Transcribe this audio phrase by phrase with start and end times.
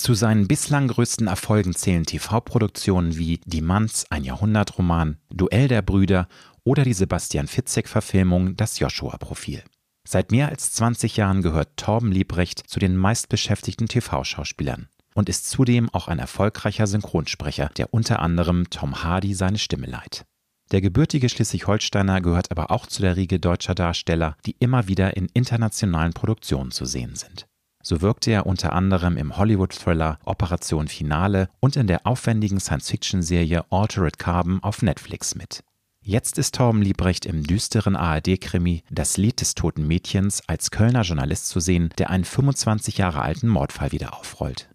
[0.00, 6.26] Zu seinen bislang größten Erfolgen zählen TV-Produktionen wie Die Manns, ein Jahrhundertroman, Duell der Brüder
[6.64, 9.62] oder die Sebastian Fitzek-Verfilmung Das Joshua-Profil.
[10.08, 15.90] Seit mehr als 20 Jahren gehört Torben Liebrecht zu den meistbeschäftigten TV-Schauspielern und ist zudem
[15.90, 20.24] auch ein erfolgreicher Synchronsprecher, der unter anderem Tom Hardy seine Stimme leiht.
[20.72, 25.26] Der gebürtige Schleswig-Holsteiner gehört aber auch zu der Riege deutscher Darsteller, die immer wieder in
[25.34, 27.49] internationalen Produktionen zu sehen sind.
[27.82, 34.18] So wirkte er unter anderem im Hollywood-Thriller Operation Finale und in der aufwendigen Science-Fiction-Serie Altered
[34.18, 35.64] Carbon auf Netflix mit.
[36.02, 41.48] Jetzt ist Torben Liebrecht im düsteren ARD-Krimi Das Lied des toten Mädchens als Kölner Journalist
[41.48, 44.70] zu sehen, der einen 25 Jahre alten Mordfall wieder aufrollt.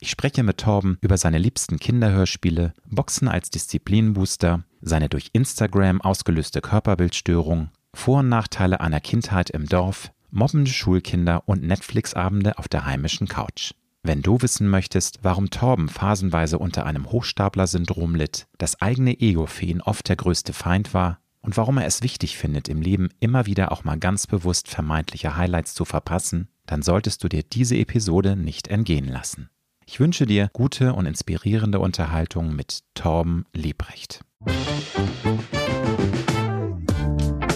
[0.00, 6.60] Ich spreche mit Torben über seine liebsten Kinderhörspiele, Boxen als Disziplinbooster, seine durch Instagram ausgelöste
[6.60, 13.28] Körperbildstörung, Vor- und Nachteile einer Kindheit im Dorf, mobbende Schulkinder und Netflix-Abende auf der heimischen
[13.28, 13.72] Couch.
[14.02, 19.66] Wenn du wissen möchtest, warum Torben phasenweise unter einem Hochstapler-Syndrom litt, das eigene Ego für
[19.66, 23.46] ihn oft der größte Feind war und warum er es wichtig findet, im Leben immer
[23.46, 28.36] wieder auch mal ganz bewusst vermeintliche Highlights zu verpassen, dann solltest du dir diese Episode
[28.36, 29.50] nicht entgehen lassen.
[29.84, 34.20] Ich wünsche dir gute und inspirierende Unterhaltung mit Torben Liebrecht.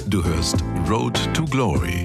[0.08, 2.04] Du hörst Road to Glory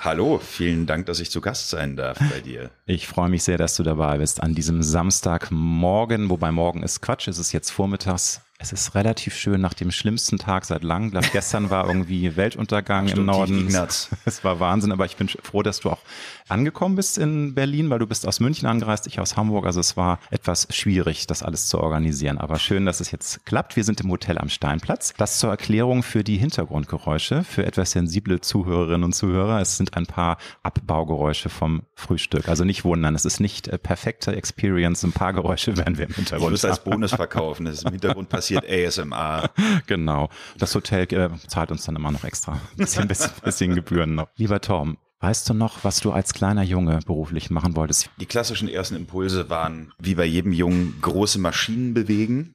[0.00, 2.70] Hallo, vielen Dank, dass ich zu Gast sein darf bei dir.
[2.86, 7.28] Ich freue mich sehr, dass du dabei bist an diesem Samstagmorgen, wobei morgen ist Quatsch,
[7.28, 11.12] es ist jetzt vormittags es ist relativ schön nach dem schlimmsten Tag seit langem.
[11.32, 13.68] Gestern war irgendwie Weltuntergang Stimmt, im Norden.
[14.24, 16.00] Es war Wahnsinn, aber ich bin froh, dass du auch
[16.48, 19.64] angekommen bist in Berlin, weil du bist aus München angereist, ich aus Hamburg.
[19.64, 22.38] Also es war etwas schwierig, das alles zu organisieren.
[22.38, 23.76] Aber schön, dass es jetzt klappt.
[23.76, 25.14] Wir sind im Hotel am Steinplatz.
[25.16, 29.60] Das zur Erklärung für die Hintergrundgeräusche, für etwas sensible Zuhörerinnen und Zuhörer.
[29.60, 32.48] Es sind ein paar Abbaugeräusche vom Frühstück.
[32.48, 35.04] Also nicht wundern, es ist nicht äh, perfekte Experience.
[35.04, 36.48] Ein paar Geräusche werden wir im Hintergrund.
[36.48, 37.66] Ich muss als Bonus verkaufen.
[37.66, 39.50] Das ist im Hintergrund passiert passiert ASMR.
[39.86, 40.28] Genau.
[40.58, 42.60] Das Hotel äh, zahlt uns dann immer noch extra.
[42.76, 44.28] Bisschen, bisschen, bisschen Gebühren noch.
[44.36, 48.08] Lieber Tom, Weißt du noch, was du als kleiner Junge beruflich machen wolltest?
[48.20, 52.54] Die klassischen ersten Impulse waren, wie bei jedem Jungen, große Maschinen bewegen.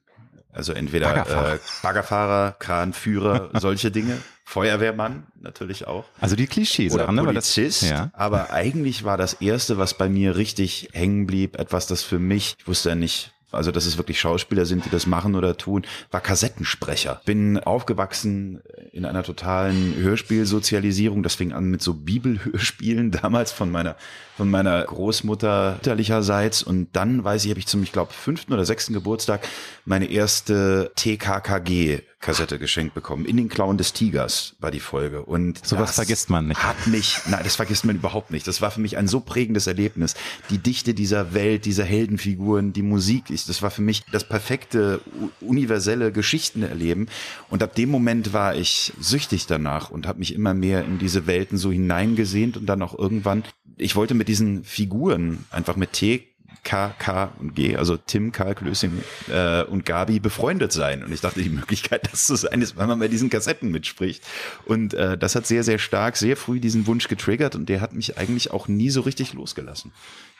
[0.50, 4.16] Also entweder Baggerfahrer, äh, Baggerfahrer Kranführer, solche Dinge.
[4.46, 6.04] Feuerwehrmann natürlich auch.
[6.20, 6.94] Also die Klischees.
[6.94, 7.22] Oder ne?
[7.22, 7.82] Polizist.
[7.82, 8.10] Das, ja.
[8.14, 12.56] Aber eigentlich war das erste, was bei mir richtig hängen blieb, etwas, das für mich,
[12.58, 15.82] ich wusste ja nicht, also dass es wirklich Schauspieler sind, die das machen oder tun,
[16.10, 17.20] war Kassettensprecher.
[17.24, 21.22] Bin aufgewachsen in einer totalen Hörspielsozialisierung.
[21.22, 23.96] Das fing an mit so Bibelhörspielen damals von meiner
[24.36, 28.64] von meiner Großmutter mütterlicherseits und dann weiß ich, habe ich zum ich glaube fünften oder
[28.64, 29.46] sechsten Geburtstag
[29.84, 33.26] meine erste TKKG Kassette geschenkt bekommen.
[33.26, 35.22] In den Klauen des Tigers war die Folge.
[35.22, 36.62] Und sowas vergisst man nicht.
[36.62, 38.48] Hat mich, nein, das vergisst man überhaupt nicht.
[38.48, 40.14] Das war für mich ein so prägendes Erlebnis.
[40.48, 45.02] Die Dichte dieser Welt, dieser Heldenfiguren, die Musik, das war für mich das perfekte
[45.40, 47.08] universelle Geschichten erleben.
[47.50, 51.26] Und ab dem Moment war ich süchtig danach und habe mich immer mehr in diese
[51.26, 53.44] Welten so hineingesehnt und dann auch irgendwann,
[53.76, 58.54] ich wollte mit diesen Figuren einfach mit T K, K und G, also Tim, Karl
[58.54, 61.02] Klößing äh, und Gabi befreundet sein.
[61.02, 64.22] Und ich dachte, die Möglichkeit, das zu sein, ist, weil man bei diesen Kassetten mitspricht.
[64.64, 67.92] Und äh, das hat sehr, sehr stark, sehr früh diesen Wunsch getriggert und der hat
[67.92, 69.92] mich eigentlich auch nie so richtig losgelassen.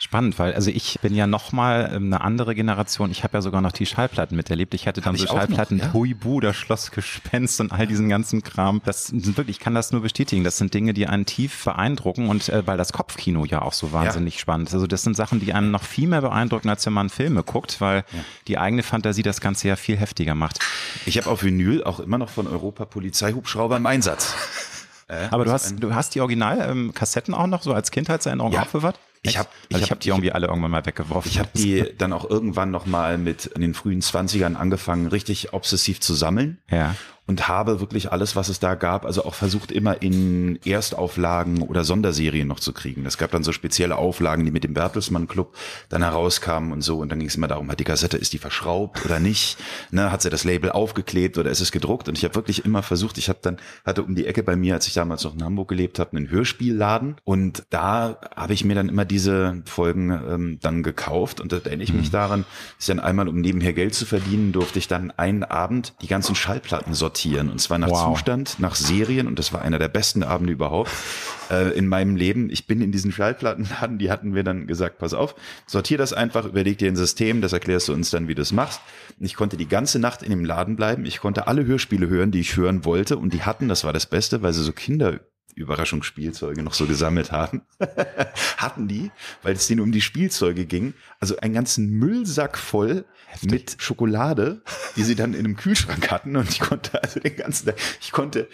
[0.04, 3.10] Spannend, weil also ich bin ja noch mal ähm, eine andere Generation.
[3.10, 4.74] Ich habe ja sogar noch die Schallplatten miterlebt.
[4.74, 5.92] Ich hatte dann Hab so Schallplatten, noch, ja?
[5.94, 8.82] Huibu, das Schloss Gespenst und all diesen ganzen Kram.
[8.84, 10.44] Das sind wirklich, ich kann das nur bestätigen.
[10.44, 13.92] Das sind Dinge, die einen tief beeindrucken und äh, weil das Kopfkino ja auch so
[13.92, 14.40] wahnsinnig ja.
[14.40, 14.74] spannend ist.
[14.74, 17.80] Also das sind Sachen, die einen noch viel mehr beeindrucken, als wenn man Filme guckt,
[17.80, 18.24] weil ja.
[18.46, 20.58] die eigene Fantasie das Ganze ja viel heftiger macht.
[21.06, 24.34] Ich habe auf Vinyl auch immer noch von Europa Polizeihubschrauber im Einsatz.
[25.06, 28.52] Äh, Aber du also hast, du hast die Original-Kassetten ähm, auch noch so als Kindheitserinnerung
[28.52, 28.62] ja.
[28.62, 28.98] aufbewahrt?
[29.26, 31.30] Ich habe ich, ich hab die irgendwie alle irgendwann mal weggeworfen.
[31.30, 35.54] Ich habe die dann auch irgendwann noch mal mit in den frühen Zwanzigern angefangen, richtig
[35.54, 36.58] obsessiv zu sammeln.
[36.70, 36.94] Ja.
[37.26, 41.82] Und habe wirklich alles, was es da gab, also auch versucht immer in Erstauflagen oder
[41.82, 43.06] Sonderserien noch zu kriegen.
[43.06, 45.54] Es gab dann so spezielle Auflagen, die mit dem Bertelsmann Club
[45.88, 48.38] dann herauskamen und so und dann ging es immer darum, hat die Kassette, ist die
[48.38, 49.56] verschraubt oder nicht?
[49.90, 52.08] Ne, hat sie das Label aufgeklebt oder ist es gedruckt?
[52.08, 53.56] Und ich habe wirklich immer versucht, ich habe dann,
[53.86, 56.30] hatte um die Ecke bei mir, als ich damals noch in Hamburg gelebt habe, einen
[56.30, 61.56] Hörspielladen und da habe ich mir dann immer diese Folgen ähm, dann gekauft und da
[61.56, 62.12] erinnere ich mich mhm.
[62.12, 62.44] daran,
[62.78, 66.34] ist dann einmal, um nebenher Geld zu verdienen, durfte ich dann einen Abend die ganzen
[66.34, 67.13] Schallplatten sortieren
[67.48, 68.16] und zwar nach wow.
[68.16, 70.90] Zustand, nach Serien und das war einer der besten Abende überhaupt
[71.50, 72.50] äh, in meinem Leben.
[72.50, 75.34] Ich bin in diesen Schallplattenladen, die hatten wir dann gesagt, pass auf,
[75.66, 78.52] sortier das einfach, überleg dir ein System, das erklärst du uns dann, wie du es
[78.52, 78.80] machst.
[79.18, 81.04] Und ich konnte die ganze Nacht in dem Laden bleiben.
[81.06, 84.06] Ich konnte alle Hörspiele hören, die ich hören wollte und die hatten, das war das
[84.06, 85.20] Beste, weil sie so Kinder
[85.54, 87.62] Überraschungsspielzeuge noch so gesammelt haben,
[88.56, 89.10] hatten die,
[89.42, 93.50] weil es denen um die Spielzeuge ging, also einen ganzen Müllsack voll Heftig.
[93.50, 94.62] mit Schokolade,
[94.96, 98.12] die sie dann in einem Kühlschrank hatten und ich konnte also den ganzen Tag, ich
[98.12, 98.48] konnte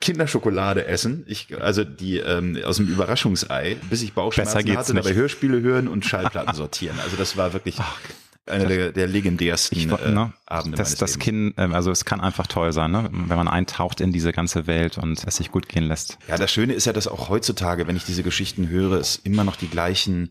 [0.00, 5.04] Kinderschokolade essen, ich also die ähm, aus dem Überraschungsei, bis ich Bauchschmerzen hatte, nicht.
[5.04, 6.98] dabei Hörspiele hören und Schallplatten sortieren.
[7.00, 7.98] Also das war wirklich Ach,
[8.46, 12.20] einer der, der legendärsten ich, äh, ne, Abende das, das Kind, ähm, also es kann
[12.20, 13.08] einfach toll sein, ne?
[13.12, 16.18] wenn man eintaucht in diese ganze Welt und es sich gut gehen lässt.
[16.28, 19.44] Ja, das Schöne ist ja, dass auch heutzutage, wenn ich diese Geschichten höre, es immer
[19.44, 20.30] noch die gleichen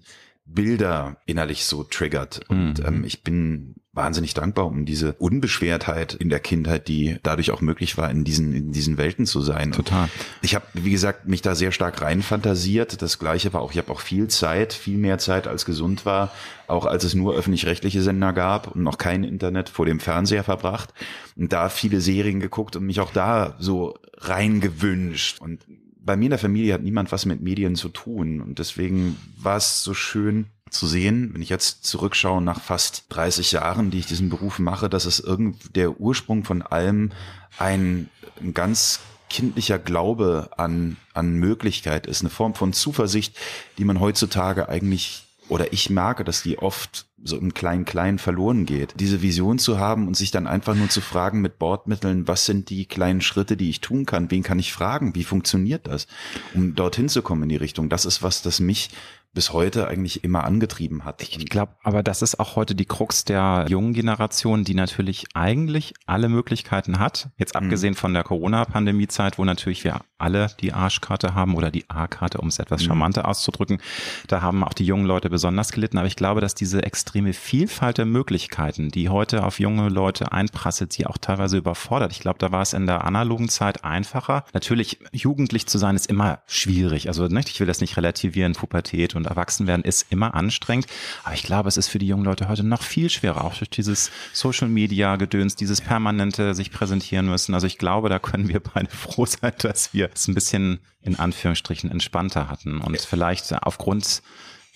[0.54, 2.42] Bilder innerlich so triggert.
[2.50, 2.86] Und mhm.
[2.86, 7.98] ähm, ich bin wahnsinnig dankbar um diese Unbeschwertheit in der Kindheit, die dadurch auch möglich
[7.98, 9.74] war, in diesen, in diesen Welten zu sein.
[9.74, 10.04] Total.
[10.04, 10.10] Und
[10.44, 13.02] ich habe, wie gesagt, mich da sehr stark reinfantasiert.
[13.02, 16.32] Das Gleiche war auch, ich habe auch viel Zeit, viel mehr Zeit als gesund war,
[16.68, 20.94] auch als es nur öffentlich-rechtliche Sender gab und noch kein Internet vor dem Fernseher verbracht.
[21.36, 25.42] Und da viele Serien geguckt und mich auch da so reingewünscht.
[25.42, 25.66] Und
[26.02, 28.42] bei mir in der Familie hat niemand was mit Medien zu tun.
[28.42, 33.52] Und deswegen war es so schön, zu sehen, wenn ich jetzt zurückschaue nach fast 30
[33.52, 37.12] Jahren, die ich diesen Beruf mache, dass es irgend der Ursprung von allem
[37.60, 38.10] ein,
[38.42, 43.38] ein ganz kindlicher Glaube an, an Möglichkeit ist, eine Form von Zuversicht,
[43.78, 48.96] die man heutzutage eigentlich oder ich merke, dass die oft so im Klein-Klein verloren geht.
[49.00, 52.70] Diese Vision zu haben und sich dann einfach nur zu fragen mit Bordmitteln, was sind
[52.70, 54.32] die kleinen Schritte, die ich tun kann?
[54.32, 55.16] Wen kann ich fragen?
[55.16, 56.08] Wie funktioniert das?
[56.54, 57.90] Um dorthin zu kommen in die Richtung.
[57.90, 58.90] Das ist was, das mich
[59.34, 61.22] bis heute eigentlich immer angetrieben hat.
[61.22, 65.94] Ich glaube, aber das ist auch heute die Krux der jungen Generation, die natürlich eigentlich
[66.06, 67.30] alle Möglichkeiten hat.
[67.38, 67.64] Jetzt mhm.
[67.64, 72.50] abgesehen von der Corona-Pandemie-Zeit, wo natürlich wir alle die Arschkarte haben oder die A-Karte, um
[72.50, 72.88] es etwas mhm.
[72.88, 73.82] charmanter auszudrücken.
[74.28, 75.98] Da haben auch die jungen Leute besonders gelitten.
[75.98, 80.92] Aber ich glaube, dass diese extreme Vielfalt der Möglichkeiten, die heute auf junge Leute einprasselt,
[80.92, 82.12] sie auch teilweise überfordert.
[82.12, 84.44] Ich glaube, da war es in der analogen Zeit einfacher.
[84.54, 87.08] Natürlich, jugendlich zu sein ist immer schwierig.
[87.08, 90.88] Also ne, ich will das nicht relativieren, Pubertät und und Erwachsenwerden ist immer anstrengend.
[91.24, 93.70] Aber ich glaube, es ist für die jungen Leute heute noch viel schwerer, auch durch
[93.70, 97.54] dieses Social Media Gedöns, dieses permanente sich präsentieren müssen.
[97.54, 101.18] Also ich glaube, da können wir beide froh sein, dass wir es ein bisschen in
[101.18, 104.22] Anführungsstrichen entspannter hatten und vielleicht aufgrund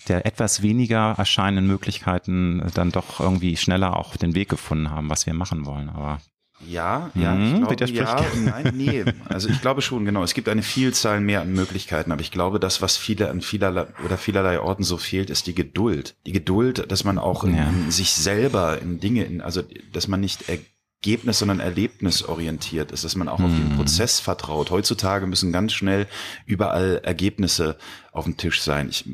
[0.08, 5.26] der etwas weniger erscheinenden Möglichkeiten dann doch irgendwie schneller auch den Weg gefunden haben, was
[5.26, 5.88] wir machen wollen.
[5.88, 6.20] Aber
[6.64, 9.04] ja, ja, hm, ich glaube, ja, nein, nee.
[9.28, 10.22] Also ich glaube schon, genau.
[10.22, 13.86] Es gibt eine Vielzahl mehr an Möglichkeiten, aber ich glaube, das, was viele an vielerlei
[14.04, 16.16] oder vielerlei Orten so fehlt, ist die Geduld.
[16.24, 17.68] Die Geduld, dass man auch in, ja.
[17.68, 19.62] in sich selber in Dinge, in, also
[19.92, 23.44] dass man nicht Ergebnis, sondern erlebnisorientiert ist, dass man auch hm.
[23.44, 23.76] auf den hm.
[23.76, 24.70] Prozess vertraut.
[24.70, 26.06] Heutzutage müssen ganz schnell
[26.46, 27.76] überall Ergebnisse
[28.12, 28.88] auf dem Tisch sein.
[28.88, 29.04] Ich,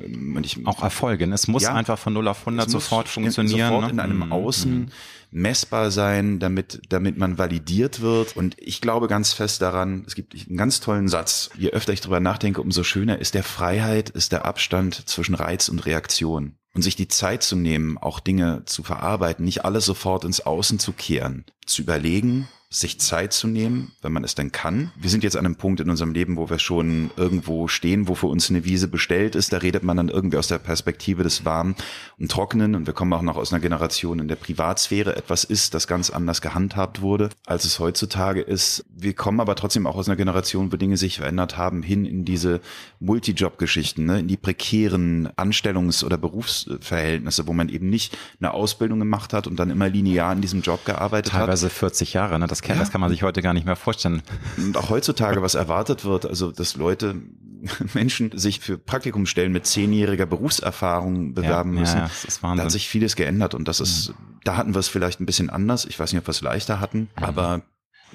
[0.43, 1.25] ich, auch Erfolge.
[1.33, 3.69] Es muss ja, einfach von 0 auf 100 sofort funktionieren.
[3.69, 3.91] Sofort ne?
[3.91, 4.33] in einem hm.
[4.33, 4.73] Außen.
[4.73, 4.89] Hm
[5.33, 8.37] messbar sein, damit, damit man validiert wird.
[8.37, 11.51] Und ich glaube ganz fest daran, es gibt einen ganz tollen Satz.
[11.57, 15.69] Je öfter ich drüber nachdenke, umso schöner ist der Freiheit, ist der Abstand zwischen Reiz
[15.69, 16.57] und Reaktion.
[16.75, 20.79] Und sich die Zeit zu nehmen, auch Dinge zu verarbeiten, nicht alles sofort ins Außen
[20.79, 24.91] zu kehren, zu überlegen, sich Zeit zu nehmen, wenn man es denn kann.
[24.97, 28.15] Wir sind jetzt an einem Punkt in unserem Leben, wo wir schon irgendwo stehen, wo
[28.15, 29.53] für uns eine Wiese bestellt ist.
[29.53, 31.77] Da redet man dann irgendwie aus der Perspektive des Warmen
[32.19, 32.75] und Trockenen.
[32.75, 36.09] Und wir kommen auch noch aus einer Generation, in der Privatsphäre etwas ist, das ganz
[36.09, 38.87] anders gehandhabt wurde, als es heutzutage ist.
[38.89, 42.25] Wir kommen aber trotzdem auch aus einer Generation, wo Dinge sich verändert haben, hin in
[42.25, 42.61] diese
[43.01, 44.21] Multijob-Geschichten, ne?
[44.21, 49.57] in die prekären Anstellungs- oder Berufsverhältnisse, wo man eben nicht eine Ausbildung gemacht hat und
[49.57, 51.71] dann immer linear in diesem Job gearbeitet Teilweise hat.
[51.71, 52.47] Teilweise 40 Jahre, ne?
[52.47, 52.83] Das das kann, ja.
[52.83, 54.23] das kann man sich heute gar nicht mehr vorstellen.
[54.57, 57.17] Und auch heutzutage, was erwartet wird, also dass Leute,
[57.95, 61.99] Menschen sich für Praktikumsstellen mit zehnjähriger Berufserfahrung bewerben ja, müssen.
[61.99, 62.59] Ja, das ist Wahnsinn.
[62.59, 64.15] Da hat sich vieles geändert und das ist, mhm.
[64.45, 65.85] da hatten wir es vielleicht ein bisschen anders.
[65.85, 67.25] Ich weiß nicht, ob wir es leichter hatten, mhm.
[67.25, 67.63] aber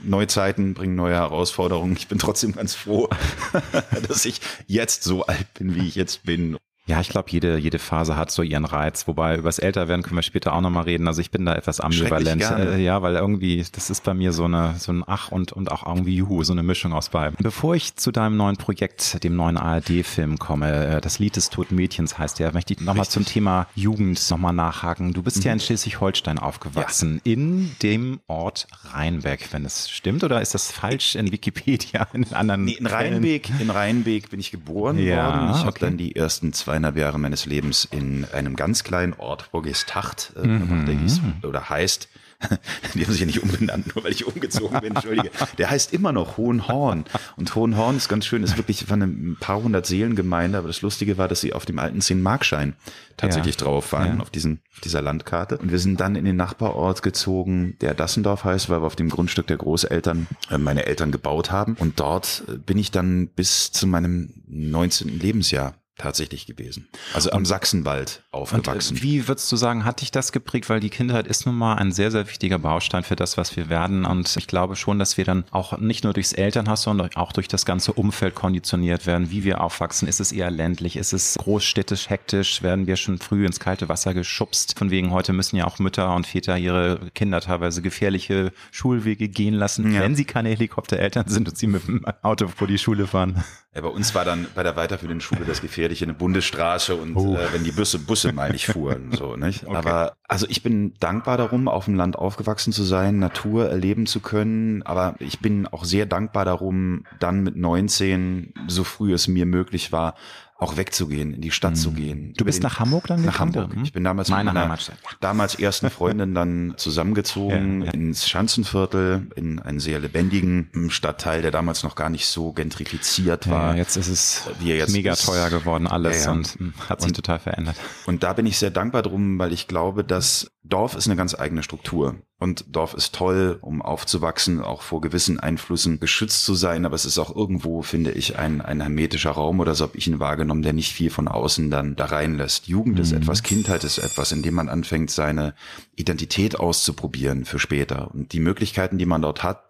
[0.04, 1.96] Neuzeiten bringen neue Herausforderungen.
[1.98, 3.10] Ich bin trotzdem ganz froh,
[4.08, 6.58] dass ich jetzt so alt bin, wie ich jetzt bin.
[6.88, 9.08] Ja, ich glaube, jede, jede Phase hat so ihren Reiz.
[9.08, 11.06] Wobei über das Älterwerden können wir später auch nochmal reden.
[11.08, 12.42] Also ich bin da etwas ambivalent.
[12.42, 15.70] Äh, ja, weil irgendwie, das ist bei mir so eine, so ein Ach und, und
[15.70, 17.36] auch irgendwie Juhu, so eine Mischung aus beiden.
[17.42, 21.76] Bevor ich zu deinem neuen Projekt, dem neuen ARD-Film komme, äh, das Lied des toten
[21.76, 25.12] Mädchens heißt ja, möchte ich nochmal zum Thema Jugend nochmal nachhaken.
[25.12, 25.44] Du bist mhm.
[25.44, 27.34] ja in Schleswig-Holstein aufgewachsen, ja.
[27.34, 32.08] in dem Ort Rheinbeck, wenn es stimmt, oder ist das falsch in Wikipedia?
[32.14, 35.50] In anderen nee, in Rheinbeck, in Rheinbeck bin ich geboren ja, worden.
[35.50, 35.66] Ich okay.
[35.66, 40.34] habe dann die ersten zwei zweieinhalb Jahre meines Lebens in einem ganz kleinen Ort, Burgistacht,
[40.36, 40.86] äh, mhm.
[40.86, 42.08] der hieß oder heißt,
[42.94, 45.32] die haben sich ja nicht umbenannt, nur weil ich umgezogen bin, entschuldige.
[45.58, 47.06] Der heißt immer noch Hohenhorn.
[47.36, 51.18] Und Hohenhorn ist ganz schön, ist wirklich von ein paar hundert Seelengemeinde, aber das Lustige
[51.18, 52.74] war, dass sie auf dem alten 10-Markschein
[53.18, 53.66] tatsächlich ja.
[53.66, 54.22] drauf waren, ja.
[54.22, 55.58] auf diesen, dieser Landkarte.
[55.58, 59.10] Und wir sind dann in den Nachbarort gezogen, der Dassendorf heißt, weil wir auf dem
[59.10, 61.76] Grundstück der Großeltern äh, meine Eltern gebaut haben.
[61.80, 65.20] Und dort äh, bin ich dann bis zu meinem 19.
[65.20, 66.88] Lebensjahr tatsächlich gewesen.
[67.14, 68.96] Also am Sachsenwald aufgewachsen.
[68.96, 70.70] Und wie würdest du sagen, hat dich das geprägt?
[70.70, 73.70] Weil die Kindheit ist nun mal ein sehr, sehr wichtiger Baustein für das, was wir
[73.70, 74.06] werden.
[74.06, 77.48] Und ich glaube schon, dass wir dann auch nicht nur durchs Elternhaus, sondern auch durch
[77.48, 80.08] das ganze Umfeld konditioniert werden, wie wir aufwachsen.
[80.08, 80.98] Ist es eher ländlich?
[80.98, 82.62] Ist es großstädtisch, hektisch?
[82.62, 84.78] Werden wir schon früh ins kalte Wasser geschubst?
[84.78, 89.56] Von wegen heute müssen ja auch Mütter und Väter ihre Kinder teilweise gefährliche Schulwege gehen
[89.56, 90.02] lassen, ja.
[90.02, 93.44] wenn sie keine Helikoptereltern sind und sie mit dem Auto vor die Schule fahren.
[93.74, 97.36] Ja, bei uns war dann bei der weiterführenden Schule das gefährliche eine Bundesstraße und oh.
[97.36, 99.66] äh, wenn die Busse, Busse meine ich fuhren, so, nicht?
[99.66, 99.76] Okay.
[99.76, 104.20] Aber also ich bin dankbar darum, auf dem Land aufgewachsen zu sein, Natur erleben zu
[104.20, 109.46] können, aber ich bin auch sehr dankbar darum, dann mit 19, so früh es mir
[109.46, 110.16] möglich war,
[110.60, 111.76] auch wegzugehen, in die Stadt mhm.
[111.76, 112.34] zu gehen.
[112.36, 113.76] Du bist den, nach Hamburg dann Nach Hamburg.
[113.76, 113.84] Mhm.
[113.84, 114.98] Ich bin damals Meine mit meiner Heimatstadt.
[115.20, 117.94] damals ersten Freundin dann zusammengezogen ja, ja.
[117.94, 123.74] ins Schanzenviertel, in einen sehr lebendigen Stadtteil, der damals noch gar nicht so gentrifiziert war.
[123.74, 125.26] Ja, jetzt ist es wie jetzt mega ist.
[125.26, 127.76] teuer geworden alles und hm, hat sich und, total verändert.
[128.08, 131.36] Und da bin ich sehr dankbar drum, weil ich glaube, dass Dorf ist eine ganz
[131.36, 132.16] eigene Struktur.
[132.40, 136.86] Und Dorf ist toll, um aufzuwachsen, auch vor gewissen Einflüssen geschützt zu sein.
[136.86, 140.08] Aber es ist auch irgendwo, finde ich, ein, ein hermetischer Raum oder so habe ich
[140.08, 142.68] ihn wahrgenommen, der nicht viel von außen dann da reinlässt.
[142.68, 143.02] Jugend mhm.
[143.02, 145.56] ist etwas, Kindheit ist etwas, in dem man anfängt, seine
[145.96, 148.14] Identität auszuprobieren für später.
[148.14, 149.68] Und die Möglichkeiten, die man dort hat,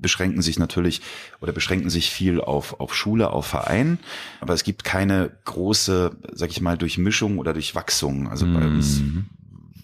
[0.00, 1.02] beschränken sich natürlich
[1.40, 3.98] oder beschränken sich viel auf, auf Schule, auf Verein,
[4.40, 8.28] aber es gibt keine große, sag ich mal, Durchmischung oder Durchwachsung.
[8.28, 9.02] Also bei uns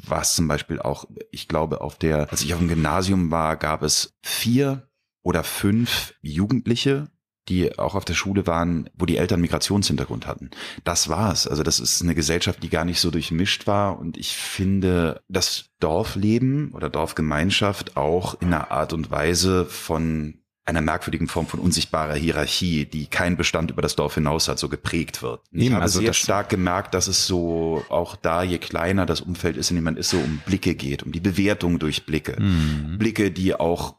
[0.08, 3.82] es zum Beispiel auch, ich glaube, auf der, als ich auf dem Gymnasium war, gab
[3.82, 4.88] es vier
[5.22, 7.08] oder fünf Jugendliche,
[7.48, 10.50] die auch auf der Schule waren, wo die Eltern Migrationshintergrund hatten.
[10.84, 11.46] Das war's.
[11.46, 13.98] Also das ist eine Gesellschaft, die gar nicht so durchmischt war.
[13.98, 20.80] Und ich finde, das Dorfleben oder Dorfgemeinschaft auch in einer Art und Weise von einer
[20.80, 25.22] merkwürdigen Form von unsichtbarer Hierarchie, die keinen Bestand über das Dorf hinaus hat, so geprägt
[25.22, 25.42] wird.
[25.52, 29.20] Ich Eben, habe also sehr stark gemerkt, dass es so auch da, je kleiner das
[29.20, 32.40] Umfeld ist, in dem man ist, so um Blicke geht, um die Bewertung durch Blicke.
[32.40, 32.96] Mhm.
[32.98, 33.96] Blicke, die auch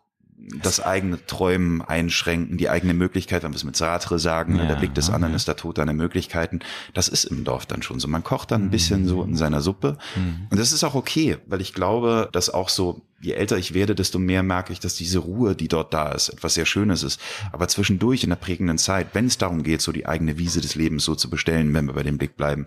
[0.62, 4.76] das eigene Träumen einschränken, die eigene Möglichkeit, wenn wir es mit Sartre sagen, ja, der
[4.76, 6.60] Blick des anderen ist der Tod deiner Möglichkeiten.
[6.94, 8.08] Das ist im Dorf dann schon so.
[8.08, 9.08] Man kocht dann ein bisschen mhm.
[9.08, 9.98] so in seiner Suppe.
[10.16, 10.48] Mhm.
[10.52, 13.96] Und das ist auch okay, weil ich glaube, dass auch so, je älter ich werde,
[13.96, 17.20] desto mehr merke ich, dass diese Ruhe, die dort da ist, etwas sehr Schönes ist.
[17.52, 20.76] Aber zwischendurch in der prägenden Zeit, wenn es darum geht, so die eigene Wiese des
[20.76, 22.66] Lebens so zu bestellen, wenn wir bei dem Blick bleiben,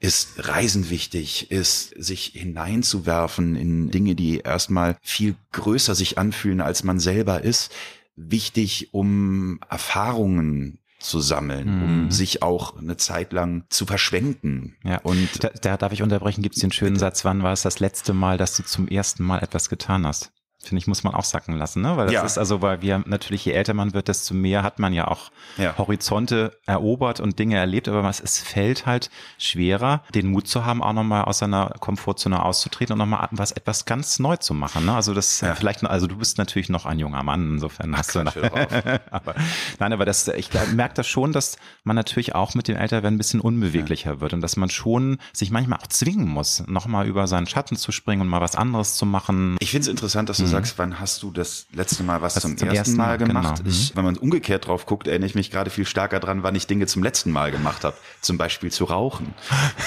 [0.00, 6.84] ist Reisen wichtig, ist sich hineinzuwerfen in Dinge, die erstmal viel größer sich anfühlen, als
[6.84, 7.72] man selber ist,
[8.14, 11.82] wichtig, um Erfahrungen zu sammeln, mhm.
[11.82, 14.76] um sich auch eine Zeit lang zu verschwenden.
[14.84, 14.98] Ja.
[14.98, 17.78] Und da, da darf ich unterbrechen, gibt es den schönen Satz, wann war es das
[17.78, 20.32] letzte Mal, dass du zum ersten Mal etwas getan hast?
[20.60, 21.96] Finde ich, muss man auch sacken lassen, ne?
[21.96, 22.24] Weil das ja.
[22.24, 25.30] ist also, weil wir natürlich, je älter man wird, desto mehr hat man ja auch
[25.56, 25.76] ja.
[25.78, 30.92] Horizonte erobert und Dinge erlebt, aber es fällt halt schwerer, den Mut zu haben, auch
[30.92, 34.84] nochmal aus seiner Komfortzone auszutreten und nochmal was etwas ganz neu zu machen.
[34.84, 34.94] Ne?
[34.94, 35.54] Also das ja.
[35.54, 38.20] vielleicht, also du bist natürlich noch ein junger Mann, insofern Ach, hast du
[39.10, 39.34] aber
[39.78, 43.18] nein, aber das, ich merke das schon, dass man natürlich auch mit dem Älterwerden ein
[43.18, 47.46] bisschen unbeweglicher wird und dass man schon sich manchmal auch zwingen muss, nochmal über seinen
[47.46, 49.56] Schatten zu springen und mal was anderes zu machen.
[49.60, 50.52] Ich finde es interessant, dass du mhm.
[50.52, 53.58] sagst, wann hast du das letzte Mal was, was zum, zum, ersten Mal, Mal gemacht?
[53.58, 53.70] Genau.
[53.70, 53.96] Ich, mhm.
[53.96, 56.86] wenn man umgekehrt drauf guckt, erinnere ich mich gerade viel stärker dran, wann ich Dinge
[56.86, 57.96] zum letzten Mal gemacht habe.
[58.20, 59.34] Zum Beispiel zu rauchen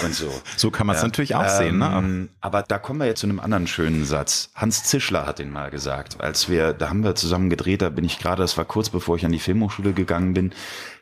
[0.04, 0.32] und so.
[0.58, 1.08] So kann man es ja.
[1.08, 1.78] natürlich auch ähm, sehen.
[1.78, 1.92] Ne?
[1.98, 4.50] Ähm, aber da kommen wir jetzt zu einem anderen schönen Satz.
[4.54, 8.06] Hans Zischler hat den mal gesagt, als wir, da haben wir zusammen gedreht, da bin
[8.06, 10.52] ich gerade, das war kurz bevor ich an die Filmhochschule gegangen bin,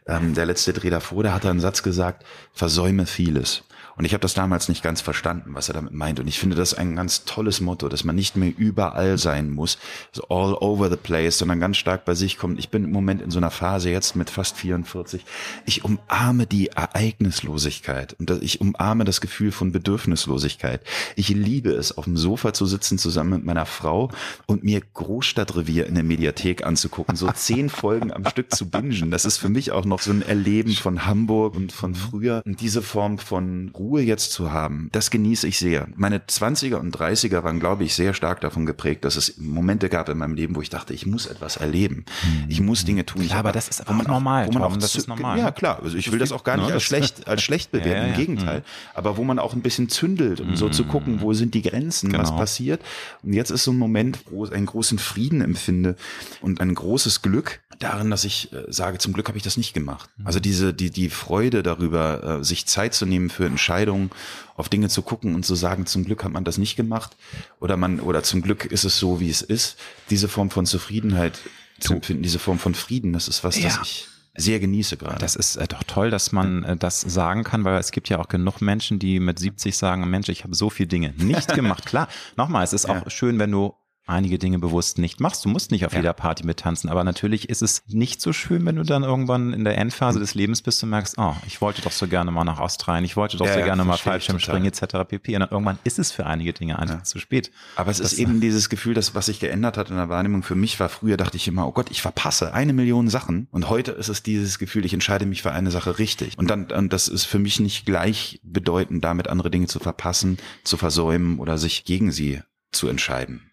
[0.07, 3.63] ähm, der letzte Dreh davor, da hat er einen Satz gesagt, versäume vieles.
[3.97, 6.19] Und ich habe das damals nicht ganz verstanden, was er damit meint.
[6.19, 9.77] Und ich finde das ein ganz tolles Motto, dass man nicht mehr überall sein muss,
[10.11, 12.59] so all over the place, sondern ganz stark bei sich kommt.
[12.59, 15.25] Ich bin im Moment in so einer Phase jetzt mit fast 44.
[15.65, 20.81] Ich umarme die Ereignislosigkeit und ich umarme das Gefühl von Bedürfnislosigkeit.
[21.15, 24.11] Ich liebe es, auf dem Sofa zu sitzen zusammen mit meiner Frau
[24.45, 29.11] und mir Großstadtrevier in der Mediathek anzugucken, so zehn Folgen am Stück zu bingen.
[29.11, 32.41] Das ist für mich auch noch so ein Erleben von Hamburg und von früher.
[32.45, 35.87] Und diese Form von Ruhe Ruhe jetzt zu haben, das genieße ich sehr.
[35.95, 40.09] Meine 20er und 30er waren, glaube ich, sehr stark davon geprägt, dass es Momente gab
[40.09, 42.05] in meinem Leben, wo ich dachte, ich muss etwas erleben.
[42.47, 43.25] Ich muss Dinge tun.
[43.25, 44.47] Klar, aber das ist auch normal.
[44.47, 45.39] Wo man auch das ist normal.
[45.39, 45.79] Ja, klar.
[45.81, 47.89] Also ich will das auch gar nicht ne, als schlecht, als schlecht bewerten.
[47.89, 48.59] Ja, ja, Im Gegenteil.
[48.59, 48.63] Mhm.
[48.93, 50.87] Aber wo man auch ein bisschen zündelt, um so zu mhm.
[50.89, 52.23] gucken, wo sind die Grenzen, genau.
[52.23, 52.81] was passiert.
[53.23, 55.95] Und jetzt ist so ein Moment, wo ich einen großen Frieden empfinde
[56.41, 59.73] und ein großes Glück darin, dass ich äh, sage, zum Glück habe ich das nicht
[59.73, 60.09] gemacht.
[60.23, 64.11] Also diese, die, die Freude darüber, äh, sich Zeit zu nehmen für Entscheidungen, Entscheidung,
[64.55, 67.15] auf Dinge zu gucken und zu sagen, zum Glück hat man das nicht gemacht
[67.59, 69.77] oder man oder zum Glück ist es so, wie es ist.
[70.09, 71.39] Diese Form von Zufriedenheit
[71.79, 73.69] zu empfinden, diese Form von Frieden, das ist was, ja.
[73.69, 75.17] das ich sehr genieße gerade.
[75.17, 78.19] Das ist äh, doch toll, dass man äh, das sagen kann, weil es gibt ja
[78.19, 81.85] auch genug Menschen, die mit 70 sagen, Mensch, ich habe so viele Dinge nicht gemacht.
[81.85, 82.07] Klar,
[82.37, 83.01] nochmal, es ist ja.
[83.01, 83.73] auch schön, wenn du
[84.09, 85.45] einige Dinge bewusst nicht machst.
[85.45, 85.99] Du musst nicht auf ja.
[85.99, 89.63] jeder Party mittanzen, aber natürlich ist es nicht so schön, wenn du dann irgendwann in
[89.63, 92.59] der Endphase des Lebens bist und merkst, oh, ich wollte doch so gerne mal nach
[92.59, 95.07] Australien, ich wollte doch ja, so ja, gerne mal Fallschirmspringen etc.
[95.07, 95.35] pp.
[95.35, 97.51] Und dann irgendwann ist es für einige Dinge einfach zu spät.
[97.75, 100.43] Aber es das ist eben dieses Gefühl, dass was sich geändert hat in der Wahrnehmung.
[100.43, 103.47] Für mich war früher, dachte ich immer, oh Gott, ich verpasse eine Million Sachen.
[103.51, 106.37] Und heute ist es dieses Gefühl, ich entscheide mich für eine Sache richtig.
[106.37, 110.77] Und dann, und das ist für mich nicht gleichbedeutend, damit andere Dinge zu verpassen, zu
[110.77, 113.48] versäumen oder sich gegen sie zu entscheiden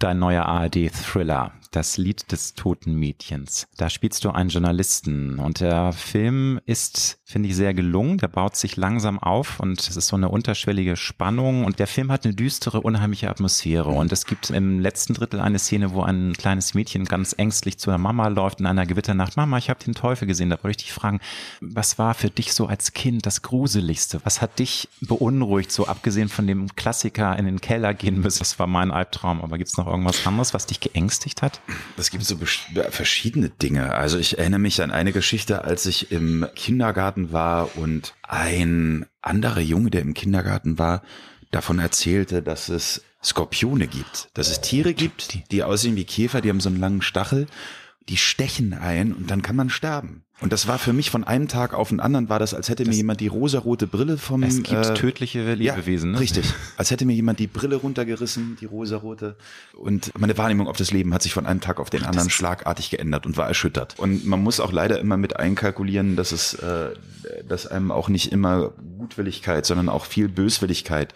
[0.00, 3.68] dein neuer ARD-Thriller, das Lied des toten Mädchens.
[3.76, 8.18] Da spielst du einen Journalisten und der Film ist, finde ich, sehr gelungen.
[8.18, 12.10] Der baut sich langsam auf und es ist so eine unterschwellige Spannung und der Film
[12.10, 16.32] hat eine düstere, unheimliche Atmosphäre und es gibt im letzten Drittel eine Szene, wo ein
[16.32, 19.36] kleines Mädchen ganz ängstlich zu der Mama läuft in einer Gewitternacht.
[19.36, 20.50] Mama, ich habe den Teufel gesehen.
[20.50, 21.20] Da wollte ich dich fragen,
[21.60, 24.20] was war für dich so als Kind das Gruseligste?
[24.24, 28.40] Was hat dich beunruhigt, so abgesehen von dem Klassiker in den Keller gehen müssen?
[28.40, 31.60] Das war mein Albtraum, aber gibt's noch irgendwas anderes, was dich geängstigt hat?
[31.96, 32.36] Es gibt so
[32.90, 33.94] verschiedene Dinge.
[33.94, 39.60] Also ich erinnere mich an eine Geschichte, als ich im Kindergarten war und ein anderer
[39.60, 41.02] Junge, der im Kindergarten war,
[41.50, 46.48] davon erzählte, dass es Skorpione gibt, dass es Tiere gibt, die aussehen wie Käfer, die
[46.48, 47.46] haben so einen langen Stachel
[48.10, 50.24] die stechen ein und dann kann man sterben.
[50.40, 52.82] Und das war für mich von einem Tag auf den anderen war das, als hätte
[52.82, 54.42] das mir jemand die rosarote Brille vom.
[54.42, 56.10] Es gibt äh, tödliche Lebewesen.
[56.10, 56.20] Ja, ne?
[56.20, 56.52] Richtig.
[56.76, 59.36] Als hätte mir jemand die Brille runtergerissen, die rosarote.
[59.74, 62.90] Und meine Wahrnehmung auf das Leben hat sich von einem Tag auf den anderen schlagartig
[62.90, 63.98] geändert und war erschüttert.
[63.98, 66.94] Und man muss auch leider immer mit einkalkulieren, dass es, äh,
[67.46, 71.14] dass einem auch nicht immer Gutwilligkeit, sondern auch viel Böswilligkeit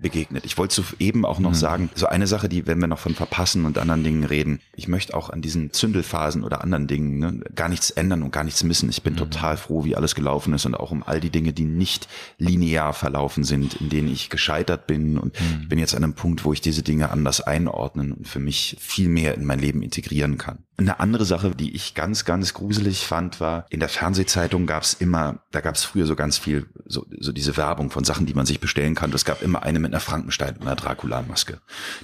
[0.00, 0.44] begegnet.
[0.44, 1.54] Ich wollte eben auch noch mhm.
[1.54, 4.88] sagen, so eine Sache, die, wenn wir noch von Verpassen und anderen Dingen reden, ich
[4.88, 8.62] möchte auch an diesen Zündelphasen oder anderen Dingen ne, gar nichts ändern und gar nichts
[8.62, 8.88] missen.
[8.90, 9.18] Ich bin mhm.
[9.18, 12.08] total froh, wie alles gelaufen ist und auch um all die Dinge, die nicht
[12.38, 15.18] linear verlaufen sind, in denen ich gescheitert bin.
[15.18, 15.62] Und mhm.
[15.62, 18.76] ich bin jetzt an einem Punkt, wo ich diese Dinge anders einordnen und für mich
[18.80, 20.64] viel mehr in mein Leben integrieren kann.
[20.80, 24.94] Eine andere Sache, die ich ganz, ganz gruselig fand, war, in der Fernsehzeitung gab es
[24.94, 28.34] immer, da gab es früher so ganz viel, so, so diese Werbung von Sachen, die
[28.34, 29.12] man sich bestellen kann.
[29.12, 31.60] Es gab immer eine mit einer Frankenstein und einer Dracula-Maske.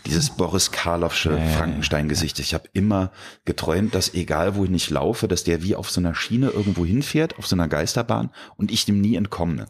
[0.07, 2.41] Dieses Boris Karloffsche ja, Frankenstein-Gesicht.
[2.41, 3.13] Ich habe immer
[3.45, 7.39] geträumt, dass egal wohin ich laufe, dass der wie auf so einer Schiene irgendwo hinfährt,
[7.39, 9.67] auf so einer Geisterbahn und ich dem nie entkomme.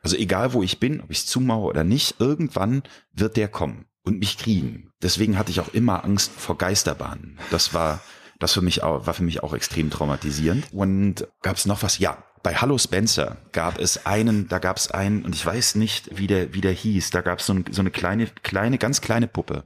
[0.00, 4.20] Also egal wo ich bin, ob ich zumaue oder nicht, irgendwann wird der kommen und
[4.20, 4.90] mich kriegen.
[5.02, 7.40] Deswegen hatte ich auch immer Angst vor Geisterbahnen.
[7.50, 8.00] Das war
[8.44, 10.66] das für mich auch, war für mich auch extrem traumatisierend.
[10.72, 11.98] Und gab es noch was?
[11.98, 16.10] Ja, bei Hallo Spencer gab es einen, da gab es einen, und ich weiß nicht,
[16.16, 19.00] wie der, wie der hieß, da gab es so, ein, so eine kleine, kleine, ganz
[19.00, 19.64] kleine Puppe.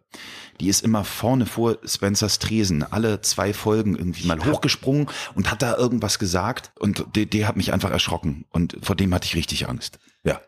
[0.60, 5.60] Die ist immer vorne vor Spencers Tresen, alle zwei Folgen irgendwie mal hochgesprungen und hat
[5.60, 9.34] da irgendwas gesagt und der, der hat mich einfach erschrocken und vor dem hatte ich
[9.34, 9.98] richtig Angst.
[10.22, 10.40] Ja.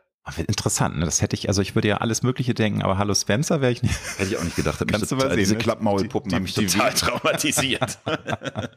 [0.46, 1.06] Interessant, ne?
[1.06, 3.82] das hätte ich, also ich würde ja alles Mögliche denken, aber Hallo Spencer wäre ich
[3.82, 3.98] nicht.
[4.18, 4.82] Hätte ich auch nicht gedacht.
[4.86, 5.58] Kannst du mal sehen, diese ne?
[5.58, 7.98] Klappmaulpuppen haben mich total traumatisiert.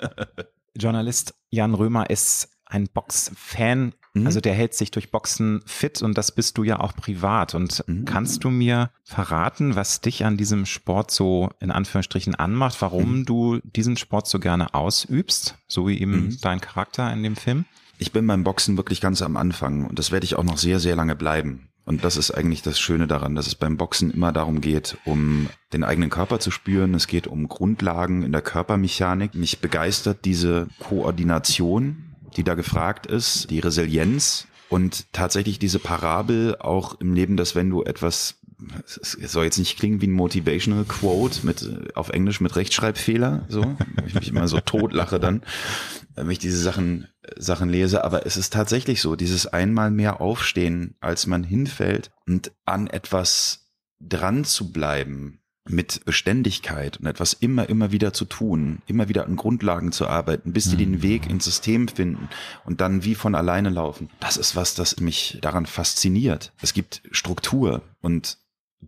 [0.75, 4.25] Journalist Jan Römer ist ein Boxfan, mhm.
[4.25, 7.53] also der hält sich durch Boxen fit und das bist du ja auch privat.
[7.53, 8.06] Und mhm.
[8.06, 13.25] kannst du mir verraten, was dich an diesem Sport so in Anführungsstrichen anmacht, warum mhm.
[13.25, 16.38] du diesen Sport so gerne ausübst, so wie eben mhm.
[16.41, 17.65] dein Charakter in dem Film?
[17.97, 20.79] Ich bin beim Boxen wirklich ganz am Anfang und das werde ich auch noch sehr,
[20.79, 21.69] sehr lange bleiben.
[21.86, 25.49] Und das ist eigentlich das Schöne daran, dass es beim Boxen immer darum geht, um
[25.73, 26.93] den eigenen Körper zu spüren.
[26.93, 29.36] Es geht um Grundlagen in der Körpermechanik.
[29.36, 36.99] Mich begeistert diese Koordination, die da gefragt ist, die Resilienz, Und tatsächlich diese Parabel auch
[36.99, 38.39] im Leben, dass wenn du etwas,
[38.86, 43.76] es soll jetzt nicht klingen wie ein Motivational Quote mit, auf Englisch mit Rechtschreibfehler, so,
[44.08, 45.44] ich mich immer so totlache dann,
[46.16, 50.96] wenn ich diese Sachen, Sachen lese, aber es ist tatsächlich so, dieses einmal mehr aufstehen,
[51.00, 57.92] als man hinfällt und an etwas dran zu bleiben, mit Beständigkeit und etwas immer, immer
[57.92, 61.02] wieder zu tun, immer wieder an Grundlagen zu arbeiten, bis die den mhm.
[61.02, 62.28] Weg ins System finden
[62.66, 64.10] und dann wie von alleine laufen.
[64.20, 66.52] Das ist was, das mich daran fasziniert.
[66.62, 68.38] Es gibt Struktur und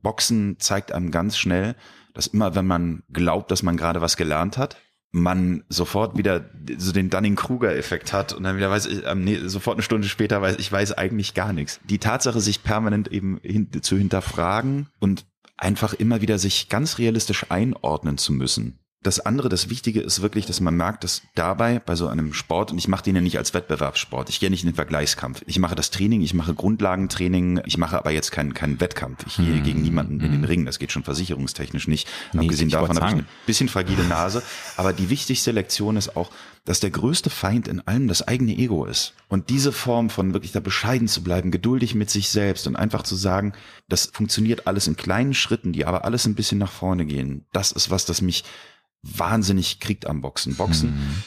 [0.02, 1.76] Boxen zeigt einem ganz schnell,
[2.14, 4.78] dass immer, wenn man glaubt, dass man gerade was gelernt hat,
[5.12, 9.84] man sofort wieder so den Dunning-Kruger-Effekt hat und dann wieder weiß ich, nee, sofort eine
[9.84, 11.80] Stunde später weiß ich weiß eigentlich gar nichts.
[11.86, 15.26] Die Tatsache, sich permanent eben hin, zu hinterfragen und
[15.58, 18.80] einfach immer wieder sich ganz realistisch einordnen zu müssen.
[19.06, 22.72] Das andere, das Wichtige ist wirklich, dass man merkt, dass dabei bei so einem Sport,
[22.72, 25.44] und ich mache den ja nicht als Wettbewerbssport, ich gehe nicht in den Vergleichskampf.
[25.46, 29.24] Ich mache das Training, ich mache Grundlagentraining, ich mache aber jetzt keinen keinen Wettkampf.
[29.28, 29.64] Ich gehe mhm.
[29.64, 30.46] gegen niemanden in den mhm.
[30.46, 30.66] Ring.
[30.66, 32.08] Das geht schon versicherungstechnisch nicht.
[32.34, 34.42] Nee, Abgesehen davon habe ich eine bisschen fragile Nase.
[34.76, 36.32] Aber die wichtigste Lektion ist auch,
[36.66, 39.14] dass der größte Feind in allem das eigene Ego ist.
[39.28, 43.04] Und diese Form von wirklich da bescheiden zu bleiben, geduldig mit sich selbst und einfach
[43.04, 43.54] zu sagen,
[43.88, 47.46] das funktioniert alles in kleinen Schritten, die aber alles ein bisschen nach vorne gehen.
[47.54, 48.44] Das ist was, das mich
[49.06, 50.56] wahnsinnig kriegt am Boxen.
[50.56, 51.24] Boxen mhm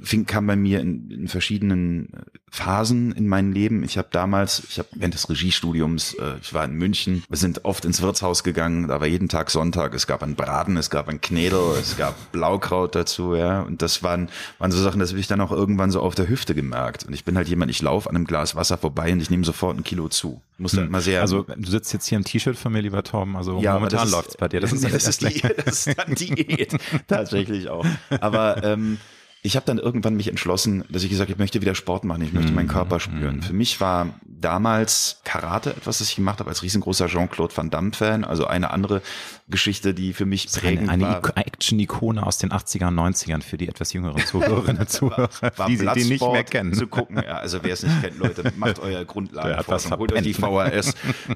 [0.00, 3.82] fing, kam bei mir in, in verschiedenen äh, Phasen in meinem Leben.
[3.84, 7.64] Ich habe damals, ich habe während des Regiestudiums, äh, ich war in München, wir sind
[7.64, 11.08] oft ins Wirtshaus gegangen, da war jeden Tag Sonntag, es gab ein Braten, es gab
[11.08, 14.28] ein Knädel, es gab Blaukraut dazu, ja, und das waren,
[14.58, 17.04] waren so Sachen, das habe ich dann auch irgendwann so auf der Hüfte gemerkt.
[17.04, 19.44] Und ich bin halt jemand, ich laufe an einem Glas Wasser vorbei und ich nehme
[19.44, 20.40] sofort ein Kilo zu.
[20.58, 20.86] Muss hm.
[20.86, 21.20] immer sehr.
[21.20, 24.36] Also du sitzt jetzt hier im T-Shirt von mir, lieber Tom, also ja, momentan läuft's
[24.36, 24.60] bei dir.
[24.60, 26.76] Das ist, das ist, die, das ist dann Diät,
[27.06, 27.84] tatsächlich auch.
[28.20, 28.98] Aber ähm,
[29.44, 32.22] ich habe dann irgendwann mich entschlossen, dass ich gesagt habe, ich möchte wieder Sport machen,
[32.22, 32.70] ich möchte meinen mhm.
[32.70, 33.36] Körper spüren.
[33.36, 33.42] Mhm.
[33.42, 38.24] Für mich war damals Karate etwas, das ich gemacht habe als riesengroßer Jean-Claude Van Damme-Fan,
[38.24, 39.02] also eine andere
[39.48, 41.36] Geschichte, die für mich prägend eine, eine war.
[41.36, 45.76] Action-Ikone aus den 80ern, 90ern für die etwas jüngeren Zuhörerinnen und Zuhörer, war, war die
[45.76, 46.72] die nicht mehr kennen.
[46.72, 47.16] Zu gucken.
[47.16, 49.98] Ja, also wer es nicht kennt, Leute, macht euer Grundlagenforschung.
[49.98, 50.94] Holt euch die VHS.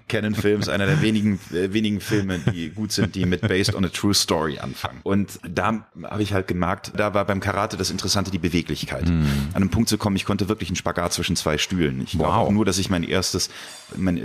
[0.09, 3.85] Canon Films, einer der wenigen, äh, wenigen Filme, die gut sind, die mit Based on
[3.85, 5.01] a True Story anfangen.
[5.03, 9.09] Und da habe ich halt gemerkt, da war beim Karate das Interessante die Beweglichkeit.
[9.09, 9.25] Mm.
[9.55, 12.03] An einem Punkt zu kommen, ich konnte wirklich einen Spagat zwischen zwei Stühlen.
[12.03, 12.27] Ich wow.
[12.27, 13.49] glaube nur, dass ich mein erstes,
[13.97, 14.23] mein, äh,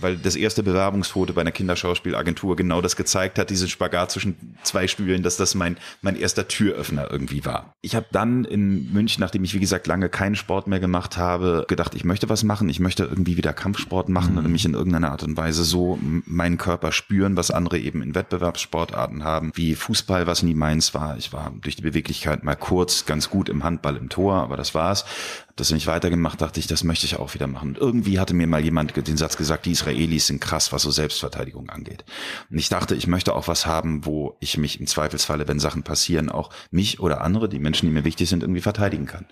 [0.00, 4.86] weil das erste Bewerbungsfoto bei einer Kinderschauspielagentur genau das gezeigt hat, diesen Spagat zwischen zwei
[4.86, 7.74] Stühlen, dass das mein, mein erster Türöffner irgendwie war.
[7.80, 11.64] Ich habe dann in München, nachdem ich wie gesagt lange keinen Sport mehr gemacht habe,
[11.68, 14.38] gedacht, ich möchte was machen, ich möchte irgendwie wieder Kampfsport machen mhm.
[14.38, 18.14] oder mich in irgendeiner Art und Weise so meinen Körper spüren, was andere eben in
[18.14, 21.16] Wettbewerbssportarten haben, wie Fußball, was nie meins war.
[21.16, 24.74] Ich war durch die Beweglichkeit mal kurz ganz gut im Handball im Tor, aber das
[24.74, 25.04] war's
[25.56, 27.70] das nicht weitergemacht, dachte ich, das möchte ich auch wieder machen.
[27.70, 30.90] Und irgendwie hatte mir mal jemand den Satz gesagt, die Israelis sind krass, was so
[30.90, 32.04] Selbstverteidigung angeht.
[32.50, 35.84] Und ich dachte, ich möchte auch was haben, wo ich mich im Zweifelsfalle, wenn Sachen
[35.84, 39.26] passieren, auch mich oder andere, die Menschen, die mir wichtig sind, irgendwie verteidigen kann.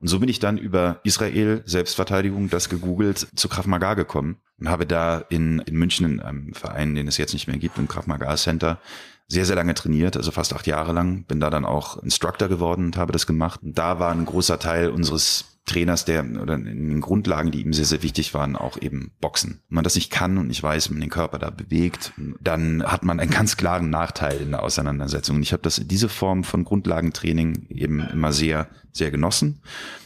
[0.00, 4.70] Und so bin ich dann über Israel, Selbstverteidigung, das gegoogelt, zu Krav Maga gekommen und
[4.70, 7.88] habe da in, in München, in einem Verein, den es jetzt nicht mehr gibt, im
[7.88, 8.80] Krav Maga Center,
[9.28, 11.24] sehr, sehr lange trainiert, also fast acht Jahre lang.
[11.24, 13.60] Bin da dann auch Instructor geworden und habe das gemacht.
[13.62, 17.72] Und da war ein großer Teil unseres Trainers, der oder in den Grundlagen, die ihm
[17.72, 19.60] sehr, sehr wichtig waren, auch eben Boxen.
[19.68, 22.84] Wenn man das nicht kann und nicht weiß, wie man den Körper da bewegt, dann
[22.84, 25.36] hat man einen ganz klaren Nachteil in der Auseinandersetzung.
[25.36, 29.60] Und ich habe das diese Form von Grundlagentraining eben immer sehr, sehr genossen.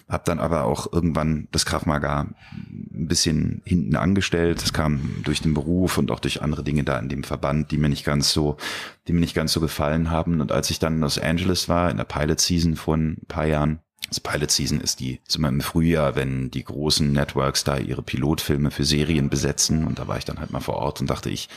[0.09, 4.63] Habe dann aber auch irgendwann das Krav Maga ein bisschen hinten angestellt.
[4.63, 7.79] Das kam durch den Beruf und auch durch andere Dinge da in dem Verband, die
[7.79, 8.57] mir nicht ganz so,
[9.07, 10.41] die mir nicht ganz so gefallen haben.
[10.41, 13.47] Und als ich dann in Los Angeles war, in der Pilot Season vor ein paar
[13.47, 17.79] Jahren, das Pilot Season ist die, ist immer im Frühjahr, wenn die großen Networks da
[17.79, 19.87] ihre Pilotfilme für Serien besetzen.
[19.87, 21.49] Und da war ich dann halt mal vor Ort und dachte, ich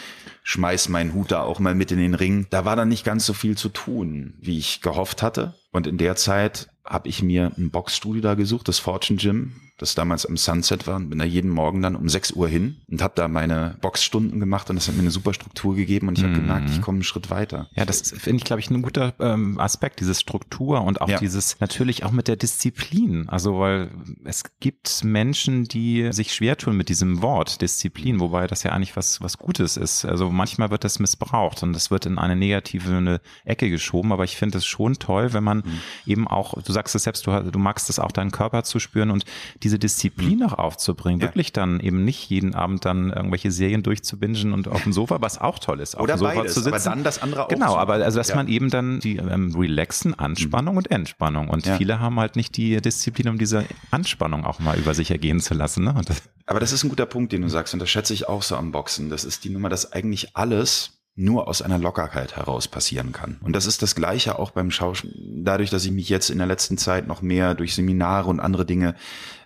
[0.44, 2.46] schmeiß meinen Hut da auch mal mit in den Ring.
[2.52, 5.56] Da war dann nicht ganz so viel zu tun, wie ich gehofft hatte.
[5.72, 9.96] Und in der Zeit habe ich mir ein Boxstudio da gesucht, das Fortune Gym, das
[9.96, 13.02] damals am Sunset war und bin da jeden Morgen dann um 6 Uhr hin und
[13.02, 16.24] habe da meine Boxstunden gemacht und das hat mir eine super Struktur gegeben und ich
[16.24, 16.42] habe mhm.
[16.42, 17.70] gemerkt, ich komme einen Schritt weiter.
[17.76, 21.18] Ja, das finde ich, glaube ich, ein guter ähm, Aspekt, diese Struktur und auch ja.
[21.18, 23.28] dieses natürlich auch mit der Disziplin.
[23.30, 23.90] Also weil
[24.24, 28.96] es gibt Menschen, die sich schwer tun mit diesem Wort Disziplin, wobei das ja eigentlich
[28.96, 30.06] was, was Gutes ist.
[30.06, 34.38] Also manchmal wird das missbraucht und es wird in eine negative Ecke geschoben, aber ich
[34.38, 35.82] finde es schon toll, wenn man mhm.
[36.06, 39.10] eben auch, du sagst es selbst, du, du magst es auch deinen Körper zu spüren
[39.10, 39.26] und
[39.64, 40.46] diese Disziplin mhm.
[40.46, 41.28] auch aufzubringen, ja.
[41.28, 45.40] wirklich dann eben nicht jeden Abend dann irgendwelche Serien durchzubingen und auf dem Sofa, was
[45.40, 46.76] auch toll ist, auf Oder dem Sofa beides, zu sitzen.
[46.76, 47.48] Aber dann das andere auch.
[47.48, 48.36] Genau, aber also dass ja.
[48.36, 50.80] man eben dann die ähm, relaxen, Anspannung mhm.
[50.80, 51.78] und Entspannung und ja.
[51.78, 55.54] viele haben halt nicht die Disziplin, um diese Anspannung auch mal über sich ergehen zu
[55.54, 55.84] lassen.
[55.86, 55.96] Ne?
[56.06, 58.44] Das aber das ist ein guter Punkt, den du sagst und das schätze ich auch
[58.44, 59.10] so am Boxen.
[59.10, 63.38] Das ist die Nummer, dass eigentlich alles nur aus einer Lockerheit heraus passieren kann.
[63.44, 65.14] Und das ist das Gleiche auch beim Schauspiel.
[65.44, 68.66] Dadurch, dass ich mich jetzt in der letzten Zeit noch mehr durch Seminare und andere
[68.66, 68.96] Dinge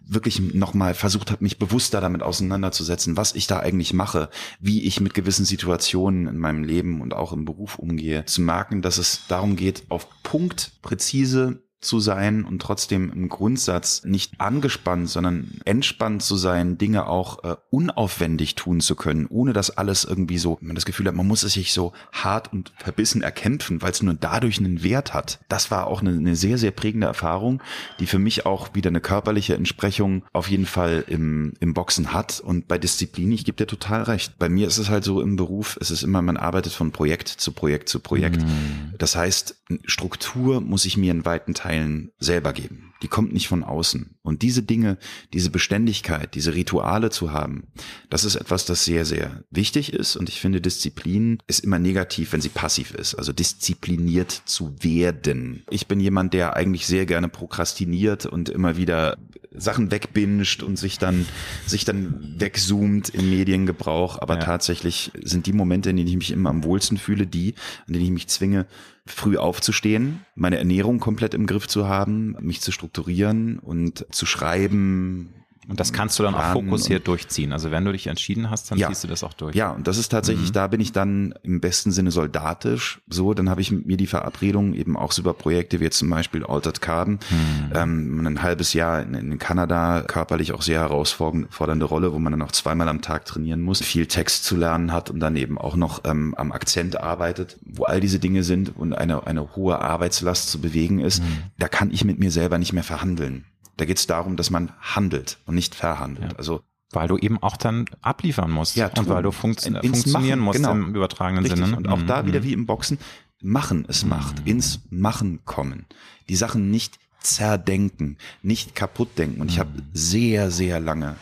[0.10, 4.30] wirklich nochmal versucht habe, mich bewusster damit auseinanderzusetzen, was ich da eigentlich mache,
[4.62, 8.82] wie ich mit gewissen Situationen in meinem Leben und auch im Beruf umgehe, zu merken,
[8.82, 15.10] dass es darum geht, auf Punkt präzise zu sein und trotzdem im Grundsatz nicht angespannt,
[15.10, 20.40] sondern entspannt zu sein, Dinge auch äh, unaufwendig tun zu können, ohne dass alles irgendwie
[20.40, 23.92] so, man das Gefühl hat, man muss es sich so hart und verbissen erkämpfen, weil
[23.92, 25.40] es nur dadurch einen Wert hat.
[25.50, 27.62] Das war auch eine, eine, sehr, sehr prägende Erfahrung,
[28.00, 32.40] die für mich auch wieder eine körperliche Entsprechung auf jeden Fall im, im Boxen hat
[32.40, 34.40] und bei Disziplin, ich gebe dir total recht.
[34.40, 37.28] Bei mir ist es halt so im Beruf, es ist immer, man arbeitet von Projekt
[37.28, 38.42] zu Projekt zu Projekt.
[38.42, 38.96] Mhm.
[38.98, 42.94] Das heißt, Struktur muss ich mir in weiten Teilen Teilen selber geben.
[43.02, 44.16] Die kommt nicht von außen.
[44.24, 44.98] Und diese Dinge,
[45.34, 47.68] diese Beständigkeit, diese Rituale zu haben,
[48.10, 50.16] das ist etwas, das sehr, sehr wichtig ist.
[50.16, 53.16] Und ich finde, Disziplin ist immer negativ, wenn sie passiv ist.
[53.16, 55.64] Also diszipliniert zu werden.
[55.70, 59.18] Ich bin jemand, der eigentlich sehr gerne prokrastiniert und immer wieder
[59.56, 61.26] Sachen wegbinscht und sich dann,
[61.66, 64.22] sich dann wegzoomt im Mediengebrauch.
[64.22, 64.42] Aber ja.
[64.42, 67.56] tatsächlich sind die Momente, in denen ich mich immer am wohlsten fühle, die,
[67.88, 68.66] an denen ich mich zwinge,
[69.06, 75.34] früh aufzustehen, meine Ernährung komplett im Griff zu haben, mich zu strukturieren und zu schreiben,
[75.70, 77.52] und das kannst du dann auch fokussiert durchziehen.
[77.52, 78.88] Also wenn du dich entschieden hast, dann ja.
[78.88, 79.54] ziehst du das auch durch.
[79.54, 80.54] Ja, und das ist tatsächlich, mhm.
[80.54, 83.02] da bin ich dann im besten Sinne soldatisch.
[83.10, 86.10] So, dann habe ich mir die Verabredung eben auch so über Projekte wie jetzt zum
[86.10, 87.72] Beispiel Altered Carbon, mhm.
[87.76, 92.42] ähm, ein halbes Jahr in, in, Kanada, körperlich auch sehr herausfordernde Rolle, wo man dann
[92.42, 95.76] auch zweimal am Tag trainieren muss, viel Text zu lernen hat und dann eben auch
[95.76, 100.50] noch ähm, am Akzent arbeitet, wo all diese Dinge sind und eine, eine hohe Arbeitslast
[100.50, 101.22] zu bewegen ist.
[101.22, 101.44] Mhm.
[101.58, 103.44] Da kann ich mit mir selber nicht mehr verhandeln.
[103.78, 106.34] Da geht es darum, dass man handelt und nicht verhandelt.
[106.34, 106.38] Ja.
[106.38, 106.62] Also
[106.92, 110.58] weil du eben auch dann abliefern musst ja, und weil du funktio funktionieren machen, musst
[110.60, 110.72] genau.
[110.72, 111.60] im übertragenen Richtig.
[111.60, 111.72] Sinne.
[111.72, 111.78] Ne?
[111.78, 112.44] Und auch da wieder mhm.
[112.46, 112.98] wie im Boxen,
[113.42, 114.48] machen es macht, mhm.
[114.52, 115.86] ins Machen kommen.
[116.30, 119.42] Die Sachen nicht zerdenken, nicht kaputt denken.
[119.42, 119.84] Und ich habe mhm.
[119.94, 121.18] sehr, sehr lange,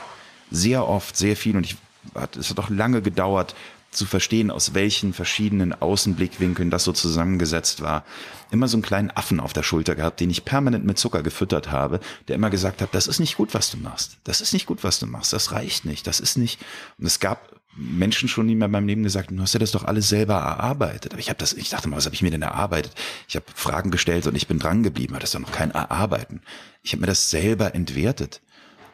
[0.51, 1.77] sehr oft, sehr viel, und ich,
[2.37, 3.55] es hat auch lange gedauert,
[3.95, 8.05] zu verstehen, aus welchen verschiedenen Außenblickwinkeln das so zusammengesetzt war.
[8.51, 11.71] Immer so einen kleinen Affen auf der Schulter gehabt, den ich permanent mit Zucker gefüttert
[11.71, 14.17] habe, der immer gesagt hat, das ist nicht gut, was du machst.
[14.23, 15.33] Das ist nicht gut, was du machst.
[15.33, 16.07] Das reicht nicht.
[16.07, 16.59] Das ist nicht.
[16.97, 20.07] Und es gab Menschen schon in meinem Leben gesagt, du hast ja das doch alles
[20.07, 21.11] selber erarbeitet.
[21.11, 22.93] Aber ich habe das, ich dachte mal, was habe ich mir denn erarbeitet?
[23.27, 25.13] Ich habe Fragen gestellt und ich bin dran geblieben.
[25.15, 26.41] Das ist doch noch kein Erarbeiten.
[26.83, 28.41] Ich habe mir das selber entwertet,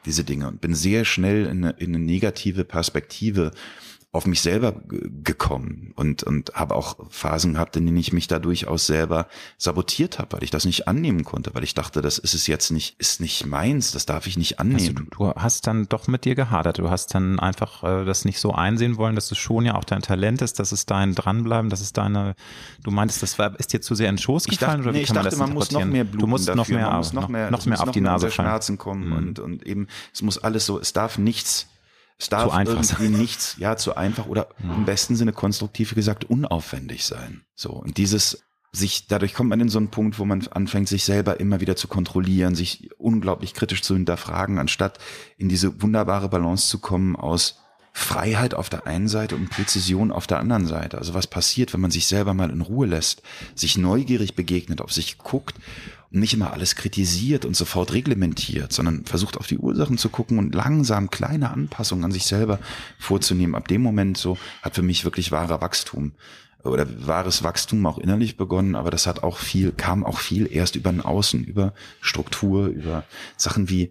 [0.05, 3.51] diese Dinge, und bin sehr schnell in eine, in eine negative Perspektive
[4.13, 4.74] auf mich selber
[5.24, 10.19] gekommen und, und habe auch Phasen gehabt, in denen ich mich da durchaus selber sabotiert
[10.19, 13.00] habe, weil ich das nicht annehmen konnte, weil ich dachte, das ist es jetzt nicht,
[13.00, 14.80] ist nicht meins, das darf ich nicht annehmen.
[14.80, 18.26] Also du, du, hast dann doch mit dir gehadert, du hast dann einfach äh, das
[18.26, 21.15] nicht so einsehen wollen, dass es schon ja auch dein Talent ist, dass es dein
[21.15, 22.36] Dranbleiben, dass es deine,
[22.84, 24.93] du meintest, das war, ist dir zu sehr in den Schoß gefallen ich dachte, oder
[24.93, 26.58] wie nee, kann ich dachte, man, man muss noch mehr Blut du musst dafür.
[26.58, 28.50] noch mehr, man muss noch mehr, noch, noch mehr auf die Nase fallen.
[28.50, 29.13] Schmerzen kommen mhm.
[29.13, 31.67] und, und eben, es muss alles so, es darf nichts
[32.21, 33.12] es darf zu einfach irgendwie sein.
[33.19, 34.75] nichts, ja, zu einfach oder mhm.
[34.75, 37.41] im besten Sinne konstruktiv gesagt unaufwendig sein.
[37.55, 37.71] So.
[37.71, 41.39] Und dieses sich, dadurch kommt man in so einen Punkt, wo man anfängt, sich selber
[41.39, 44.99] immer wieder zu kontrollieren, sich unglaublich kritisch zu hinterfragen, anstatt
[45.38, 47.57] in diese wunderbare Balance zu kommen aus
[47.91, 50.99] Freiheit auf der einen Seite und Präzision auf der anderen Seite.
[50.99, 53.23] Also was passiert, wenn man sich selber mal in Ruhe lässt,
[53.55, 55.55] sich neugierig begegnet, auf sich guckt
[56.12, 60.54] nicht immer alles kritisiert und sofort reglementiert, sondern versucht auf die Ursachen zu gucken und
[60.54, 62.60] langsam kleine Anpassungen an sich selber
[63.00, 63.56] vorzunehmen.
[63.56, 66.12] Ab dem Moment so hat für mich wirklich wahrer Wachstum
[66.63, 70.76] oder wahres Wachstum auch innerlich begonnen, aber das hat auch viel, kam auch viel erst
[70.76, 73.06] über den Außen, über Struktur, über
[73.38, 73.89] Sachen wie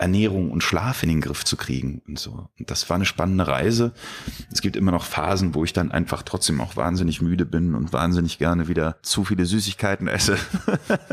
[0.00, 2.48] Ernährung und Schlaf in den Griff zu kriegen und so.
[2.58, 3.92] Und das war eine spannende Reise.
[4.50, 7.92] Es gibt immer noch Phasen, wo ich dann einfach trotzdem auch wahnsinnig müde bin und
[7.92, 10.38] wahnsinnig gerne wieder zu viele Süßigkeiten esse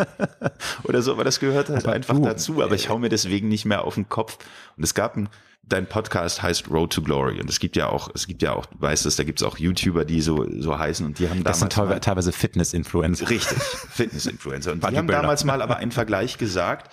[0.84, 2.64] oder so, aber das gehört halt aber einfach du, dazu.
[2.64, 4.38] Aber ich hau mir deswegen nicht mehr auf den Kopf.
[4.78, 5.30] Und es gab ein
[5.70, 8.66] dein Podcast heißt Road to Glory und es gibt ja auch, es gibt ja auch,
[8.68, 11.44] du weißt es, da gibt es auch YouTuber, die so so heißen und die haben
[11.44, 13.30] damals das sind teilweise Fitness-Influencer.
[13.30, 16.90] Richtig, Fitness-Influencer und die haben damals mal aber einen Vergleich gesagt,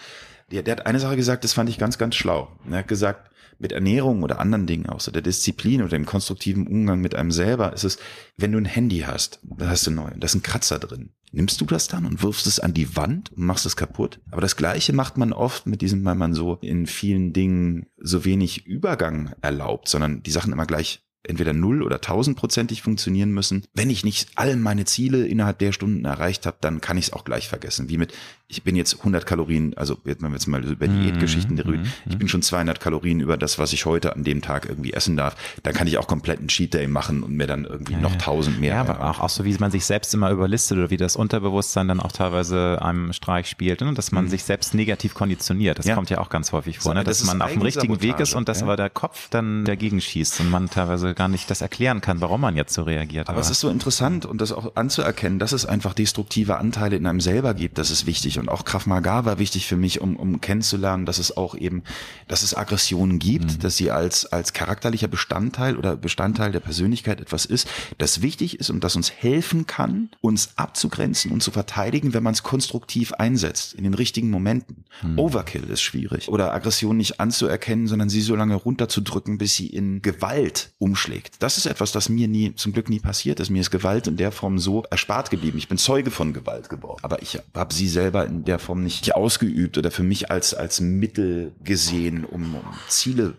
[0.50, 2.50] Der, der hat eine Sache gesagt, das fand ich ganz, ganz schlau.
[2.70, 7.00] Er hat gesagt, mit Ernährung oder anderen Dingen, außer der Disziplin oder dem konstruktiven Umgang
[7.00, 7.98] mit einem selber, ist es,
[8.36, 11.10] wenn du ein Handy hast, da hast du neu, da ist ein Kratzer drin.
[11.32, 14.20] Nimmst du das dann und wirfst es an die Wand und machst es kaputt?
[14.30, 18.24] Aber das Gleiche macht man oft mit diesem, weil man so in vielen Dingen so
[18.24, 23.64] wenig Übergang erlaubt, sondern die Sachen immer gleich entweder null oder tausendprozentig funktionieren müssen.
[23.72, 27.12] Wenn ich nicht all meine Ziele innerhalb der Stunden erreicht habe, dann kann ich es
[27.12, 27.88] auch gleich vergessen.
[27.88, 28.12] Wie mit,
[28.46, 32.18] ich bin jetzt 100 Kalorien, also wenn wir jetzt mal über Mhm, Diätgeschichten reden, ich
[32.18, 35.34] bin schon 200 Kalorien über das, was ich heute an dem Tag irgendwie essen darf.
[35.62, 38.60] Dann kann ich auch komplett einen Cheat Day machen und mir dann irgendwie noch 1000
[38.60, 38.74] mehr.
[38.74, 41.88] Ja, aber auch, auch so, wie man sich selbst immer überlistet oder wie das Unterbewusstsein
[41.88, 43.94] dann auch teilweise einem Streich spielt, ne?
[43.94, 45.78] dass man sich selbst negativ konditioniert.
[45.78, 45.94] Das Ja.
[45.94, 47.02] kommt ja auch ganz häufig vor, So, ne?
[47.02, 48.66] das dass ist man auf dem richtigen Weg ist und dass ja.
[48.66, 52.42] aber der Kopf dann dagegen schießt und man teilweise gar nicht das erklären kann, warum
[52.42, 53.28] man jetzt so reagiert.
[53.30, 57.06] Aber es ist so interessant und das auch anzuerkennen, dass es einfach destruktive Anteile in
[57.06, 58.33] einem selber gibt, das ist wichtig.
[58.38, 61.82] Und auch Krav Maga war wichtig für mich, um, um kennenzulernen, dass es auch eben,
[62.28, 67.44] dass es Aggressionen gibt, dass sie als, als charakterlicher Bestandteil oder Bestandteil der Persönlichkeit etwas
[67.44, 67.68] ist,
[67.98, 72.34] das wichtig ist und das uns helfen kann, uns abzugrenzen und zu verteidigen, wenn man
[72.34, 74.84] es konstruktiv einsetzt, in den richtigen Momenten.
[75.16, 76.28] Overkill ist schwierig.
[76.28, 81.36] Oder Aggression nicht anzuerkennen, sondern sie so lange runterzudrücken, bis sie in Gewalt umschlägt.
[81.40, 83.50] Das ist etwas, das mir nie, zum Glück nie passiert ist.
[83.50, 85.58] Mir ist Gewalt in der Form so erspart geblieben.
[85.58, 87.00] Ich bin Zeuge von Gewalt geworden.
[87.02, 90.80] Aber ich habe sie selber in der Form nicht ausgeübt oder für mich als, als
[90.80, 93.34] Mittel gesehen, um, um Ziele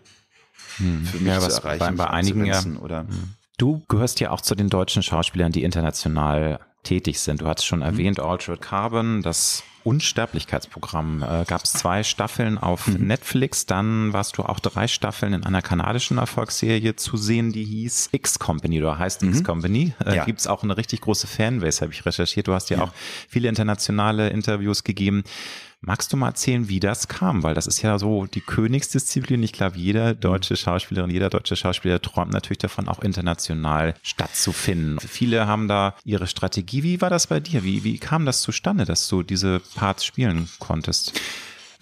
[0.76, 1.26] für mich Hm.
[1.26, 1.78] Ja, zu was erreichen.
[1.78, 3.06] bei- bei einigen ja- Oder
[3.58, 7.40] Du gehörst ja auch zu den deutschen Schauspielern, die international tätig sind.
[7.40, 11.22] Du hast schon erwähnt, Altered Carbon, das Unsterblichkeitsprogramm.
[11.22, 15.62] Äh, Gab es zwei Staffeln auf Netflix, dann warst du auch drei Staffeln in einer
[15.62, 19.94] kanadischen Erfolgsserie zu sehen, die hieß X-Company oder heißt X-Company.
[20.04, 20.24] Äh, Ja.
[20.24, 22.48] Gibt es auch eine richtig große Fanbase, habe ich recherchiert.
[22.48, 22.92] Du hast ja, auch
[23.28, 25.22] viele internationale Interviews gegeben.
[25.82, 27.42] Magst du mal erzählen, wie das kam?
[27.42, 29.42] Weil das ist ja so die Königsdisziplin.
[29.42, 34.98] Ich glaube, jeder deutsche Schauspielerin, jeder deutsche Schauspieler träumt natürlich davon, auch international stattzufinden.
[35.06, 36.82] Viele haben da ihre Strategie.
[36.82, 37.62] Wie war das bei dir?
[37.62, 41.12] Wie, wie kam das zustande, dass du diese Parts spielen konntest?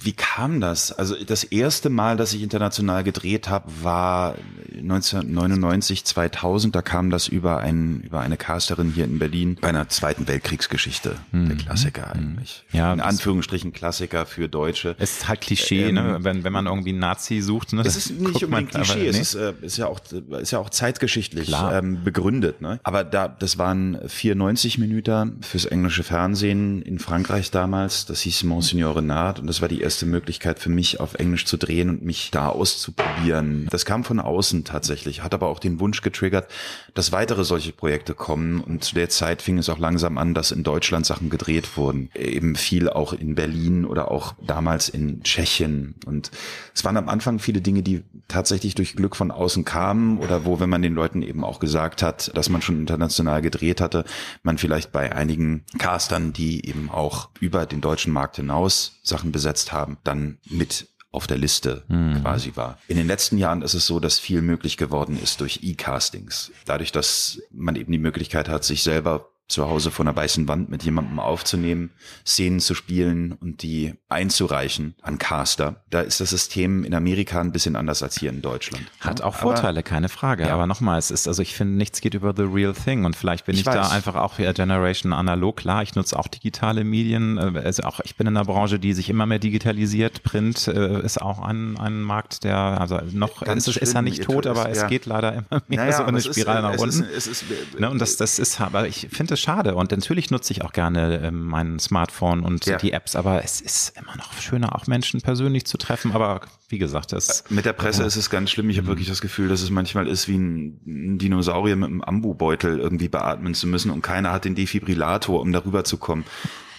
[0.00, 0.92] Wie kam das?
[0.92, 4.34] Also das erste Mal, dass ich international gedreht habe, war
[4.74, 6.74] 1999, 2000.
[6.74, 11.16] Da kam das über, ein, über eine Casterin hier in Berlin bei einer Zweiten Weltkriegsgeschichte.
[11.32, 12.64] Der Klassiker eigentlich.
[12.72, 14.96] Ja, in Anführungsstrichen Klassiker für Deutsche.
[14.98, 16.18] Es ist halt Klischee, ne?
[16.20, 17.72] wenn, wenn man irgendwie einen Nazi sucht.
[17.72, 17.82] Ne?
[17.84, 20.00] Es ist nicht unbedingt Klischee, es ist, äh, ist ja auch
[20.40, 22.60] ist ja auch zeitgeschichtlich ähm, begründet.
[22.60, 22.80] Ne?
[22.82, 28.06] Aber da das waren 94 Minuten fürs englische Fernsehen in Frankreich damals.
[28.06, 31.56] Das hieß Monsignor Renard und das war die erste Möglichkeit für mich auf Englisch zu
[31.56, 33.68] drehen und mich da auszuprobieren.
[33.70, 36.50] Das kam von außen tatsächlich, hat aber auch den Wunsch getriggert,
[36.94, 40.50] dass weitere solche Projekte kommen und zu der Zeit fing es auch langsam an, dass
[40.50, 42.10] in Deutschland Sachen gedreht wurden.
[42.14, 46.30] Eben viel auch in Berlin oder auch damals in Tschechien und
[46.74, 50.58] es waren am Anfang viele Dinge, die tatsächlich durch Glück von außen kamen oder wo,
[50.60, 54.04] wenn man den Leuten eben auch gesagt hat, dass man schon international gedreht hatte,
[54.42, 59.72] man vielleicht bei einigen Castern, die eben auch über den deutschen Markt hinaus Sachen besetzt
[59.74, 61.84] haben, dann mit auf der Liste
[62.22, 62.78] quasi war.
[62.88, 66.50] In den letzten Jahren ist es so, dass viel möglich geworden ist durch E-Castings.
[66.64, 70.70] Dadurch, dass man eben die Möglichkeit hat, sich selber zu Hause vor einer weißen Wand
[70.70, 71.90] mit jemandem aufzunehmen,
[72.26, 75.84] Szenen zu spielen und die einzureichen an Caster.
[75.90, 78.84] Da ist das System in Amerika ein bisschen anders als hier in Deutschland.
[79.00, 80.44] Hat auch Aber- Vorteile, keine Frage.
[80.46, 80.54] Ja.
[80.54, 83.04] Aber nochmal, es ist, also ich finde, nichts geht über the real thing.
[83.04, 85.56] Und vielleicht bin ich, Ich da einfach auch Generation analog.
[85.58, 87.36] Klar, ich nutze auch digitale Medien.
[87.38, 90.22] äh, Also auch ich bin in einer Branche, die sich immer mehr digitalisiert.
[90.22, 94.22] Print äh, ist auch ein, ein Markt, der, also noch Ganz ist, ist er nicht
[94.22, 94.88] tot, aber es ja.
[94.88, 97.02] geht leider immer mehr Naja, so aber eine ist, Spirale äh, nach es unten.
[97.04, 97.44] Ist, es ist,
[97.78, 99.74] Ne, und das, das ist, aber ich finde es schade.
[99.74, 102.78] Und natürlich nutze ich auch gerne ähm, mein Smartphone und Ja.
[102.78, 106.12] die Apps, aber es ist immer noch schöner, auch Menschen persönlich zu treffen.
[106.12, 108.70] Aber wie gesagt, das Mit der Presse ist es ganz schlimm.
[108.70, 112.78] Ich habe wirklich das Gefühl, dass es manchmal ist wie ein Dinosaurier mit einem Ambubeutel
[112.78, 116.24] irgendwie beatmen zu müssen und keiner hat den Defibrillator, um darüber zu kommen.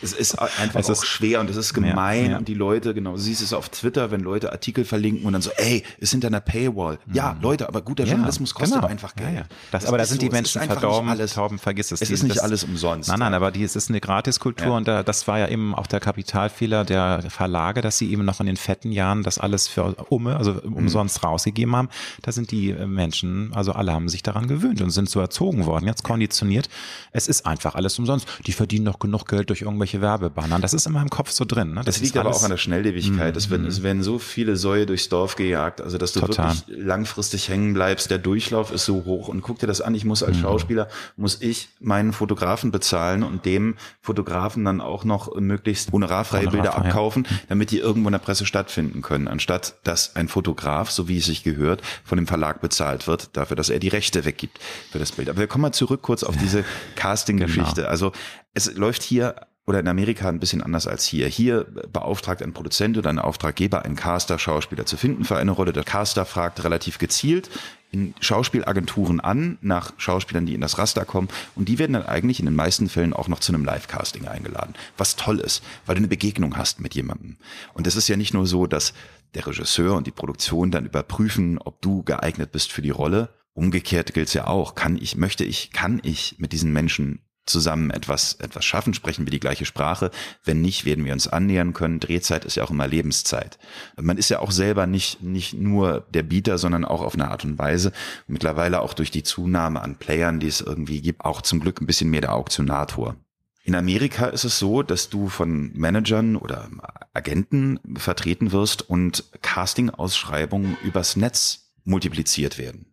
[0.01, 2.38] Es ist einfach Es auch ist- schwer und es ist gemein Ja, ja.
[2.38, 5.41] und die Leute, genau, du siehst es auf Twitter, wenn Leute Artikel verlinken und dann
[5.41, 6.99] so, ey, ist hinter einer Paywall.
[7.13, 8.88] Ja, Leute, aber guter Journalismus kostet genau.
[8.91, 9.38] einfach Ja, Geld.
[9.38, 9.43] ja.
[9.71, 12.01] Das, aber da sind so, die Menschen verdorben, alles, tauben, vergiss es.
[12.01, 13.10] Es Die- ist nicht das- alles umsonst.
[13.10, 14.73] Nein, nein, aber die, es ist eine Gratiskultur Ja.
[14.77, 18.39] und da, das war ja eben auch der Kapitalfehler der Verlage, dass sie eben noch
[18.39, 20.73] in den fetten Jahren das alles für Umme, also Mhm.
[20.73, 21.89] umsonst rausgegeben haben.
[22.21, 25.65] Da sind die äh, Menschen, also alle haben sich daran gewöhnt und sind so erzogen
[25.65, 26.69] worden, jetzt konditioniert.
[27.12, 28.27] Es ist einfach alles umsonst.
[28.45, 30.59] Die verdienen doch genug Geld durch irgendwelche irgendwelche Werbebanner.
[30.59, 31.73] Das ist in meinem Kopf so drin.
[31.73, 31.81] Ne?
[31.85, 33.35] Das, das liegt aber auch an der Schnelllebigkeit.
[33.35, 33.69] Mm, es, werden, mm.
[33.69, 36.55] es werden so viele Säue durchs Dorf gejagt, also dass du Total.
[36.55, 38.09] wirklich langfristig hängen bleibst.
[38.09, 39.95] Der Durchlauf ist so hoch und guck dir das an.
[39.95, 40.41] Ich muss als mm.
[40.41, 46.61] Schauspieler, muss ich meinen Fotografen bezahlen und dem Fotografen dann auch noch möglichst honorarfreie Honorarfrei,
[46.61, 47.37] Bilder abkaufen, ja.
[47.49, 51.25] damit die irgendwo in der Presse stattfinden können, anstatt dass ein Fotograf, so wie es
[51.25, 54.59] sich gehört, von dem Verlag bezahlt wird, dafür, dass er die Rechte weggibt
[54.91, 55.29] für das Bild.
[55.29, 56.63] Aber wir kommen mal zurück kurz auf diese
[56.95, 57.81] Casting-Geschichte.
[57.81, 57.87] Genau.
[57.87, 58.11] Also
[58.55, 59.35] es läuft hier
[59.67, 61.28] oder in Amerika ein bisschen anders als hier.
[61.28, 65.73] Hier beauftragt ein Produzent oder ein Auftraggeber einen Caster, Schauspieler zu finden für eine Rolle.
[65.73, 67.49] Der Caster fragt relativ gezielt
[67.91, 72.39] in Schauspielagenturen an nach Schauspielern, die in das Raster kommen und die werden dann eigentlich
[72.39, 74.75] in den meisten Fällen auch noch zu einem Live-Casting eingeladen.
[74.97, 77.38] Was toll ist, weil du eine Begegnung hast mit jemandem.
[77.73, 78.93] Und es ist ja nicht nur so, dass
[79.34, 83.30] der Regisseur und die Produktion dann überprüfen, ob du geeignet bist für die Rolle.
[83.53, 84.76] Umgekehrt gilt es ja auch.
[84.76, 89.31] Kann ich, möchte ich, kann ich mit diesen Menschen zusammen etwas, etwas schaffen, sprechen wir
[89.31, 90.11] die gleiche Sprache.
[90.43, 91.99] Wenn nicht, werden wir uns annähern können.
[91.99, 93.57] Drehzeit ist ja auch immer Lebenszeit.
[93.99, 97.45] Man ist ja auch selber nicht, nicht nur der Bieter, sondern auch auf eine Art
[97.45, 97.91] und Weise.
[98.27, 101.87] Mittlerweile auch durch die Zunahme an Playern, die es irgendwie gibt, auch zum Glück ein
[101.87, 103.15] bisschen mehr der Auktionator.
[103.63, 106.69] In Amerika ist es so, dass du von Managern oder
[107.13, 112.85] Agenten vertreten wirst und Casting-Ausschreibungen übers Netz multipliziert werden.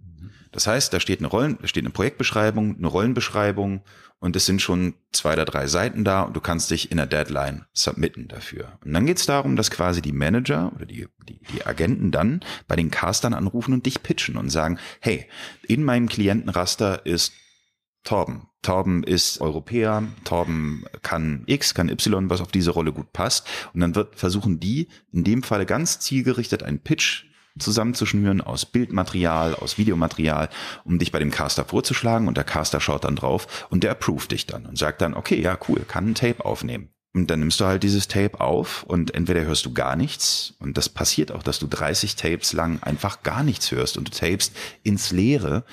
[0.52, 3.82] Das heißt, da steht eine Rollen, da steht eine Projektbeschreibung, eine Rollenbeschreibung
[4.20, 7.06] und es sind schon zwei oder drei Seiten da und du kannst dich in der
[7.06, 8.78] Deadline submitten dafür.
[8.84, 12.40] Und dann geht es darum, dass quasi die Manager oder die, die, die Agenten dann
[12.68, 15.26] bei den Castern anrufen und dich pitchen und sagen, hey,
[15.66, 17.32] in meinem Klientenraster ist
[18.04, 18.48] Torben.
[18.62, 23.48] Torben ist Europäer, Torben kann X, kann Y, was auf diese Rolle gut passt.
[23.72, 27.24] Und dann wird versuchen die in dem Falle ganz zielgerichtet einen Pitch
[27.58, 30.48] zusammenzuschnüren aus Bildmaterial, aus Videomaterial,
[30.84, 34.32] um dich bei dem Caster vorzuschlagen und der Caster schaut dann drauf und der approved
[34.32, 36.88] dich dann und sagt dann, okay, ja, cool, kann ein Tape aufnehmen.
[37.14, 40.78] Und dann nimmst du halt dieses Tape auf und entweder hörst du gar nichts und
[40.78, 44.56] das passiert auch, dass du 30 Tapes lang einfach gar nichts hörst und du tapest
[44.82, 45.64] ins Leere.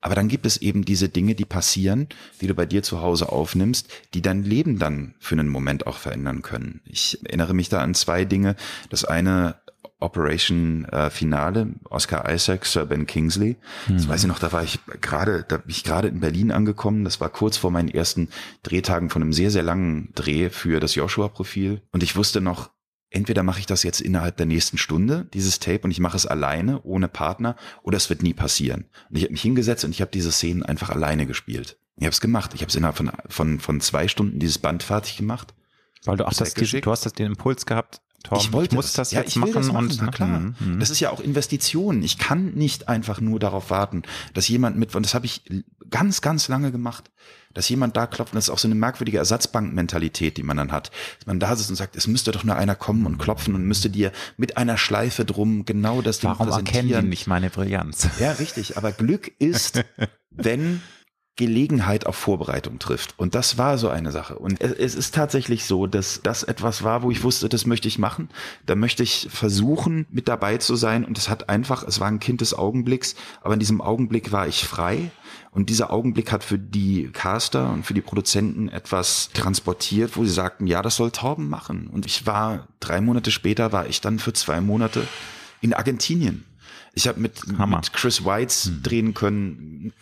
[0.00, 2.08] Aber dann gibt es eben diese Dinge, die passieren,
[2.40, 5.98] die du bei dir zu Hause aufnimmst, die dein Leben dann für einen Moment auch
[5.98, 6.80] verändern können.
[6.84, 8.54] Ich erinnere mich da an zwei Dinge.
[8.90, 9.56] Das eine
[10.00, 13.56] Operation äh, Finale, Oscar Isaac, Sir Ben Kingsley.
[13.88, 13.94] Mhm.
[13.94, 17.04] Das weiß ich noch, da war ich gerade, da bin ich gerade in Berlin angekommen.
[17.04, 18.28] Das war kurz vor meinen ersten
[18.62, 21.82] Drehtagen von einem sehr, sehr langen Dreh für das Joshua-Profil.
[21.90, 22.70] Und ich wusste noch,
[23.10, 26.26] entweder mache ich das jetzt innerhalb der nächsten Stunde, dieses Tape, und ich mache es
[26.26, 28.86] alleine, ohne Partner, oder es wird nie passieren.
[29.10, 31.78] Und ich habe mich hingesetzt und ich habe diese Szenen einfach alleine gespielt.
[31.96, 32.54] Ich habe es gemacht.
[32.54, 35.54] Ich habe es innerhalb von, von, von zwei Stunden dieses Band fertig gemacht.
[36.04, 38.92] Weil du auch das, du hast das den Impuls gehabt, Tom, ich, wollte ich muss
[38.92, 40.40] das ja, jetzt machen, das machen, und na klar.
[40.40, 40.80] Mhm, mhm.
[40.80, 42.02] Das ist ja auch Investitionen.
[42.02, 44.02] Ich kann nicht einfach nur darauf warten,
[44.34, 45.42] dass jemand mit und das habe ich
[45.88, 47.10] ganz ganz lange gemacht,
[47.54, 50.72] dass jemand da klopft und das ist auch so eine merkwürdige Ersatzbankmentalität, die man dann
[50.72, 50.90] hat.
[51.18, 53.64] Dass man da sitzt und sagt, es müsste doch nur einer kommen und klopfen und
[53.64, 58.08] müsste dir mit einer Schleife drum genau das Ding Warum erkennen die nicht meine Brillanz?
[58.18, 59.84] Ja, richtig, aber Glück ist,
[60.30, 60.82] wenn
[61.38, 63.14] Gelegenheit auf Vorbereitung trifft.
[63.16, 64.34] Und das war so eine Sache.
[64.38, 67.98] Und es ist tatsächlich so, dass das etwas war, wo ich wusste, das möchte ich
[67.98, 68.28] machen.
[68.66, 71.04] Da möchte ich versuchen, mit dabei zu sein.
[71.04, 74.48] Und es hat einfach, es war ein Kind des Augenblicks, aber in diesem Augenblick war
[74.48, 75.12] ich frei.
[75.52, 80.32] Und dieser Augenblick hat für die Caster und für die Produzenten etwas transportiert, wo sie
[80.32, 81.86] sagten, ja, das soll Torben machen.
[81.86, 85.06] Und ich war, drei Monate später war ich dann für zwei Monate
[85.60, 86.44] in Argentinien
[86.94, 88.82] ich habe mit, mit Chris Weitz hm.
[88.82, 89.92] drehen können,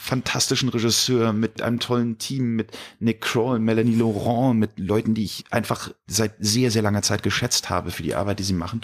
[0.00, 5.44] fantastischen Regisseur, mit einem tollen Team, mit Nick Kroll, Melanie Laurent, mit Leuten, die ich
[5.50, 8.80] einfach seit sehr, sehr langer Zeit geschätzt habe für die Arbeit, die sie machen.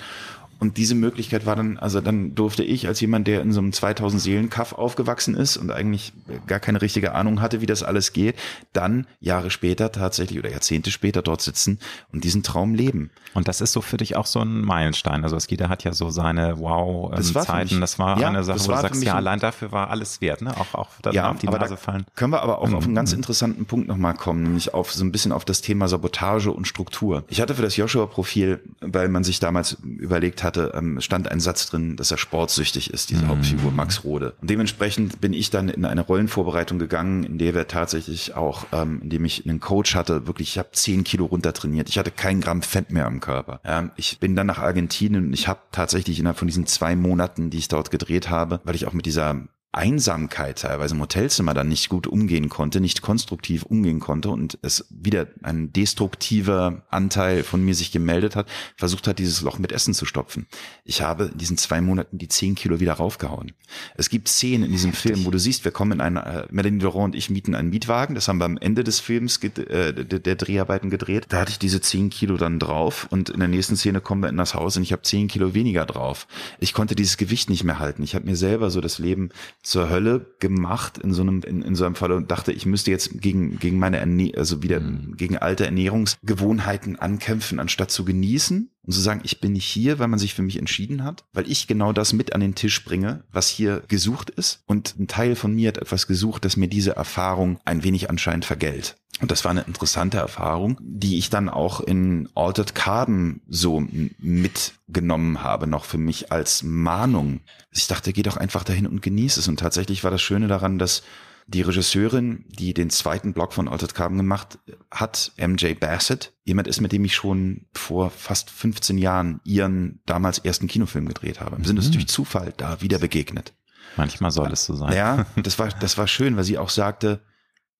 [0.58, 3.72] Und diese Möglichkeit war dann, also dann durfte ich als jemand, der in so einem
[3.72, 6.12] 2000 Seelen Kaff aufgewachsen ist und eigentlich
[6.46, 8.36] gar keine richtige Ahnung hatte, wie das alles geht,
[8.72, 11.78] dann Jahre später tatsächlich oder Jahrzehnte später dort sitzen
[12.12, 13.10] und diesen Traum leben.
[13.34, 15.24] Und das ist so für dich auch so ein Meilenstein.
[15.24, 17.80] Also Skida hat ja so seine Wow-Zeiten.
[17.80, 20.40] Das, das, war ja, eine Sache, wo du sagst, ja, allein dafür war alles wert,
[20.40, 20.56] ne?
[20.56, 22.06] Auch, auch dann ja, auf die Nase fallen.
[22.14, 22.76] Können wir aber auch mhm.
[22.76, 23.18] auf einen ganz mhm.
[23.18, 27.24] interessanten Punkt nochmal kommen, nämlich auf so ein bisschen auf das Thema Sabotage und Struktur.
[27.28, 31.40] Ich hatte für das Joshua-Profil, weil man sich damals überlegt hat, hatte, ähm, stand ein
[31.40, 33.28] Satz drin, dass er sportsüchtig ist, diese mhm.
[33.28, 34.34] Hauptfigur Max Rode.
[34.40, 39.00] Und dementsprechend bin ich dann in eine Rollenvorbereitung gegangen, in der wir tatsächlich auch, ähm,
[39.02, 41.88] indem ich einen Coach hatte, wirklich, ich habe zehn Kilo runter trainiert.
[41.88, 43.60] Ich hatte kein Gramm Fett mehr am Körper.
[43.64, 47.50] Ja, ich bin dann nach Argentinien und ich habe tatsächlich innerhalb von diesen zwei Monaten,
[47.50, 49.46] die ich dort gedreht habe, weil ich auch mit dieser
[49.76, 54.86] Einsamkeit teilweise im Hotelzimmer dann nicht gut umgehen konnte, nicht konstruktiv umgehen konnte und es
[54.90, 59.92] wieder ein destruktiver Anteil von mir sich gemeldet hat, versucht hat, dieses Loch mit Essen
[59.92, 60.46] zu stopfen.
[60.84, 63.52] Ich habe in diesen zwei Monaten die zehn Kilo wieder raufgehauen.
[63.96, 66.82] Es gibt Szenen in diesem Film, wo du siehst, wir kommen in einer, äh, Melanie
[66.82, 70.36] Laurent und ich mieten einen Mietwagen, das haben wir am Ende des Films, äh, der
[70.36, 71.26] Dreharbeiten gedreht.
[71.28, 74.28] Da hatte ich diese zehn Kilo dann drauf und in der nächsten Szene kommen wir
[74.28, 76.26] in das Haus und ich habe zehn Kilo weniger drauf.
[76.60, 78.02] Ich konnte dieses Gewicht nicht mehr halten.
[78.02, 79.30] Ich habe mir selber so das Leben
[79.66, 82.92] zur Hölle gemacht in so einem, in, in so einem Fall und dachte, ich müsste
[82.92, 85.16] jetzt gegen, gegen meine Erne also wieder mhm.
[85.16, 90.06] gegen alte Ernährungsgewohnheiten ankämpfen, anstatt zu genießen und zu sagen, ich bin nicht hier, weil
[90.06, 93.24] man sich für mich entschieden hat, weil ich genau das mit an den Tisch bringe,
[93.32, 94.62] was hier gesucht ist.
[94.66, 98.44] Und ein Teil von mir hat etwas gesucht, das mir diese Erfahrung ein wenig anscheinend
[98.44, 98.96] vergällt.
[99.20, 103.82] Und das war eine interessante Erfahrung, die ich dann auch in Altered Carbon so
[104.18, 107.40] mitgenommen habe, noch für mich als Mahnung.
[107.70, 109.48] Ich dachte, geh doch einfach dahin und genieße es.
[109.48, 111.02] Und tatsächlich war das Schöne daran, dass
[111.48, 114.58] die Regisseurin, die den zweiten Block von Altered Carbon gemacht
[114.90, 120.38] hat, MJ Bassett, jemand ist, mit dem ich schon vor fast 15 Jahren ihren damals
[120.38, 121.56] ersten Kinofilm gedreht habe.
[121.56, 121.92] Wir sind uns mhm.
[121.92, 123.54] durch Zufall da wieder begegnet.
[123.96, 124.92] Manchmal soll es so sein.
[124.92, 127.22] Ja, das war, das war schön, weil sie auch sagte,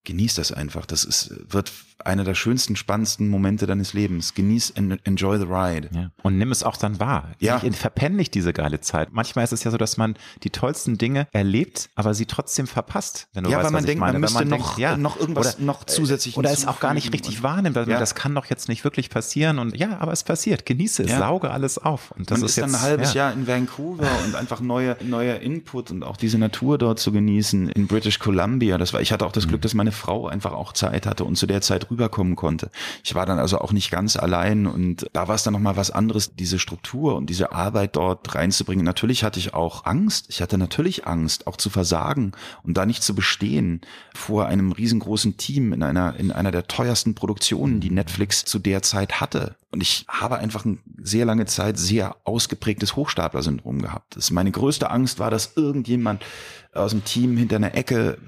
[0.06, 0.86] genieß das einfach.
[0.86, 1.70] Das ist, wird
[2.04, 4.34] einer der schönsten, spannendsten Momente deines Lebens.
[4.34, 5.90] Genieß, enjoy the ride.
[5.92, 6.10] Ja.
[6.22, 7.32] Und nimm es auch dann wahr.
[7.38, 7.60] Ja.
[7.62, 9.08] Ich verpenne nicht diese geile Zeit.
[9.12, 13.28] Manchmal ist es ja so, dass man die tollsten Dinge erlebt, aber sie trotzdem verpasst.
[13.34, 15.56] Wenn du ja, weißt, weil man denkt, man müsste man noch, denkt, ja, noch irgendwas
[15.56, 17.98] oder, noch zusätzlich Oder es auch gar nicht richtig wahrnimmt, weil ja.
[17.98, 19.58] das kann doch jetzt nicht wirklich passieren.
[19.58, 20.64] Und ja, aber es passiert.
[20.66, 21.18] Genieße es, ja.
[21.18, 22.12] sauge alles auf.
[22.12, 24.96] Und das man ist, ist jetzt, dann ein halbes Jahr in Vancouver und einfach neue,
[25.02, 28.78] neuer Input und auch diese Natur dort zu genießen in British Columbia.
[28.78, 29.62] Das war, ich hatte auch das Glück, mhm.
[29.62, 32.70] dass meine Frau einfach auch Zeit hatte und zu der Zeit rüberkommen konnte.
[33.02, 35.90] Ich war dann also auch nicht ganz allein und da war es dann nochmal was
[35.90, 38.84] anderes, diese Struktur und diese Arbeit dort reinzubringen.
[38.84, 40.26] Natürlich hatte ich auch Angst.
[40.28, 42.32] Ich hatte natürlich Angst, auch zu versagen
[42.62, 43.80] und da nicht zu bestehen
[44.14, 48.82] vor einem riesengroßen Team in einer, in einer der teuersten Produktionen, die Netflix zu der
[48.82, 49.56] Zeit hatte.
[49.70, 54.16] Und ich habe einfach eine sehr lange Zeit sehr ausgeprägtes Hochstapler-Syndrom gehabt.
[54.16, 56.24] Das meine größte Angst war, dass irgendjemand
[56.72, 58.18] aus dem Team hinter einer Ecke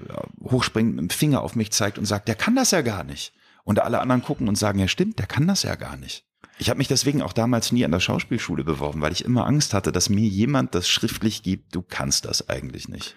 [0.43, 3.33] hochspringt, mit dem Finger auf mich zeigt und sagt, der kann das ja gar nicht.
[3.63, 6.25] Und alle anderen gucken und sagen, ja stimmt, der kann das ja gar nicht.
[6.57, 9.73] Ich habe mich deswegen auch damals nie an der Schauspielschule beworben, weil ich immer Angst
[9.73, 13.15] hatte, dass mir jemand das schriftlich gibt, du kannst das eigentlich nicht.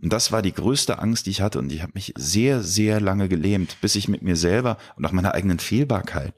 [0.00, 1.58] Und das war die größte Angst, die ich hatte.
[1.58, 5.12] Und ich habe mich sehr, sehr lange gelähmt, bis ich mit mir selber und auch
[5.12, 6.32] meiner eigenen Fehlbarkeit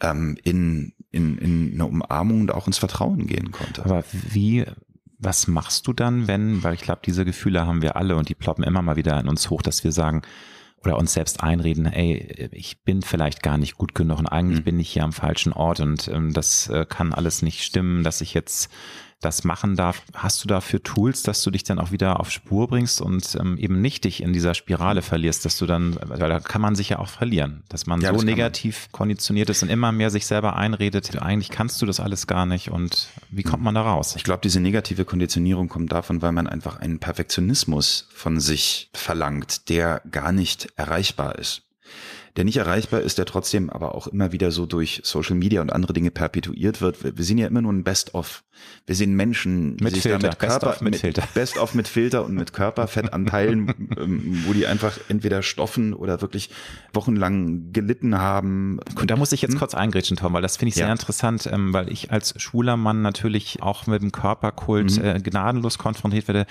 [0.00, 3.84] ähm, in, in, in eine Umarmung und auch ins Vertrauen gehen konnte.
[3.84, 4.64] Aber wie,
[5.18, 8.34] was machst du dann, wenn, weil ich glaube, diese Gefühle haben wir alle und die
[8.34, 10.22] ploppen immer mal wieder in uns hoch, dass wir sagen,
[10.82, 14.64] oder uns selbst einreden, ey, ich bin vielleicht gar nicht gut genug und eigentlich mhm.
[14.64, 18.22] bin ich hier am falschen Ort und ähm, das äh, kann alles nicht stimmen, dass
[18.22, 18.70] ich jetzt
[19.20, 20.02] das machen darf.
[20.14, 23.58] Hast du dafür Tools, dass du dich dann auch wieder auf Spur bringst und ähm,
[23.58, 26.88] eben nicht dich in dieser Spirale verlierst, dass du dann, weil da kann man sich
[26.88, 28.92] ja auch verlieren, dass man ja, so negativ man.
[28.92, 32.70] konditioniert ist und immer mehr sich selber einredet, eigentlich kannst du das alles gar nicht
[32.70, 34.14] und wie kommt man da raus?
[34.16, 39.68] Ich glaube, diese negative Konditionierung kommt davon, weil man einfach einen Perfektionismus von sich verlangt,
[39.68, 41.62] der gar nicht erreichbar ist
[42.40, 45.74] der nicht erreichbar ist, der trotzdem aber auch immer wieder so durch Social Media und
[45.74, 47.04] andere Dinge perpetuiert wird.
[47.04, 48.44] Wir, wir sehen ja immer nur ein Best-of.
[48.86, 50.18] Wir sehen Menschen, die mit sich Filter.
[50.20, 51.28] da mit Körper, Best mit, mit Filter.
[51.34, 56.48] Best-of mit Filter und mit Körperfettanteilen, ähm, wo die einfach entweder stoffen oder wirklich
[56.94, 58.80] wochenlang gelitten haben.
[58.98, 59.58] Und da muss ich jetzt hm?
[59.58, 60.92] kurz eingrätschen, Tom, weil das finde ich sehr ja.
[60.92, 65.04] interessant, ähm, weil ich als schwuler Mann natürlich auch mit dem Körperkult mhm.
[65.04, 66.46] äh, gnadenlos konfrontiert werde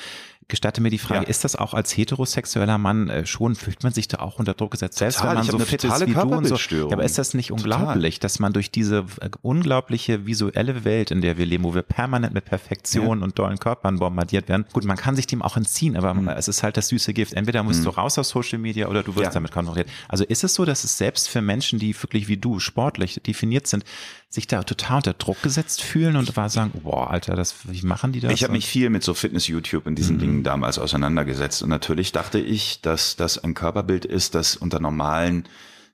[0.50, 1.30] gestatte mir die Frage, ja.
[1.30, 4.72] ist das auch als heterosexueller Mann äh, schon, fühlt man sich da auch unter Druck
[4.72, 4.98] gesetzt?
[4.98, 6.56] Selbst wenn man so fit ist wie du und so.
[6.56, 8.26] Ja, aber ist das nicht unglaublich, Total.
[8.26, 12.34] dass man durch diese äh, unglaubliche visuelle Welt, in der wir leben, wo wir permanent
[12.34, 13.24] mit Perfektion ja.
[13.24, 16.28] und dollen Körpern bombardiert werden, gut, man kann sich dem auch entziehen, aber mhm.
[16.30, 17.34] es ist halt das süße Gift.
[17.34, 17.86] Entweder musst mhm.
[17.86, 19.88] du raus aus Social Media oder du wirst damit konfrontiert.
[20.08, 23.68] Also ist es so, dass es selbst für Menschen, die wirklich wie du sportlich definiert
[23.68, 23.86] sind,
[24.30, 28.12] sich da total unter Druck gesetzt fühlen und war sagen, boah, Alter, das, wie machen
[28.12, 28.32] die das?
[28.32, 30.20] Ich habe mich viel mit so Fitness-YouTube und diesen mhm.
[30.20, 31.64] Dingen damals auseinandergesetzt.
[31.64, 35.46] Und natürlich dachte ich, dass das ein Körperbild ist, das unter normalen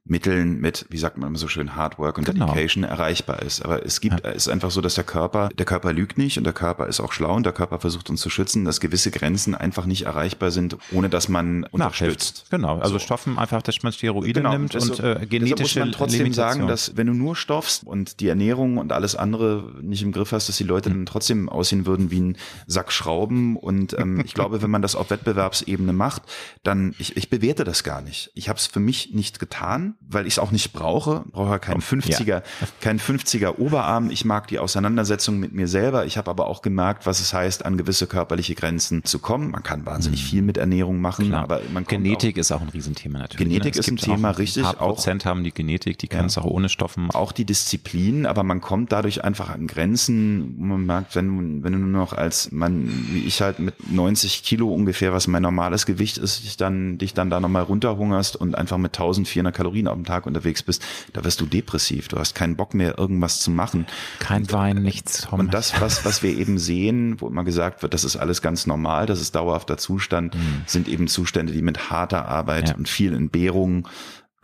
[0.07, 2.45] Mitteln mit, wie sagt man immer so schön, Hard Work und genau.
[2.45, 3.65] Dedication erreichbar ist.
[3.65, 4.29] Aber es gibt, ja.
[4.31, 6.99] es ist einfach so, dass der Körper, der Körper lügt nicht und der Körper ist
[6.99, 10.51] auch schlau und der Körper versucht uns zu schützen, dass gewisse Grenzen einfach nicht erreichbar
[10.51, 12.45] sind, ohne dass man unterstützt.
[12.51, 12.99] Genau, also so.
[12.99, 14.51] stoffen einfach, dass man Steroide genau.
[14.51, 18.27] nimmt und äh, genetische muss man trotzdem sagen, dass wenn du nur stoffst und die
[18.27, 20.93] Ernährung und alles andere nicht im Griff hast, dass die Leute mhm.
[20.93, 22.37] dann trotzdem aussehen würden wie ein
[22.67, 23.55] Sack Schrauben.
[23.57, 26.23] Und ähm, ich glaube, wenn man das auf Wettbewerbsebene macht,
[26.63, 28.31] dann, ich, ich bewerte das gar nicht.
[28.35, 31.23] Ich habe es für mich nicht getan weil ich es auch nicht brauche.
[31.31, 32.43] Brauche ja keinen 50er, ja.
[32.81, 34.09] keinen 50er Oberarm.
[34.09, 36.05] Ich mag die Auseinandersetzung mit mir selber.
[36.05, 39.51] Ich habe aber auch gemerkt, was es heißt, an gewisse körperliche Grenzen zu kommen.
[39.51, 40.27] Man kann wahnsinnig mhm.
[40.27, 41.43] viel mit Ernährung machen, Klar.
[41.43, 43.47] aber man Genetik auch, ist auch ein Riesenthema natürlich.
[43.47, 43.53] Ne?
[43.53, 44.65] Genetik ist ein Thema, auch richtig.
[44.65, 47.11] Ein paar Prozent haben die Genetik, die können es auch ohne Stoffen.
[47.11, 50.55] Auch die Disziplin, aber man kommt dadurch einfach an Grenzen.
[50.59, 54.71] Man merkt, wenn, wenn du nur noch als Mann, wie ich halt mit 90 Kilo
[54.71, 58.77] ungefähr, was mein normales Gewicht ist, dich dann, dich dann da nochmal runterhungerst und einfach
[58.77, 60.83] mit 1400 Kalorien auf dem Tag unterwegs bist,
[61.13, 62.07] da wirst du depressiv.
[62.07, 63.85] Du hast keinen Bock mehr, irgendwas zu machen.
[64.19, 65.27] Kein Wein, nichts.
[65.31, 68.67] Und das, was, was wir eben sehen, wo immer gesagt wird, das ist alles ganz
[68.67, 70.63] normal, das ist dauerhafter Zustand, mhm.
[70.65, 72.75] sind eben Zustände, die mit harter Arbeit ja.
[72.75, 73.87] und viel Entbehrung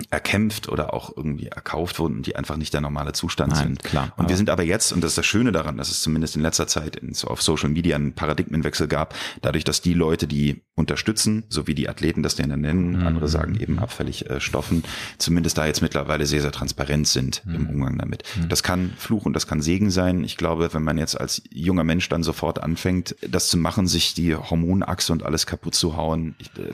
[0.10, 3.84] erkämpft oder auch irgendwie erkauft wurden, die einfach nicht der normale Zustand Nein, sind.
[3.84, 6.36] Klar, und wir sind aber jetzt, und das ist das Schöne daran, dass es zumindest
[6.36, 10.62] in letzter Zeit in, auf Social Media einen Paradigmenwechsel gab, dadurch, dass die Leute, die
[10.76, 13.08] unterstützen, so wie die Athleten das denn nennen, mhm.
[13.08, 14.84] andere sagen eben abfällig äh, Stoffen,
[15.18, 17.56] zumindest da jetzt mittlerweile sehr, sehr transparent sind mhm.
[17.56, 18.24] im Umgang damit.
[18.36, 18.50] Mhm.
[18.50, 20.24] Das kann Fluch und das kann Segen sein.
[20.24, 24.14] Ich glaube, wenn man jetzt als junger Mensch dann sofort anfängt, das zu machen, sich
[24.14, 26.72] die Hormonachse und alles kaputt zu hauen, ich, äh,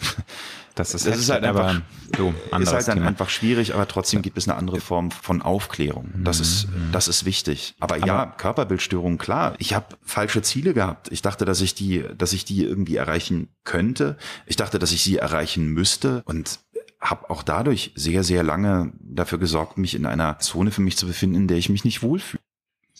[0.80, 1.82] das ist, das ist halt einfach,
[2.16, 6.12] so, ist halt dann einfach schwierig, aber trotzdem gibt es eine andere Form von Aufklärung.
[6.24, 6.92] Das ist, mhm.
[6.92, 7.76] das ist wichtig.
[7.80, 9.56] Aber, aber ja, Körperbildstörung, klar.
[9.58, 11.12] Ich habe falsche Ziele gehabt.
[11.12, 14.18] Ich dachte, dass ich die, dass ich die irgendwie erreichen könnte.
[14.46, 16.60] Ich dachte, dass ich sie erreichen müsste und
[17.00, 21.06] habe auch dadurch sehr, sehr lange dafür gesorgt, mich in einer Zone für mich zu
[21.06, 22.42] befinden, in der ich mich nicht wohlfühle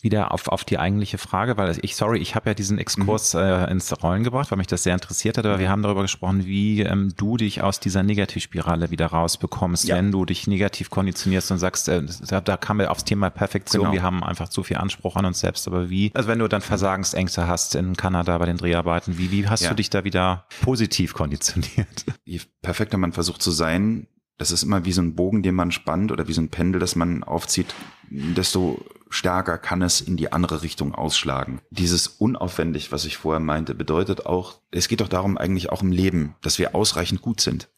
[0.04, 3.40] wieder auf, auf die eigentliche Frage, weil ich, sorry, ich habe ja diesen Exkurs mhm.
[3.40, 6.46] äh, ins Rollen gebracht, weil mich das sehr interessiert hat, aber wir haben darüber gesprochen,
[6.46, 9.96] wie ähm, du dich aus dieser Negativspirale wieder rausbekommst, ja.
[9.96, 13.84] wenn du dich negativ konditionierst und sagst, äh, da, da kam wir aufs Thema Perfektion,
[13.84, 13.94] genau.
[13.94, 16.62] wir haben einfach zu viel Anspruch an uns selbst, aber wie, also wenn du dann
[16.62, 19.70] Versagensängste hast in Kanada bei den Dreharbeiten, wie, wie hast ja.
[19.70, 22.06] du dich da wieder positiv konditioniert?
[22.26, 24.08] Je perfekter man versucht zu sein,
[24.38, 26.80] das ist immer wie so ein Bogen, den man spannt oder wie so ein Pendel,
[26.80, 27.74] das man aufzieht,
[28.10, 31.62] desto stärker kann es in die andere Richtung ausschlagen.
[31.70, 35.92] Dieses unaufwendig, was ich vorher meinte, bedeutet auch, es geht doch darum eigentlich auch im
[35.92, 37.70] Leben, dass wir ausreichend gut sind.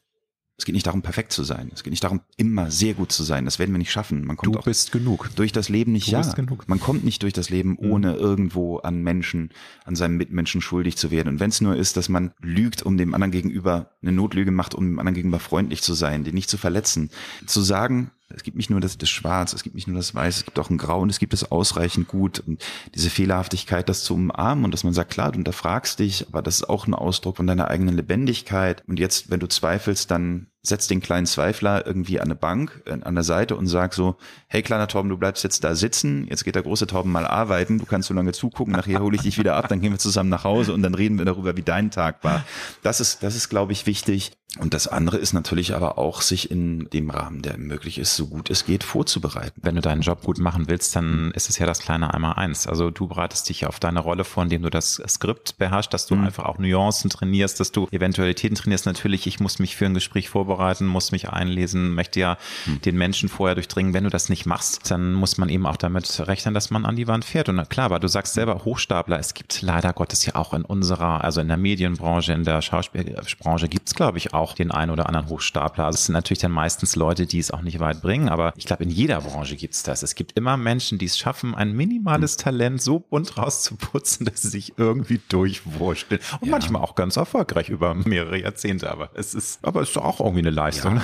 [0.59, 1.71] Es geht nicht darum, perfekt zu sein.
[1.73, 3.45] Es geht nicht darum, immer sehr gut zu sein.
[3.45, 4.25] Das werden wir nicht schaffen.
[4.25, 5.29] Man kommt du bist genug.
[5.37, 6.21] Durch das Leben nicht, du ja.
[6.33, 6.67] Genug.
[6.67, 7.91] Man kommt nicht durch das Leben, mhm.
[7.91, 9.51] ohne irgendwo an Menschen,
[9.85, 11.29] an seinen Mitmenschen schuldig zu werden.
[11.29, 14.75] Und wenn es nur ist, dass man lügt, um dem anderen gegenüber eine Notlüge macht,
[14.75, 17.09] um dem anderen gegenüber freundlich zu sein, den nicht zu verletzen.
[17.45, 20.37] Zu sagen, es gibt nicht nur das, das Schwarz, es gibt nicht nur das Weiß,
[20.37, 22.39] es gibt auch ein Grau und es gibt es ausreichend gut.
[22.39, 22.63] Und
[22.93, 26.57] diese Fehlerhaftigkeit, das zu umarmen und dass man sagt, klar, du hinterfragst dich, aber das
[26.57, 28.83] ist auch ein Ausdruck von deiner eigenen Lebendigkeit.
[28.87, 32.97] Und jetzt, wenn du zweifelst, dann setz den kleinen Zweifler irgendwie an eine Bank, äh,
[33.01, 36.43] an der Seite und sag so, hey kleiner Torben, du bleibst jetzt da sitzen, jetzt
[36.43, 39.37] geht der große Torben mal arbeiten, du kannst so lange zugucken, nachher hole ich dich
[39.37, 41.91] wieder ab, dann gehen wir zusammen nach Hause und dann reden wir darüber, wie dein
[41.91, 42.43] Tag war.
[42.83, 44.33] Das ist, das ist, glaube ich, wichtig.
[44.57, 48.25] Und das andere ist natürlich aber auch, sich in dem Rahmen, der möglich ist, so
[48.25, 49.61] gut es geht, vorzubereiten.
[49.61, 52.65] Wenn du deinen Job gut machen willst, dann ist es ja das kleine einmal eins.
[52.65, 56.15] Also du bereitest dich auf deine Rolle vor, indem du das Skript beherrschst, dass du
[56.15, 56.25] mhm.
[56.25, 58.87] einfach auch Nuancen trainierst, dass du Eventualitäten trainierst.
[58.87, 60.48] Natürlich, ich muss mich für ein Gespräch vorbereiten,
[60.87, 62.81] muss mich einlesen, möchte ja mhm.
[62.81, 63.93] den Menschen vorher durchdringen.
[63.93, 66.95] Wenn du das nicht machst, dann muss man eben auch damit rechnen, dass man an
[66.95, 67.49] die Wand fährt.
[67.49, 69.19] Und klar, aber du sagst selber Hochstapler.
[69.19, 73.67] Es gibt leider Gottes ja auch in unserer, also in der Medienbranche, in der Schauspielbranche
[73.67, 75.85] gibt es, glaube ich, auch den einen oder anderen Hochstapler.
[75.85, 78.65] Also es sind natürlich dann meistens Leute, die es auch nicht weit bringen, aber ich
[78.65, 80.03] glaube, in jeder Branche gibt es das.
[80.03, 82.43] Es gibt immer Menschen, die es schaffen, ein minimales hm.
[82.43, 86.21] Talent so bunt rauszuputzen, dass sie sich irgendwie durchwurschteln.
[86.39, 86.51] Und ja.
[86.51, 88.91] manchmal auch ganz erfolgreich über mehrere Jahrzehnte.
[88.91, 90.97] Aber es ist, aber es ist auch irgendwie eine Leistung.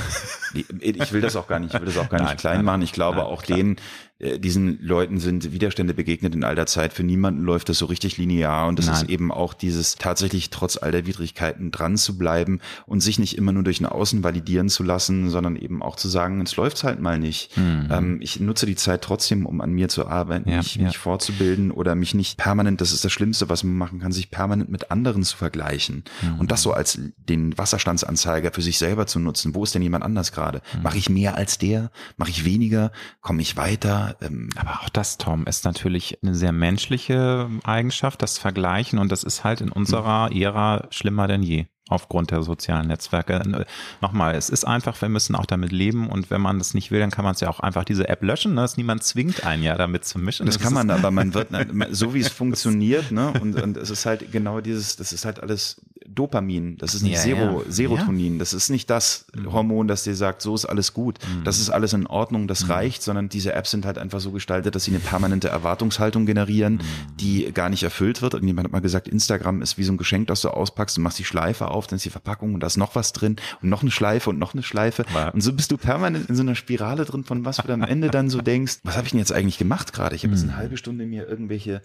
[0.53, 0.61] Ja.
[0.79, 2.81] Ich will das auch gar nicht, ich will das auch gar nicht nein, klein machen.
[2.81, 3.77] Ich glaube auch denen,
[4.19, 6.93] diesen Leuten sind Widerstände begegnet in all der Zeit.
[6.93, 8.95] Für niemanden läuft das so richtig linear und das Nein.
[8.95, 13.37] ist eben auch dieses tatsächlich trotz all der Widrigkeiten dran zu bleiben und sich nicht
[13.37, 16.81] immer nur durch ein Außen validieren zu lassen, sondern eben auch zu sagen, es läuft
[16.85, 17.57] halt mal nicht.
[17.57, 17.89] Mhm.
[17.91, 20.85] Ähm, ich nutze die Zeit trotzdem, um an mir zu arbeiten, ja, mich, ja.
[20.85, 24.31] mich fortzubilden oder mich nicht permanent, das ist das Schlimmste, was man machen kann, sich
[24.31, 26.39] permanent mit anderen zu vergleichen mhm.
[26.39, 29.55] und das so als den Wasserstandsanzeiger für sich selber zu nutzen.
[29.55, 30.61] Wo ist denn jemand anders gerade?
[30.73, 30.83] Mhm.
[30.83, 31.91] Mache ich mehr als der?
[32.15, 32.93] Mache ich weniger?
[33.19, 34.04] Komme ich weiter?
[34.21, 38.99] Ähm, aber auch das, Tom, ist natürlich eine sehr menschliche Eigenschaft, das Vergleichen.
[38.99, 43.65] Und das ist halt in unserer Ära schlimmer denn je aufgrund der sozialen Netzwerke.
[44.01, 46.99] Nochmal, es ist einfach, wir müssen auch damit leben und wenn man das nicht will,
[46.99, 48.55] dann kann man es ja auch einfach diese App löschen.
[48.55, 48.61] Ne?
[48.61, 50.45] Dass niemand zwingt einen ja damit zu mischen.
[50.45, 51.49] Das, das kann man, aber man wird,
[51.91, 53.33] so wie es funktioniert, ne?
[53.39, 57.13] Und, und es ist halt genau dieses, das ist halt alles Dopamin, das ist nicht
[57.13, 57.71] Ja, Sero, ja.
[57.71, 61.71] Serotonin, das ist nicht das Hormon, das dir sagt, so ist alles gut, das ist
[61.71, 64.91] alles in Ordnung, das reicht, sondern diese Apps sind halt einfach so gestaltet, dass sie
[64.91, 66.79] eine permanente Erwartungshaltung generieren,
[67.19, 68.35] die gar nicht erfüllt wird.
[68.35, 71.01] Und jemand hat mal gesagt, Instagram ist wie so ein Geschenk, das du auspackst, du
[71.01, 73.69] machst die Schleife auf, dann ist die Verpackung und da ist noch was drin und
[73.69, 75.05] noch eine Schleife und noch eine Schleife.
[75.13, 75.29] Ja.
[75.29, 77.89] Und so bist du permanent in so einer Spirale drin, von was du dann am
[77.89, 80.15] Ende dann so denkst, was habe ich denn jetzt eigentlich gemacht gerade?
[80.15, 81.81] Ich habe jetzt eine halbe Stunde mir irgendwelche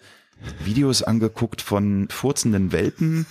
[0.63, 3.25] Videos angeguckt von furzenden Welpen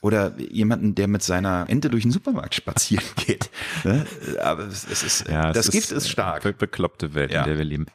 [0.00, 3.50] oder jemanden, der mit seiner Ente durch den Supermarkt spazieren geht.
[3.84, 4.06] Ne?
[4.42, 6.42] Aber es, es ist, Ja, es das Gift ist eine stark.
[6.42, 7.40] be- bekloppte Welt, Ja.
[7.42, 7.86] in der wir leben.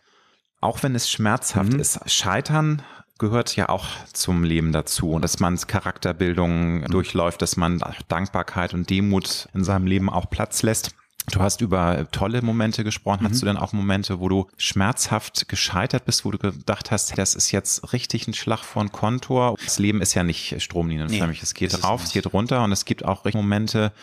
[0.61, 1.79] Auch wenn es schmerzhaft Mhm.
[1.79, 2.81] ist, Scheitern
[3.21, 8.89] gehört ja auch zum Leben dazu und dass man Charakterbildung durchläuft, dass man Dankbarkeit und
[8.89, 10.95] Demut in seinem Leben auch Platz lässt.
[11.29, 13.23] Du hast über tolle Momente gesprochen.
[13.23, 13.29] Mhm.
[13.29, 17.35] Hast du denn auch Momente, wo du schmerzhaft gescheitert bist, wo du gedacht hast, das
[17.35, 19.55] ist jetzt richtig ein Schlag vor Kontor?
[19.63, 21.43] Das Leben ist ja nicht stromlinienförmig.
[21.43, 22.07] es geht es rauf, nicht.
[22.07, 23.93] es geht runter und es gibt auch Momente,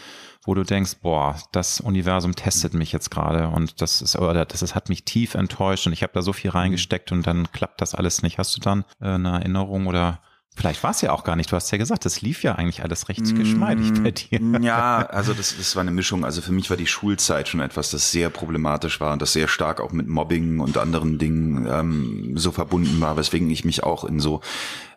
[0.49, 4.62] wo du denkst, boah, das Universum testet mich jetzt gerade und das ist oder das
[4.62, 7.82] ist, hat mich tief enttäuscht und ich habe da so viel reingesteckt und dann klappt
[7.82, 8.38] das alles nicht.
[8.38, 10.22] Hast du dann äh, eine Erinnerung oder
[10.57, 11.53] vielleicht war es ja auch gar nicht.
[11.53, 14.40] Du hast ja gesagt, das lief ja eigentlich alles recht geschmeidig bei dir.
[14.62, 16.24] Ja, also das, das war eine Mischung.
[16.24, 19.49] Also für mich war die Schulzeit schon etwas, das sehr problematisch war und das sehr
[19.49, 24.03] stark auch mit Mobbing und anderen Dingen ähm, so verbunden war, weswegen ich mich auch
[24.03, 24.40] in so,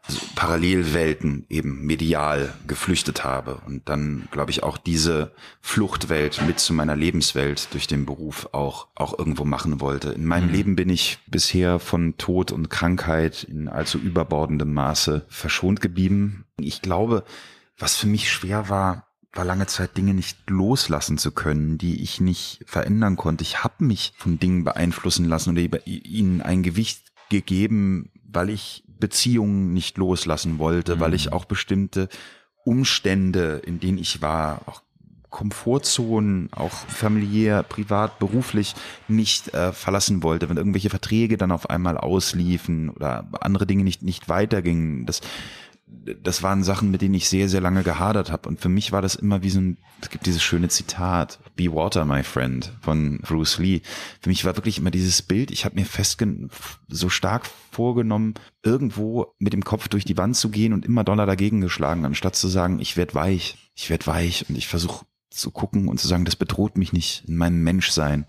[0.08, 5.32] so Parallelwelten eben medial geflüchtet habe und dann, glaube ich, auch diese
[5.62, 10.12] Fluchtwelt mit zu meiner Lebenswelt durch den Beruf auch, auch irgendwo machen wollte.
[10.12, 15.82] In meinem Leben bin ich bisher von Tod und Krankheit in allzu überbordendem Maße verschont
[15.82, 16.46] geblieben.
[16.60, 17.24] Ich glaube,
[17.78, 22.20] was für mich schwer war, war lange Zeit Dinge nicht loslassen zu können, die ich
[22.20, 23.44] nicht verändern konnte.
[23.44, 29.74] Ich habe mich von Dingen beeinflussen lassen oder ihnen ein Gewicht gegeben, weil ich Beziehungen
[29.74, 32.08] nicht loslassen wollte, weil ich auch bestimmte
[32.64, 34.82] Umstände, in denen ich war, auch
[35.32, 38.76] Komfortzonen, auch familiär, privat, beruflich
[39.08, 44.04] nicht äh, verlassen wollte, wenn irgendwelche Verträge dann auf einmal ausliefen oder andere Dinge nicht
[44.04, 45.06] nicht weitergingen.
[45.06, 45.22] Das
[45.92, 48.48] das waren Sachen, mit denen ich sehr, sehr lange gehadert habe.
[48.48, 51.74] Und für mich war das immer wie so ein, es gibt dieses schöne Zitat, Be
[51.74, 53.82] Water, my friend, von Bruce Lee.
[54.22, 56.50] Für mich war wirklich immer dieses Bild, ich habe mir festgen
[56.88, 61.26] so stark vorgenommen, irgendwo mit dem Kopf durch die Wand zu gehen und immer doller
[61.26, 65.52] dagegen geschlagen, anstatt zu sagen, ich werd weich, ich werd weich und ich versuche zu
[65.52, 68.26] gucken und zu sagen, das bedroht mich nicht in meinem Menschsein,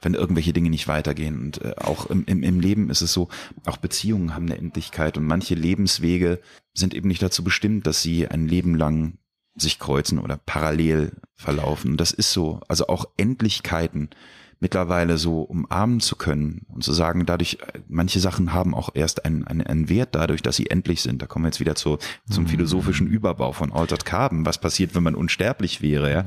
[0.00, 1.38] wenn irgendwelche Dinge nicht weitergehen.
[1.38, 3.28] Und äh, auch im, im, im Leben ist es so,
[3.66, 6.40] auch Beziehungen haben eine Endlichkeit und manche Lebenswege
[6.76, 9.18] sind eben nicht dazu bestimmt, dass sie ein Leben lang
[9.56, 11.92] sich kreuzen oder parallel verlaufen.
[11.92, 12.60] Und das ist so.
[12.68, 14.10] Also auch Endlichkeiten
[14.58, 19.24] mittlerweile so umarmen zu können und zu sagen, dadurch, äh, manche Sachen haben auch erst
[19.24, 21.20] einen, einen, einen Wert dadurch, dass sie endlich sind.
[21.20, 21.98] Da kommen wir jetzt wieder zu,
[22.30, 24.46] zum philosophischen Überbau von Altered Carbon.
[24.46, 26.24] Was passiert, wenn man unsterblich wäre, ja?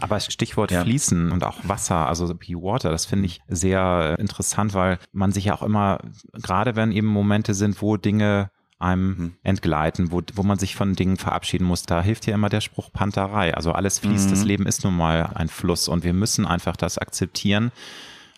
[0.00, 0.84] Aber Stichwort Ja.
[0.84, 5.32] Fließen und auch Wasser, also Be Water, das finde ich sehr äh, interessant, weil man
[5.32, 5.98] sich ja auch immer,
[6.32, 9.32] gerade wenn eben Momente sind, wo Dinge einem Mhm.
[9.42, 12.92] entgleiten, wo, wo man sich von Dingen verabschieden muss, da hilft ja immer der Spruch
[12.92, 13.54] Panterei.
[13.54, 14.30] Also alles fließt, Mhm.
[14.30, 17.72] das Leben ist nun mal ein Fluss und wir müssen einfach das akzeptieren.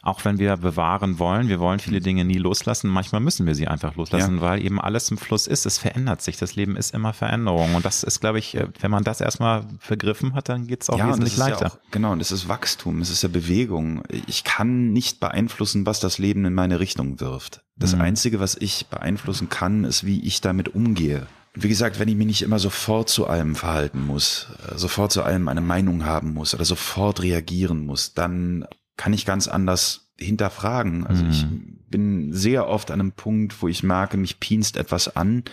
[0.06, 3.66] Auch wenn wir bewahren wollen, wir wollen viele Dinge nie loslassen, manchmal müssen wir sie
[3.66, 4.40] einfach loslassen, Ja.
[4.40, 7.84] weil eben alles im Fluss ist, es verändert sich, das Leben ist immer Veränderung und
[7.84, 11.00] das ist, glaube ich, äh, wenn man das erstmal begriffen hat, dann geht es auch
[11.02, 11.66] und wesentlich leichter.
[11.66, 14.02] Ja auch, genau, und es ist Wachstum, es ist ja Bewegung.
[14.28, 17.62] Ich kann nicht beeinflussen, was das Leben in meine Richtung wirft.
[17.76, 18.00] Das Mhm.
[18.02, 21.26] Einzige, was ich beeinflussen kann, ist, wie ich damit umgehe.
[21.54, 25.22] Wie gesagt, wenn ich mich nicht immer sofort zu allem verhalten muss, äh, sofort zu
[25.24, 31.06] allem eine Meinung haben muss oder sofort reagieren muss, dann kann ich ganz anders hinterfragen.
[31.06, 31.46] Also ich
[31.90, 35.44] bin sehr oft an einem Punkt, wo ich merke, mich pinst etwas an.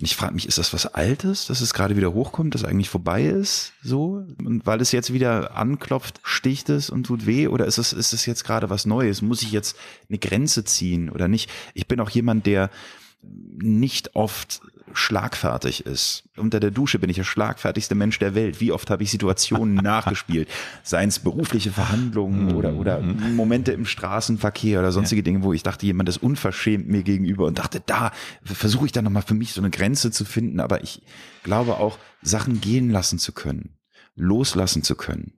[0.00, 2.90] Und ich frage mich, ist das was Altes, dass es gerade wieder hochkommt, das eigentlich
[2.90, 4.26] vorbei ist, so?
[4.38, 7.46] Und weil es jetzt wieder anklopft, sticht es und tut weh?
[7.46, 9.22] Oder ist es, ist es jetzt gerade was Neues?
[9.22, 9.76] Muss ich jetzt
[10.08, 11.48] eine Grenze ziehen oder nicht?
[11.74, 12.70] Ich bin auch jemand, der
[13.58, 14.60] nicht oft
[14.92, 16.24] schlagfertig ist.
[16.36, 18.60] Unter der Dusche bin ich der schlagfertigste Mensch der Welt.
[18.60, 20.48] Wie oft habe ich Situationen nachgespielt?
[20.82, 25.86] Seien es berufliche Verhandlungen oder, oder Momente im Straßenverkehr oder sonstige Dinge, wo ich dachte,
[25.86, 28.12] jemand ist unverschämt mir gegenüber und dachte, da
[28.44, 30.60] versuche ich dann nochmal für mich so eine Grenze zu finden.
[30.60, 31.02] Aber ich
[31.42, 33.76] glaube auch, Sachen gehen lassen zu können,
[34.14, 35.32] loslassen zu können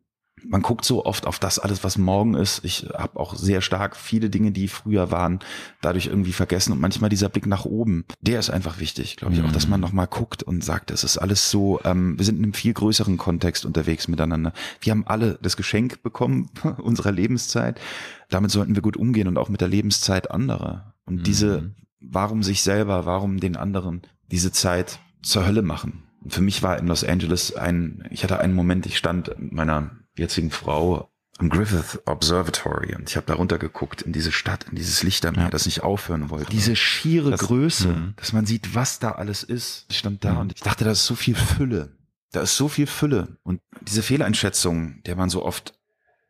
[0.45, 2.65] man guckt so oft auf das alles, was morgen ist.
[2.65, 5.41] Ich habe auch sehr stark viele Dinge, die früher waren,
[5.81, 6.73] dadurch irgendwie vergessen.
[6.73, 9.81] Und manchmal dieser Blick nach oben, der ist einfach wichtig, glaube ich, auch, dass man
[9.81, 13.17] nochmal guckt und sagt, es ist alles so, ähm, wir sind in einem viel größeren
[13.17, 14.53] Kontext unterwegs miteinander.
[14.81, 17.81] Wir haben alle das Geschenk bekommen unserer Lebenszeit.
[18.29, 20.95] Damit sollten wir gut umgehen und auch mit der Lebenszeit anderer.
[21.07, 26.61] Und diese, warum sich selber, warum den anderen diese Zeit zur Hölle machen für mich
[26.65, 31.51] war in Los Angeles ein, ich hatte einen Moment, ich stand meiner jetzigen Frau am
[31.51, 35.51] Griffith Observatory und ich habe da runtergeguckt in diese Stadt, in dieses Lichtermeer, ja.
[35.51, 36.51] das nicht aufhören wollte.
[36.51, 38.13] Diese schiere das, Größe, mh.
[38.17, 39.85] dass man sieht, was da alles ist.
[39.91, 40.41] Ich stand da mh.
[40.41, 41.97] und ich dachte, da ist so viel Fülle.
[42.33, 43.37] Da ist so viel Fülle.
[43.43, 45.76] Und diese Fehleinschätzung, der man so oft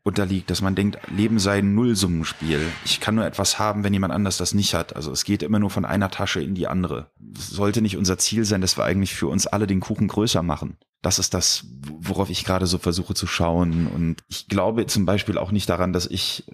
[0.07, 2.61] unterliegt, dass man denkt, Leben sei ein Nullsummenspiel.
[2.85, 4.95] Ich kann nur etwas haben, wenn jemand anders das nicht hat.
[4.95, 7.11] Also es geht immer nur von einer Tasche in die andere.
[7.37, 10.45] Es sollte nicht unser Ziel sein, dass wir eigentlich für uns alle den Kuchen größer
[10.45, 10.77] machen.
[11.03, 11.67] Das ist das,
[11.99, 13.89] worauf ich gerade so versuche zu schauen.
[13.89, 16.45] Und ich glaube zum Beispiel auch nicht daran, dass ich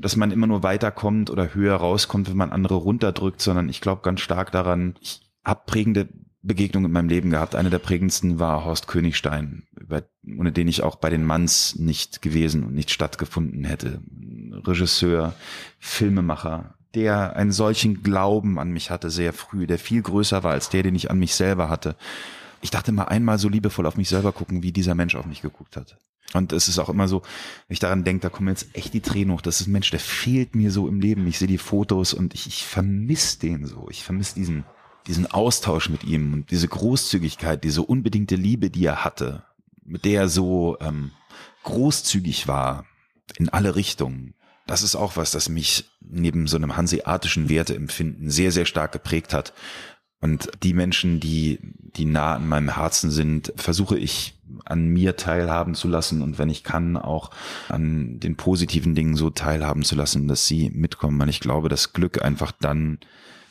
[0.00, 4.02] dass man immer nur weiterkommt oder höher rauskommt, wenn man andere runterdrückt, sondern ich glaube
[4.02, 6.08] ganz stark daran, ich habe prägende
[6.42, 7.54] Begegnung in meinem Leben gehabt.
[7.54, 10.02] Eine der prägendsten war Horst Königstein, über,
[10.38, 14.00] ohne den ich auch bei den Manns nicht gewesen und nicht stattgefunden hätte.
[14.52, 15.34] Regisseur,
[15.78, 20.68] Filmemacher, der einen solchen Glauben an mich hatte sehr früh, der viel größer war als
[20.68, 21.96] der, den ich an mich selber hatte.
[22.60, 25.42] Ich dachte mal einmal so liebevoll auf mich selber gucken, wie dieser Mensch auf mich
[25.42, 25.96] geguckt hat.
[26.34, 27.22] Und es ist auch immer so,
[27.66, 29.40] wenn ich daran denke, da kommen jetzt echt die Tränen hoch.
[29.40, 31.26] Das ist ein Mensch, der fehlt mir so im Leben.
[31.26, 33.88] Ich sehe die Fotos und ich, ich vermisse den so.
[33.90, 34.64] Ich vermisse diesen,
[35.08, 39.42] diesen Austausch mit ihm und diese Großzügigkeit, diese unbedingte Liebe, die er hatte,
[39.84, 41.10] mit der er so ähm,
[41.64, 42.84] großzügig war
[43.36, 44.34] in alle Richtungen.
[44.66, 49.32] Das ist auch was, das mich neben so einem hanseatischen Werteempfinden sehr, sehr stark geprägt
[49.32, 49.54] hat.
[50.20, 54.34] Und die Menschen, die, die nah an meinem Herzen sind, versuche ich
[54.64, 57.30] an mir teilhaben zu lassen und wenn ich kann, auch
[57.68, 61.18] an den positiven Dingen so teilhaben zu lassen, dass sie mitkommen.
[61.20, 62.98] Weil ich glaube, dass Glück einfach dann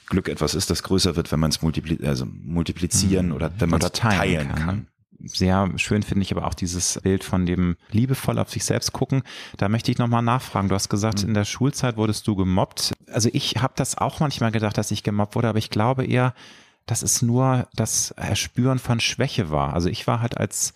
[0.08, 3.34] Glück etwas ist, das größer wird, wenn man es multipli also multiplizieren mhm.
[3.34, 4.66] oder wenn man es teilen, teilen, kann.
[4.66, 4.88] kann.
[5.24, 9.24] Sehr schön finde ich aber auch dieses Bild von dem liebevoll auf sich selbst gucken.
[9.58, 10.70] Da möchte ich nochmal nachfragen.
[10.70, 11.30] Du hast gesagt, mhm.
[11.30, 12.94] in der Schulzeit wurdest du gemobbt.
[13.12, 16.34] Also ich habe das auch manchmal gedacht, dass ich gemobbt wurde, aber ich glaube eher,
[16.86, 19.74] dass es nur das Erspüren von Schwäche war.
[19.74, 20.74] Also ich war halt als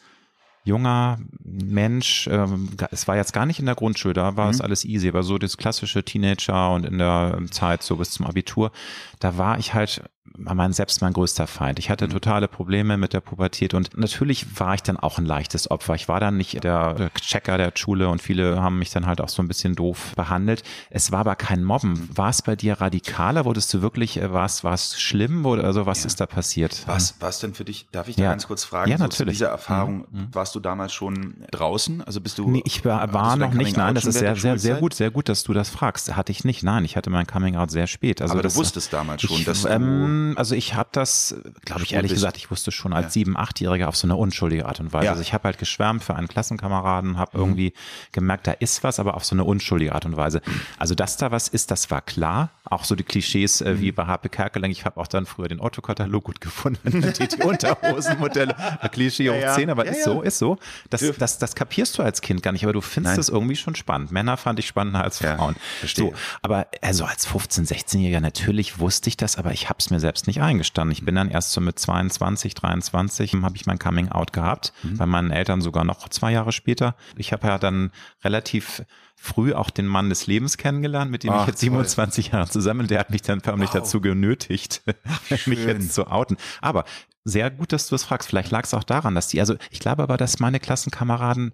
[0.64, 4.52] junger Mensch, ähm, es war jetzt gar nicht in der Grundschule, da war mhm.
[4.52, 8.26] es alles easy, aber so das klassische Teenager und in der Zeit so bis zum
[8.26, 8.72] Abitur,
[9.20, 11.80] da war ich halt mein, selbst mein größter Feind.
[11.80, 12.12] Ich hatte mhm.
[12.12, 15.96] totale Probleme mit der Pubertät und natürlich war ich dann auch ein leichtes Opfer.
[15.96, 19.30] Ich war dann nicht der Checker der Schule und viele haben mich dann halt auch
[19.30, 20.64] so ein bisschen doof behandelt.
[20.90, 21.94] Es war aber kein Mobben.
[21.94, 22.10] Mhm.
[22.16, 23.46] War es bei dir radikaler?
[23.46, 26.08] Wurdest du wirklich, äh, war es, war es schlimm oder also was ja.
[26.08, 26.84] ist da passiert?
[26.86, 28.30] Was, was denn für dich, darf ich da ja.
[28.30, 28.92] ganz kurz fragen?
[28.92, 29.40] Ja, natürlich.
[29.40, 30.28] So, diese Erfahrung, mhm.
[30.32, 32.02] warst du damals schon draußen?
[32.04, 32.50] Also bist du?
[32.50, 33.76] Nee, ich war, war noch nicht.
[33.76, 36.16] Nein, das ist sehr, sehr, sehr gut, sehr gut, dass du das fragst.
[36.16, 36.64] Hatte ich nicht.
[36.64, 38.22] Nein, ich hatte mein Coming Out sehr spät.
[38.22, 41.36] Also aber du wusstest damals schon, ich, dass ähm, also ich habe das,
[41.66, 43.10] glaube ich ehrlich gesagt, ich wusste schon als ja.
[43.12, 45.06] sieben, achtjähriger auf so eine unschuldige Art und Weise.
[45.06, 45.12] Ja.
[45.12, 47.44] Also ich habe halt geschwärmt für einen Klassenkameraden, habe mhm.
[47.44, 47.74] irgendwie
[48.12, 50.42] gemerkt, da ist was, aber auf so eine unschuldige Art und Weise.
[50.78, 52.50] Also dass da was ist, das war klar.
[52.64, 53.82] Auch so die Klischees äh, mhm.
[53.82, 54.72] wie bei Harpe Kerkeling.
[54.72, 57.02] Ich habe auch dann früher den Otto-Katalog gut gefunden.
[57.20, 58.56] die, die Unterhosenmodelle,
[58.92, 60.58] Klischee hoch ja, 10, aber ist so, ist so.
[60.90, 63.76] Das, das, das kapierst du als Kind gar nicht, aber du findest es irgendwie schon
[63.76, 64.12] spannend.
[64.12, 65.56] Männer fand ich spannender als Frauen.
[65.80, 66.12] verstehe.
[66.12, 70.00] So, aber also als 15-, 16-Jähriger natürlich wusste ich das, aber ich habe es mir
[70.02, 70.92] selbst nicht eingestanden.
[70.92, 74.98] Ich bin dann erst so mit 22, 23 habe ich mein Coming Out gehabt, mhm.
[74.98, 76.96] bei meinen Eltern sogar noch zwei Jahre später.
[77.16, 77.92] Ich habe ja dann
[78.24, 78.84] relativ
[79.16, 82.40] früh auch den Mann des Lebens kennengelernt, mit dem Ach, ich jetzt 27 toll.
[82.40, 83.82] Jahre zusammen, der hat mich dann förmlich wow.
[83.82, 84.82] dazu genötigt,
[85.46, 86.38] mich jetzt zu outen.
[86.60, 86.86] Aber
[87.24, 88.28] sehr gut, dass du das fragst.
[88.28, 91.54] Vielleicht lag es auch daran, dass die, also ich glaube aber, dass meine Klassenkameraden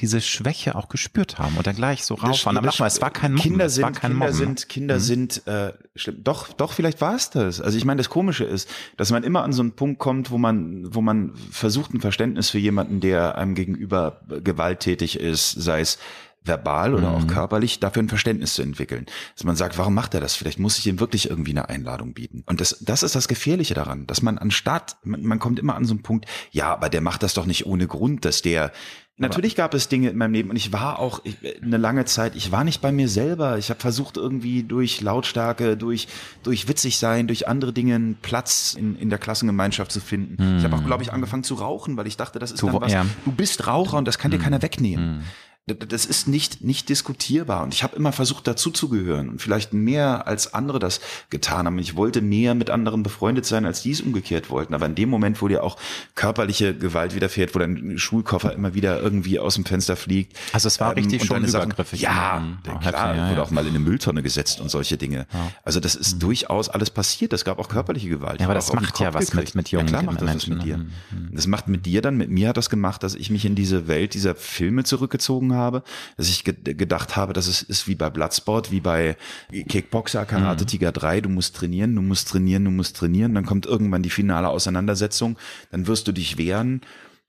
[0.00, 2.58] diese Schwäche auch gespürt haben und dann gleich so rauf waren.
[2.58, 3.50] Aber nochmal, es war kein Mobben.
[3.50, 4.32] Kinder sind, Kinder Mobben.
[4.34, 5.00] sind, Kinder mhm.
[5.00, 6.22] sind, äh, schlimm.
[6.22, 7.62] Doch, doch, vielleicht war es das.
[7.62, 8.68] Also ich meine, das Komische ist,
[8.98, 12.50] dass man immer an so einen Punkt kommt, wo man, wo man versucht, ein Verständnis
[12.50, 15.98] für jemanden, der einem gegenüber gewalttätig ist, sei es
[16.46, 17.16] verbal oder mhm.
[17.16, 19.06] auch körperlich, dafür ein Verständnis zu entwickeln.
[19.34, 20.34] Dass man sagt, warum macht er das?
[20.34, 22.42] Vielleicht muss ich ihm wirklich irgendwie eine Einladung bieten.
[22.46, 25.84] Und das, das ist das Gefährliche daran, dass man anstatt, man, man kommt immer an
[25.84, 28.72] so einen Punkt, ja, aber der macht das doch nicht ohne Grund, dass der,
[29.18, 32.36] Natürlich gab es Dinge in meinem Leben und ich war auch ich, eine lange Zeit,
[32.36, 33.56] ich war nicht bei mir selber.
[33.56, 36.06] Ich habe versucht irgendwie durch Lautstärke, durch
[36.42, 40.36] durch witzig sein, durch andere Dinge einen Platz in, in der Klassengemeinschaft zu finden.
[40.36, 40.58] Hm.
[40.58, 42.82] Ich habe auch glaube ich angefangen zu rauchen, weil ich dachte, das ist zu, dann
[42.82, 42.92] was.
[42.92, 43.06] Ja.
[43.24, 44.38] Du bist Raucher und das kann hm.
[44.38, 45.20] dir keiner wegnehmen.
[45.20, 45.22] Hm
[45.66, 50.54] das ist nicht nicht diskutierbar und ich habe immer versucht dazuzugehören und vielleicht mehr als
[50.54, 51.80] andere das getan haben.
[51.80, 54.74] Ich wollte mehr mit anderen befreundet sein, als die es umgekehrt wollten.
[54.74, 55.76] Aber in dem Moment, wo dir auch
[56.14, 60.36] körperliche Gewalt widerfährt, wo dein Schulkoffer immer wieder irgendwie aus dem Fenster fliegt.
[60.52, 62.00] Also es war ähm, richtig schon übergriffig.
[62.00, 62.40] Ja,
[62.72, 65.26] oh, klar, ja, wurde auch mal in eine Mülltonne gesetzt und solche Dinge.
[65.32, 65.50] Ja.
[65.64, 66.20] Also das ist mhm.
[66.20, 67.32] durchaus alles passiert.
[67.32, 68.38] Es gab auch körperliche Gewalt.
[68.38, 70.62] Ja, aber das macht ja was mit, mit jungen ja, klar macht das was mit
[70.62, 70.76] dir.
[70.76, 71.30] Mhm.
[71.32, 73.88] Das macht mit dir dann, mit mir hat das gemacht, dass ich mich in diese
[73.88, 75.82] Welt dieser Filme zurückgezogen habe habe,
[76.16, 79.16] dass ich ge gedacht habe, dass es ist wie bei Bloodsport, wie bei
[79.50, 80.68] Kickboxer, Karate mhm.
[80.68, 84.10] Tiger 3, du musst trainieren, du musst trainieren, du musst trainieren, dann kommt irgendwann die
[84.10, 85.38] finale Auseinandersetzung,
[85.70, 86.80] dann wirst du dich wehren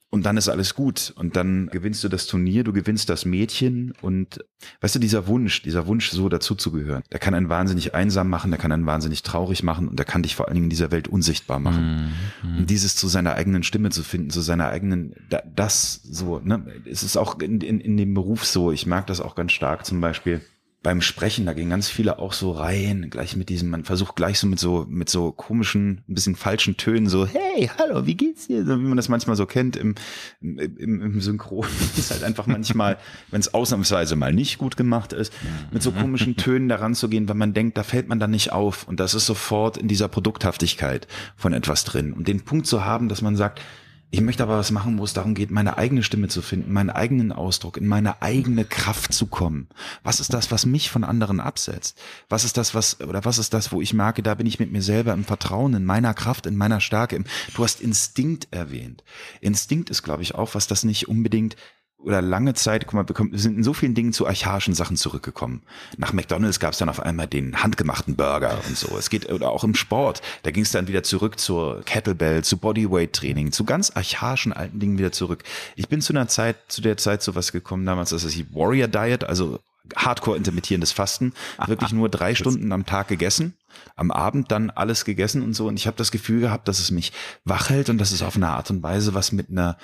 [0.09, 1.13] und dann ist alles gut.
[1.17, 4.43] Und dann gewinnst du das Turnier, du gewinnst das Mädchen und
[4.81, 8.59] weißt du, dieser Wunsch, dieser Wunsch, so dazuzugehören, der kann einen wahnsinnig einsam machen, der
[8.59, 11.07] kann einen wahnsinnig traurig machen und der kann dich vor allen Dingen in dieser Welt
[11.07, 12.13] unsichtbar machen.
[12.43, 12.57] Mhm.
[12.59, 15.13] Und dieses zu seiner eigenen Stimme zu finden, zu seiner eigenen,
[15.53, 19.19] das so, ne, es ist auch in, in, in dem Beruf so, ich mag das
[19.19, 20.41] auch ganz stark zum Beispiel
[20.83, 24.39] beim Sprechen, da gehen ganz viele auch so rein, gleich mit diesem, man versucht gleich
[24.39, 28.47] so mit so, mit so komischen, ein bisschen falschen Tönen, so, hey, hallo, wie geht's
[28.47, 28.63] dir?
[28.63, 29.95] So, wie man das manchmal so kennt im,
[30.39, 31.65] im, im Synchron.
[31.97, 32.97] Ist halt einfach manchmal,
[33.31, 35.33] wenn es ausnahmsweise mal nicht gut gemacht ist,
[35.71, 38.53] mit so komischen Tönen daran zu gehen, weil man denkt, da fällt man dann nicht
[38.53, 38.87] auf.
[38.87, 42.13] Und das ist sofort in dieser Produkthaftigkeit von etwas drin.
[42.13, 43.61] Und den Punkt zu haben, dass man sagt,
[44.09, 46.89] ich möchte aber was machen, wo es darum geht, meine eigene Stimme zu finden, meinen
[46.89, 49.67] eigenen Ausdruck, in meine eigene Kraft zu kommen.
[50.01, 51.99] Was ist das, was mich von anderen absetzt?
[52.29, 54.71] Was ist das, was, oder was ist das, wo ich merke, da bin ich mit
[54.71, 57.21] mir selber im Vertrauen, in meiner Kraft, in meiner Stärke.
[57.53, 59.03] Du hast Instinkt erwähnt.
[59.41, 61.57] Instinkt ist, glaube ich, auch was, das nicht unbedingt
[61.99, 65.63] oder lange Zeit, guck mal, wir sind in so vielen Dingen zu archaischen Sachen zurückgekommen.
[65.97, 68.97] Nach McDonalds gab es dann auf einmal den handgemachten Burger und so.
[68.97, 72.57] Es geht oder auch im Sport, da ging es dann wieder zurück zur Kettlebell, zu
[72.57, 75.43] Bodyweight Training, zu ganz archaischen alten Dingen wieder zurück.
[75.75, 78.53] Ich bin zu einer Zeit, zu der Zeit so was gekommen damals, das ist die
[78.53, 79.59] Warrior Diet, also
[79.95, 81.33] Hardcore intermittierendes Fasten,
[81.65, 83.53] wirklich nur drei Stunden am Tag gegessen
[83.95, 85.67] am Abend dann alles gegessen und so.
[85.67, 87.11] Und ich habe das Gefühl gehabt, dass es mich
[87.45, 89.77] wach hält und dass es auf eine Art und Weise was mit einer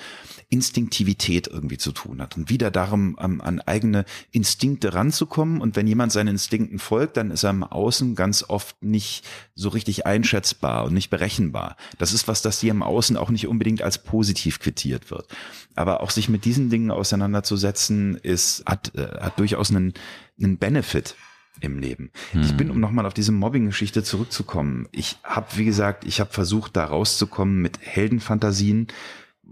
[0.48, 2.36] Instinktivität irgendwie zu tun hat.
[2.36, 5.60] Und wieder darum, um, an eigene Instinkte ranzukommen.
[5.60, 9.24] Und wenn jemand seinen Instinkten folgt, dann ist er im Außen ganz oft nicht
[9.54, 11.76] so richtig einschätzbar und nicht berechenbar.
[11.98, 15.26] Das ist was, das hier im Außen auch nicht unbedingt als positiv quittiert wird.
[15.74, 19.94] Aber auch sich mit diesen Dingen auseinanderzusetzen, ist, hat, äh, hat durchaus einen,
[20.38, 21.16] einen Benefit
[21.60, 22.10] im Leben.
[22.32, 22.42] Hm.
[22.42, 24.88] Ich bin, um nochmal auf diese Mobbing-Geschichte zurückzukommen.
[24.92, 28.88] Ich habe, wie gesagt, ich habe versucht, da rauszukommen mit Heldenfantasien.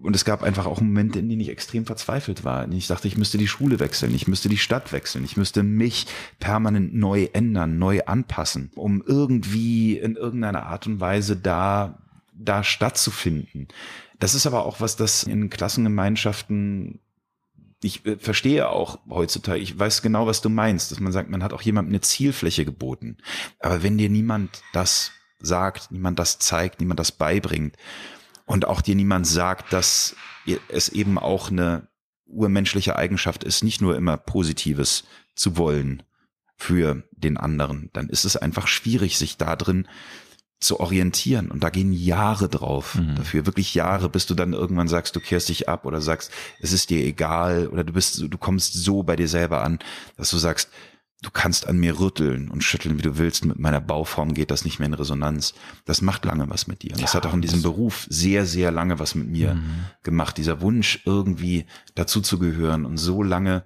[0.03, 2.68] Und es gab einfach auch Momente, in denen ich extrem verzweifelt war.
[2.72, 6.07] Ich dachte, ich müsste die Schule wechseln, ich müsste die Stadt wechseln, ich müsste mich
[6.40, 11.98] permanent neu ändern, neu anpassen, um irgendwie in irgendeiner Art und Weise da,
[12.34, 13.68] da stattzufinden.
[14.18, 16.98] Das ist aber auch was, das in Klassengemeinschaften
[17.83, 21.43] ich äh, verstehe auch heutzutage, ich weiß genau, was du meinst, dass man sagt, man
[21.43, 23.18] hat auch jemandem eine Zielfläche geboten.
[23.59, 27.76] Aber wenn dir niemand das sagt, niemand das zeigt, niemand das beibringt
[28.47, 30.16] und auch dir niemand sagt, dass
[30.68, 31.89] es eben auch eine
[32.26, 35.05] urmenschliche Eigenschaft ist, nicht nur immer Positives
[35.35, 36.03] zu wollen
[36.57, 39.89] für den anderen, dann ist es einfach schwierig, sich da drin
[40.62, 41.50] zu orientieren.
[41.50, 43.16] Und da gehen Jahre drauf mhm.
[43.16, 46.72] dafür, wirklich Jahre, bis du dann irgendwann sagst, du kehrst dich ab oder sagst, es
[46.72, 49.78] ist dir egal oder du bist, du kommst so bei dir selber an,
[50.16, 50.70] dass du sagst,
[51.22, 53.44] du kannst an mir rütteln und schütteln, wie du willst.
[53.44, 55.54] Mit meiner Bauform geht das nicht mehr in Resonanz.
[55.84, 56.92] Das macht lange was mit dir.
[56.92, 59.84] Und das hat auch in diesem Beruf sehr, sehr lange was mit mir mhm.
[60.02, 60.36] gemacht.
[60.36, 63.64] Dieser Wunsch, irgendwie dazu zu gehören und so lange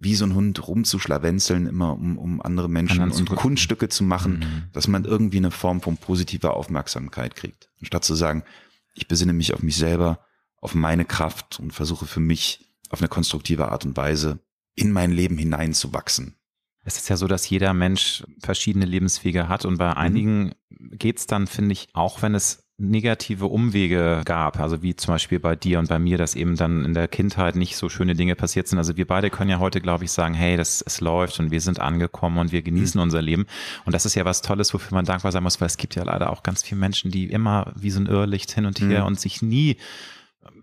[0.00, 4.62] wie so ein Hund rumzuschlawenzeln, immer um, um andere Menschen und Kunststücke zu machen, mhm.
[4.72, 7.68] dass man irgendwie eine Form von positiver Aufmerksamkeit kriegt.
[7.80, 8.42] Anstatt zu sagen,
[8.94, 10.20] ich besinne mich auf mich selber,
[10.60, 14.40] auf meine Kraft und versuche für mich auf eine konstruktive Art und Weise
[14.74, 16.34] in mein Leben hineinzuwachsen.
[16.82, 19.98] Es ist ja so, dass jeder Mensch verschiedene Lebenswege hat und bei mhm.
[19.98, 20.54] einigen
[20.92, 25.54] geht's dann, finde ich, auch wenn es negative Umwege gab, also wie zum Beispiel bei
[25.54, 28.68] dir und bei mir, dass eben dann in der Kindheit nicht so schöne Dinge passiert
[28.68, 28.78] sind.
[28.78, 31.60] Also wir beide können ja heute, glaube ich, sagen, hey, das es läuft und wir
[31.60, 33.02] sind angekommen und wir genießen mhm.
[33.02, 33.46] unser Leben.
[33.84, 36.04] Und das ist ja was Tolles, wofür man dankbar sein muss, weil es gibt ja
[36.04, 39.06] leider auch ganz viele Menschen, die immer wie so ein Irrlicht hin und her mhm.
[39.08, 39.76] und sich nie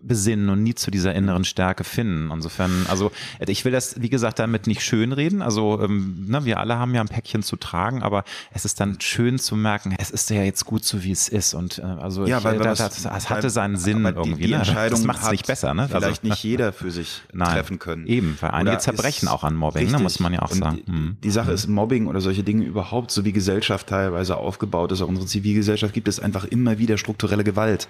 [0.01, 2.31] besinnen und nie zu dieser inneren Stärke finden.
[2.31, 3.11] Insofern, also
[3.45, 5.41] ich will das, wie gesagt, damit nicht schönreden.
[5.41, 8.99] Also ähm, ne, wir alle haben ja ein Päckchen zu tragen, aber es ist dann
[9.01, 11.53] schön zu merken, es ist ja jetzt gut so, wie es ist.
[11.53, 14.43] Und äh, also ja, ich, weil, äh, das, das, das hatte seinen Sinn irgendwie.
[14.43, 15.07] Die, die Entscheidung ne?
[15.07, 15.73] macht es nicht besser.
[15.73, 15.87] Ne?
[15.87, 18.07] Vielleicht also, nicht jeder für sich nein, treffen können.
[18.07, 20.81] Eben, weil einige zerbrechen auch an Mobbing, ne, muss man ja auch und sagen.
[20.85, 21.17] Hm.
[21.23, 25.07] Die Sache ist, Mobbing oder solche Dinge überhaupt, so wie Gesellschaft teilweise aufgebaut ist, auch
[25.07, 27.87] unsere Zivilgesellschaft, gibt es einfach immer wieder strukturelle Gewalt,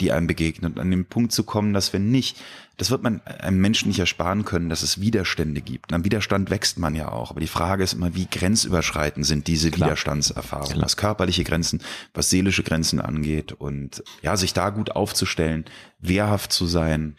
[0.00, 0.76] die einem begegnet.
[0.76, 2.36] Und an den Punkt zu kommen, dass wenn nicht
[2.78, 5.92] das wird man einem Menschen nicht ersparen können, dass es Widerstände gibt.
[5.92, 7.32] Am Widerstand wächst man ja auch.
[7.32, 9.88] Aber die Frage ist immer, wie grenzüberschreitend sind diese Klar.
[9.88, 10.84] Widerstandserfahrungen, Klar.
[10.84, 11.82] was körperliche Grenzen,
[12.14, 13.52] was seelische Grenzen angeht.
[13.52, 15.64] Und ja, sich da gut aufzustellen,
[15.98, 17.16] wehrhaft zu sein,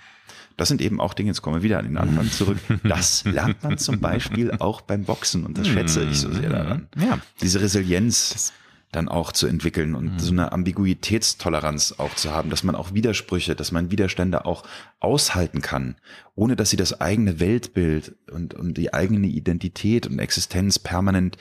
[0.55, 2.57] das sind eben auch Dinge, jetzt kommen wir wieder an den Anfang zurück.
[2.84, 6.88] Das lernt man zum Beispiel auch beim Boxen und das schätze ich so sehr daran.
[6.97, 7.19] Ja.
[7.41, 8.30] Diese Resilienz.
[8.32, 8.53] Das
[8.92, 10.20] dann auch zu entwickeln und mhm.
[10.20, 14.64] so eine Ambiguitätstoleranz auch zu haben, dass man auch Widersprüche, dass man Widerstände auch
[15.00, 15.96] aushalten kann,
[16.34, 21.38] ohne dass sie das eigene Weltbild und, und die eigene Identität und Existenz permanent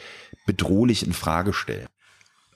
[0.46, 1.86] bedrohlich in Frage stellen.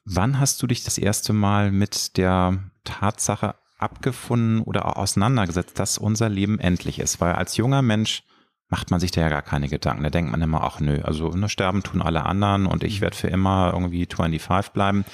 [0.04, 6.28] Wann hast du dich das erste Mal mit der Tatsache abgefunden oder auseinandergesetzt, dass unser
[6.28, 7.20] Leben endlich ist?
[7.20, 8.24] Weil als junger Mensch
[8.72, 10.02] macht man sich da ja gar keine Gedanken.
[10.02, 13.14] Da denkt man immer, ach nö, also ne, sterben tun alle anderen und ich werde
[13.14, 15.04] für immer irgendwie 25 bleiben.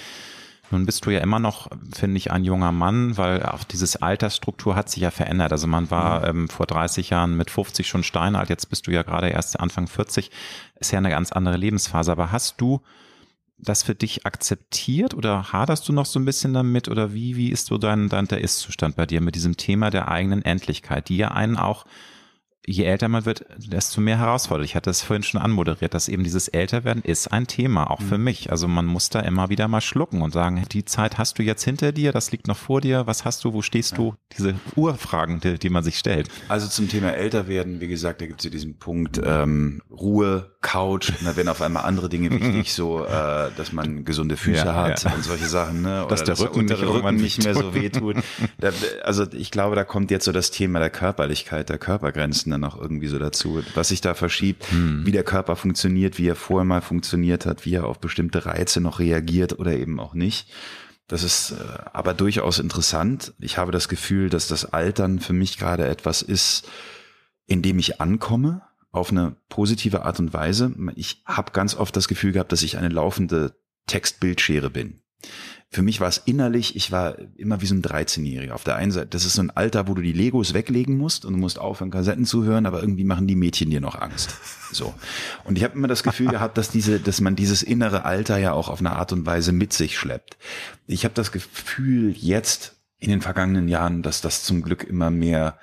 [0.71, 4.77] Nun bist du ja immer noch, finde ich, ein junger Mann, weil auch dieses Altersstruktur
[4.77, 5.51] hat sich ja verändert.
[5.51, 9.03] Also man war ähm, vor 30 Jahren mit 50 schon steinalt, jetzt bist du ja
[9.03, 10.31] gerade erst Anfang 40.
[10.79, 12.13] Ist ja eine ganz andere Lebensphase.
[12.13, 12.81] Aber hast du
[13.59, 17.51] das für dich akzeptiert oder haderst du noch so ein bisschen damit oder wie, wie
[17.51, 21.17] ist so dein, dein der Ist-Zustand bei dir mit diesem Thema der eigenen Endlichkeit, die
[21.17, 21.87] ja einen auch
[22.69, 24.67] je älter man wird, desto mehr herausfordert.
[24.67, 28.19] Ich hatte es vorhin schon anmoderiert, dass eben dieses Älterwerden ist ein Thema, auch für
[28.19, 28.25] mhm.
[28.25, 28.51] mich.
[28.51, 31.65] Also man muss da immer wieder mal schlucken und sagen, die Zeit hast du jetzt
[31.65, 34.15] hinter dir, das liegt noch vor dir, was hast du, wo stehst du?
[34.37, 36.29] Diese Urfragen, die, die man sich stellt.
[36.49, 41.13] Also zum Thema Älterwerden, wie gesagt, da gibt es ja diesen Punkt ähm, Ruhe, Couch,
[41.25, 45.05] da werden auf einmal andere Dinge wichtig, so äh, dass man gesunde Füße ja, hat
[45.05, 45.15] ja.
[45.15, 46.01] und solche Sachen, ne?
[46.01, 48.17] Oder dass der dass Rücken, der Rücken nicht mehr so wehtut.
[48.59, 48.71] da,
[49.03, 52.81] also ich glaube, da kommt jetzt so das Thema der Körperlichkeit, der Körpergrenzen dann auch
[52.81, 55.05] irgendwie so dazu, was sich da verschiebt, hm.
[55.07, 58.81] wie der Körper funktioniert, wie er vorher mal funktioniert hat, wie er auf bestimmte Reize
[58.81, 60.51] noch reagiert oder eben auch nicht.
[61.07, 61.57] Das ist äh,
[61.93, 63.33] aber durchaus interessant.
[63.39, 66.69] Ich habe das Gefühl, dass das Altern für mich gerade etwas ist,
[67.47, 70.75] in dem ich ankomme, auf eine positive Art und Weise.
[70.97, 73.55] Ich habe ganz oft das Gefühl gehabt, dass ich eine laufende
[73.87, 75.01] Textbildschere bin
[75.71, 78.53] für mich war es innerlich, ich war immer wie so ein 13-Jähriger.
[78.53, 81.27] Auf der einen Seite, das ist so ein Alter, wo du die Legos weglegen musst
[81.27, 84.37] und du musst aufhören, Kassetten zu hören, aber irgendwie machen die Mädchen dir noch Angst.
[84.71, 84.93] So.
[85.45, 88.53] Und ich habe immer das Gefühl gehabt, dass diese, dass man dieses innere Alter ja
[88.53, 90.37] auch auf eine Art und Weise mit sich schleppt.
[90.87, 95.59] Ich habe das Gefühl jetzt in den vergangenen Jahren, dass das zum Glück immer mehr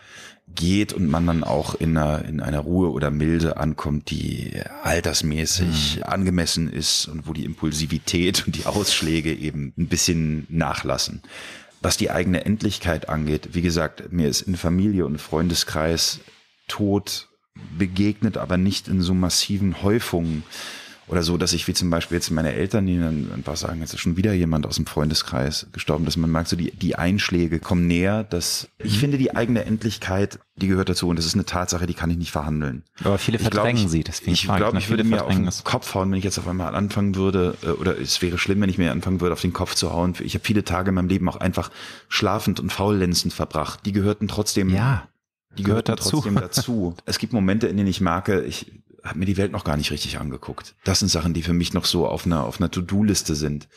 [0.56, 4.54] geht und man dann auch in einer, in einer Ruhe oder Milde ankommt, die
[4.84, 6.04] altersmäßig mhm.
[6.04, 11.22] angemessen ist und wo die Impulsivität und die Ausschläge eben ein bisschen nachlassen.
[11.82, 16.20] Was die eigene Endlichkeit angeht, wie gesagt, mir ist in Familie und Freundeskreis
[16.68, 17.30] Tod
[17.78, 20.44] begegnet, aber nicht in so massiven Häufungen
[21.08, 23.94] oder so, dass ich wie zum Beispiel jetzt meine Eltern, die dann einfach sagen, jetzt
[23.94, 27.60] ist schon wieder jemand aus dem Freundeskreis gestorben, dass man merkt, so die, die Einschläge
[27.60, 31.46] kommen näher, dass ich finde die eigene Endlichkeit, die gehört dazu und das ist eine
[31.46, 32.84] Tatsache, die kann ich nicht verhandeln.
[33.04, 36.10] Aber viele verdrängen glaub, sie, deswegen Ich glaube, ich würde mir auf den Kopf hauen,
[36.10, 38.92] wenn ich jetzt auf einmal anfangen würde, äh, oder es wäre schlimm, wenn ich mir
[38.92, 40.16] anfangen würde, auf den Kopf zu hauen.
[40.22, 41.70] Ich habe viele Tage in meinem Leben auch einfach
[42.08, 43.86] schlafend und faulenzend verbracht.
[43.86, 45.08] Die gehörten trotzdem ja.
[45.58, 46.10] Die gehört dazu.
[46.10, 46.96] trotzdem dazu.
[47.06, 48.72] Es gibt Momente, in denen ich merke, ich
[49.06, 50.76] habe mir die Welt noch gar nicht richtig angeguckt.
[50.84, 53.68] Das sind Sachen, die für mich noch so auf einer, auf einer To-Do-Liste sind.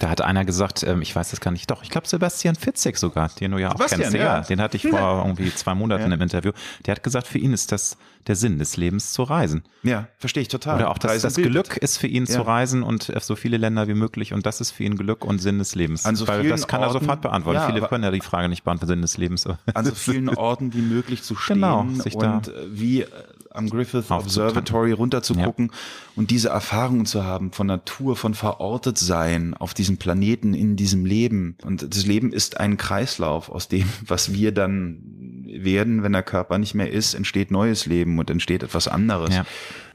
[0.00, 2.98] Da hat einer gesagt, ähm, ich weiß das gar nicht, doch, ich glaube Sebastian Fitzek
[2.98, 4.16] sogar, den du ja auch Sebastian, kennst.
[4.16, 4.40] Ja.
[4.40, 5.18] Den hatte ich vor ja.
[5.24, 6.14] irgendwie zwei Monaten ja.
[6.14, 6.50] im Interview.
[6.84, 7.96] Der hat gesagt, für ihn ist das
[8.26, 9.64] der Sinn des Lebens zu reisen.
[9.82, 10.76] Ja, verstehe ich total.
[10.76, 13.88] Oder auch das, das Glück ist für ihn zu reisen und auf so viele Länder
[13.88, 16.04] wie möglich und das ist für ihn Glück und Sinn des Lebens.
[16.04, 17.72] An so Weil das kann Orten, er sofort beantworten.
[17.72, 19.46] viele können ja die Frage nicht beantworten, Sinn des Lebens.
[19.46, 23.06] An so vielen Orten wie möglich zu stehen genau, und äh, wie
[23.54, 25.78] am Griffith Observatory runter zu gucken ja.
[26.16, 31.04] und diese Erfahrungen zu haben von Natur, von verortet sein auf diesem Planeten, in diesem
[31.04, 31.56] Leben.
[31.64, 36.58] Und das Leben ist ein Kreislauf aus dem, was wir dann werden, wenn der Körper
[36.58, 39.34] nicht mehr ist, entsteht neues Leben und entsteht etwas anderes.
[39.34, 39.44] Ja.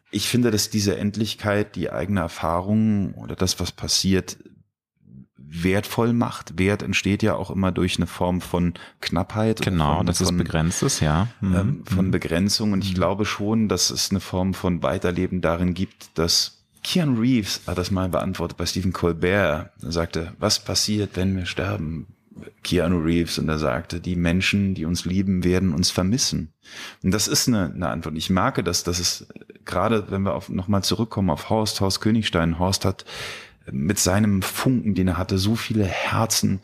[0.10, 4.38] Ich finde, dass diese Endlichkeit, die eigene Erfahrung oder das, was passiert,
[5.50, 6.60] wertvoll macht.
[6.60, 9.62] Wert entsteht ja auch immer durch eine Form von Knappheit.
[9.62, 11.28] Genau, das ist begrenzt ja.
[11.42, 11.56] Mhm.
[11.56, 12.12] Ähm, von mhm.
[12.12, 12.74] Begrenzung.
[12.74, 12.96] Und ich mhm.
[12.96, 17.92] glaube schon, dass es eine Form von Weiterleben darin gibt, dass Keanu Reeves hat das
[17.92, 19.72] mal beantwortet bei Stephen Colbert.
[19.82, 22.08] Er sagte, was passiert, wenn wir sterben?
[22.64, 26.54] Keanu Reeves und er sagte, die Menschen, die uns lieben, werden uns vermissen.
[27.02, 28.16] Und das ist eine, eine Antwort.
[28.16, 29.28] Ich merke das, dass es
[29.66, 33.06] gerade, wenn wir auf, nochmal zurückkommen auf Horst, Horst Königstein, Horst hat
[33.72, 36.60] mit seinem Funken, den er hatte, so viele Herzen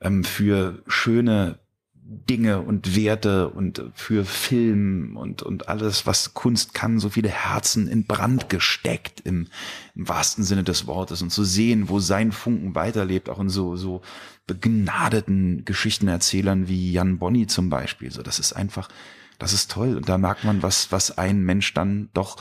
[0.00, 1.58] ähm, für schöne
[2.06, 7.88] Dinge und Werte und für Film und, und alles, was Kunst kann, so viele Herzen
[7.88, 9.48] in Brand gesteckt im,
[9.94, 13.76] im wahrsten Sinne des Wortes und zu sehen, wo sein Funken weiterlebt, auch in so,
[13.76, 14.02] so
[14.46, 18.10] begnadeten Geschichtenerzählern wie Jan Bonny zum Beispiel.
[18.10, 18.90] So, das ist einfach,
[19.38, 19.96] das ist toll.
[19.96, 22.36] Und da merkt man, was, was ein Mensch dann doch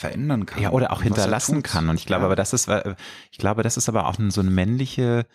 [0.00, 0.62] verändern kann.
[0.62, 1.90] Ja, oder auch hinterlassen kann.
[1.90, 2.26] Und ich glaube, ja.
[2.26, 2.68] aber das ist,
[3.30, 5.26] ich glaube, das ist aber auch so eine männliche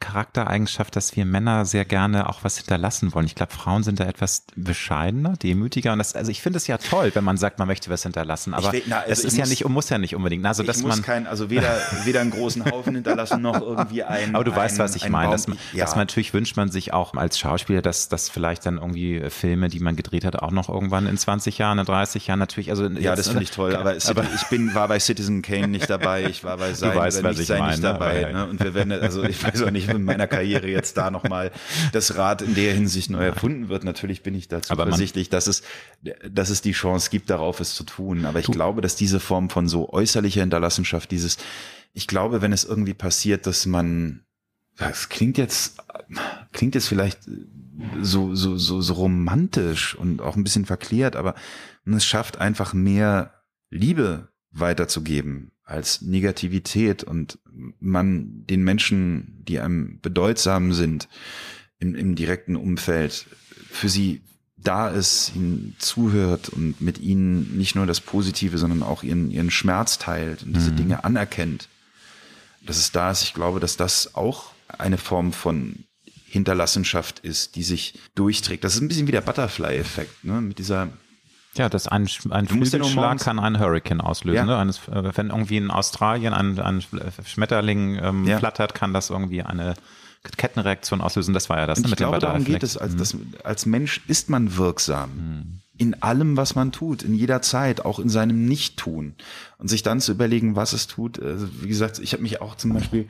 [0.00, 3.26] Charaktereigenschaft, dass wir Männer sehr gerne auch was hinterlassen wollen.
[3.26, 5.92] Ich glaube, Frauen sind da etwas bescheidener, demütiger.
[5.92, 8.54] Und das, also ich finde es ja toll, wenn man sagt, man möchte was hinterlassen.
[8.54, 10.44] Aber will, na, also es ist ja nicht, muss ja nicht unbedingt.
[10.44, 14.02] Also, dass ich muss man kein, also weder, weder einen großen Haufen hinterlassen noch irgendwie
[14.02, 14.34] ein.
[14.34, 15.32] Aber du ein, weißt, was ich meine.
[15.32, 15.84] Dass, ja.
[15.84, 19.68] dass man natürlich wünscht man sich auch als Schauspieler, dass, dass vielleicht dann irgendwie Filme,
[19.68, 22.70] die man gedreht hat, auch noch irgendwann in 20 Jahren, in 30 Jahren natürlich.
[22.70, 23.76] Also ja, jetzt, das finde ich toll.
[23.76, 26.24] Aber, aber, ich bin, war bei Citizen Kane nicht dabei.
[26.24, 28.32] Ich war bei Sein, du weißt, was ich meine, nicht dabei.
[28.32, 28.46] Ne?
[28.46, 31.50] Und wir werden, also ich weiß auch nicht, in meiner Karriere jetzt da nochmal
[31.92, 33.84] das Rad in der Hinsicht neu erfunden wird.
[33.84, 35.62] Natürlich bin ich dazu Aber zuversichtlich, dass es,
[36.30, 38.24] dass es die Chance gibt, darauf es zu tun.
[38.24, 38.52] Aber ich du.
[38.52, 41.38] glaube, dass diese Form von so äußerlicher Hinterlassenschaft, dieses,
[41.92, 44.24] ich glaube, wenn es irgendwie passiert, dass man,
[44.76, 45.78] das klingt jetzt,
[46.52, 47.20] klingt jetzt vielleicht
[48.00, 51.34] so, so, so, so romantisch und auch ein bisschen verklärt, aber
[51.84, 53.34] es schafft einfach mehr
[53.70, 57.38] Liebe weiterzugeben als Negativität und
[57.78, 61.08] man den Menschen, die einem bedeutsam sind
[61.78, 63.26] im, im direkten Umfeld,
[63.70, 64.22] für sie
[64.56, 69.50] da ist, ihnen zuhört und mit ihnen nicht nur das Positive, sondern auch ihren, ihren
[69.50, 70.76] Schmerz teilt und diese mhm.
[70.76, 71.68] Dinge anerkennt.
[72.64, 75.84] Dass es da ist, ich glaube, dass das auch eine Form von
[76.26, 78.64] Hinterlassenschaft ist, die sich durchträgt.
[78.64, 80.40] Das ist ein bisschen wie der Butterfly-Effekt, ne?
[80.40, 80.88] mit dieser
[81.54, 84.36] ja, das ein, ein Flügelschlag kann einen Hurricane auslösen.
[84.36, 84.44] Ja.
[84.46, 84.56] Ne?
[84.56, 86.82] Eines, äh, wenn irgendwie in Australien ein, ein
[87.26, 88.38] Schmetterling ähm, ja.
[88.38, 89.74] flattert, kann das irgendwie eine
[90.36, 91.34] Kettenreaktion auslösen.
[91.34, 91.78] Das war ja das.
[91.78, 92.76] Und ne, ich mit glaube, darum geht es.
[92.76, 92.98] Als, mhm.
[92.98, 95.10] das, als Mensch ist man wirksam.
[95.14, 95.58] Mhm.
[95.76, 99.14] In allem, was man tut, in jeder Zeit, auch in seinem Nicht-Tun.
[99.58, 101.20] Und sich dann zu überlegen, was es tut.
[101.20, 103.08] Also, wie gesagt, ich habe mich auch zum Beispiel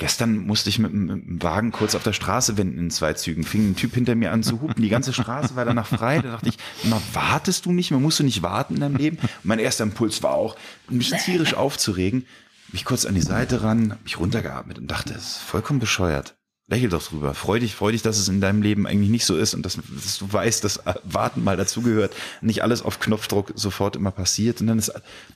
[0.00, 3.44] Gestern musste ich mit, dem Wagen kurz auf der Straße wenden in zwei Zügen.
[3.44, 4.82] Fing ein Typ hinter mir an zu hupen.
[4.82, 6.20] Die ganze Straße war danach frei.
[6.20, 8.00] Da dachte ich, immer wartest du nicht mehr?
[8.00, 9.18] Musst du nicht warten in deinem Leben?
[9.18, 10.56] Und mein erster Impuls war auch,
[10.88, 12.24] mich tierisch aufzuregen.
[12.72, 16.34] Mich kurz an die Seite ran, mich runtergeatmet und dachte, das ist vollkommen bescheuert.
[16.66, 17.34] Lächel doch drüber.
[17.34, 19.76] Freu dich, freu dich, dass es in deinem Leben eigentlich nicht so ist und dass,
[19.76, 22.14] dass du weißt, dass Warten mal dazugehört.
[22.40, 24.92] Nicht alles auf Knopfdruck sofort immer passiert und dann ist,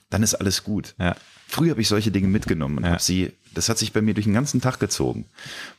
[0.09, 0.95] dann ist alles gut.
[0.97, 1.15] Ja.
[1.47, 2.91] Früher habe ich solche Dinge mitgenommen und ja.
[2.91, 5.25] habe sie, das hat sich bei mir durch den ganzen Tag gezogen.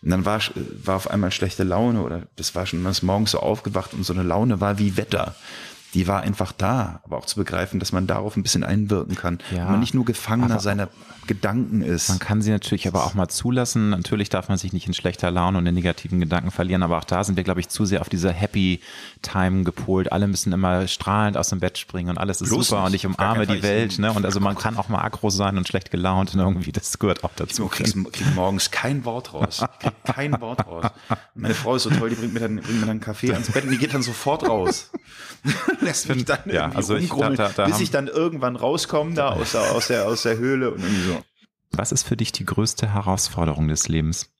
[0.03, 0.41] Und dann war,
[0.85, 4.13] war auf einmal schlechte Laune oder das war schon, ist morgens so aufgewacht und so
[4.13, 5.37] eine Laune war wie Wetter
[5.97, 9.39] die war einfach da, aber auch zu begreifen, dass man darauf ein bisschen einwirken kann.
[9.51, 10.91] Ja, man nicht nur Gefangener seiner
[11.27, 12.11] Gedanken ist.
[12.11, 13.91] Man kann sie natürlich aber auch mal zulassen.
[13.91, 17.05] Natürlich darf man sich nicht in schlechter Laune und in negativen Gedanken verlieren, aber auch
[17.05, 18.81] da sind wir, glaube ich, zu sehr auf dieser Happy
[19.27, 20.13] Time gepolt.
[20.13, 22.87] Alle müssen immer strahlend aus dem Bett springen und alles ist Bloß super nicht.
[22.87, 23.99] und ich umarme die Welt.
[23.99, 24.13] Ne?
[24.13, 27.25] Und also man kann auch mal aggro sein und schlecht gelaunt und irgendwie, das gehört
[27.25, 27.65] auch dazu.
[27.65, 29.63] Ich krieg, krieg morgens kein Wort raus.
[29.63, 30.87] Ich krieg kein Wort raus.
[31.35, 33.51] Meine Frau ist so toll, die bringt mir dann, bringt mir dann einen Kaffee ans
[33.51, 34.91] Bett und die geht dann sofort raus.
[35.81, 39.31] Lässt mich dann ja, also ich, da, da, da bis ich dann irgendwann rauskomme da
[39.31, 41.23] aus der, aus der, aus der Höhle und irgendwie so.
[41.73, 44.31] Was ist für dich die größte Herausforderung des Lebens?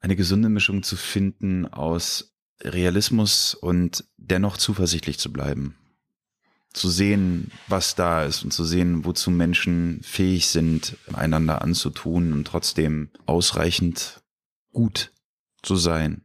[0.00, 5.76] Eine gesunde Mischung zu finden aus Realismus und dennoch zuversichtlich zu bleiben.
[6.72, 12.46] Zu sehen, was da ist und zu sehen, wozu Menschen fähig sind, einander anzutun und
[12.46, 14.22] trotzdem ausreichend
[14.72, 15.12] gut
[15.62, 16.22] zu sein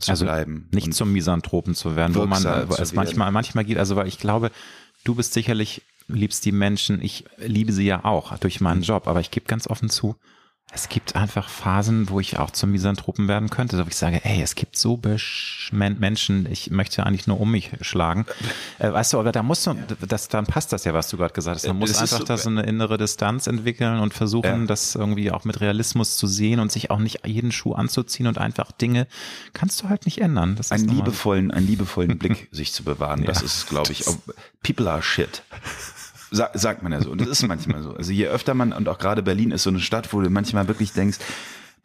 [0.00, 0.68] zu also bleiben.
[0.72, 4.18] Nicht zum Misanthropen zu werden, wo man wo es manchmal, manchmal geht, also weil ich
[4.18, 4.50] glaube,
[5.04, 8.84] du bist sicherlich, liebst die Menschen, ich liebe sie ja auch durch meinen mhm.
[8.84, 10.16] Job, aber ich gebe ganz offen zu,
[10.72, 14.40] es gibt einfach Phasen, wo ich auch zum Misanthropen werden könnte, wo ich sage, ey,
[14.40, 15.00] es gibt so
[15.72, 18.24] Menschen, ich möchte eigentlich nur um mich schlagen.
[18.78, 19.74] Äh, weißt du, aber da musst du,
[20.06, 21.66] das, dann passt das ja, was du gerade gesagt hast.
[21.66, 24.66] Man muss das einfach so, da so eine innere Distanz entwickeln und versuchen, ja.
[24.66, 28.38] das irgendwie auch mit Realismus zu sehen und sich auch nicht jeden Schuh anzuziehen und
[28.38, 29.08] einfach Dinge
[29.52, 30.54] kannst du halt nicht ändern.
[30.54, 33.24] Das einen liebevollen, einen liebevollen Blick sich zu bewahren.
[33.24, 33.46] Das ja.
[33.46, 34.04] ist, glaube ich,
[34.62, 35.42] people are shit.
[36.30, 37.10] Sa sagt man ja so.
[37.10, 37.92] Und das ist manchmal so.
[37.94, 40.68] Also je öfter man, und auch gerade Berlin ist so eine Stadt, wo du manchmal
[40.68, 41.18] wirklich denkst,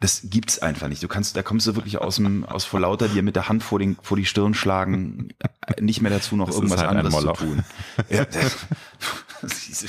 [0.00, 1.02] das gibt's einfach nicht.
[1.02, 3.62] Du kannst, da kommst du wirklich aus dem, aus vor lauter dir mit der Hand
[3.62, 5.30] vor, den, vor die Stirn schlagen,
[5.80, 7.64] nicht mehr dazu noch das irgendwas halt anderes zu tun.
[8.10, 8.26] Ja,
[9.68, 9.86] diese,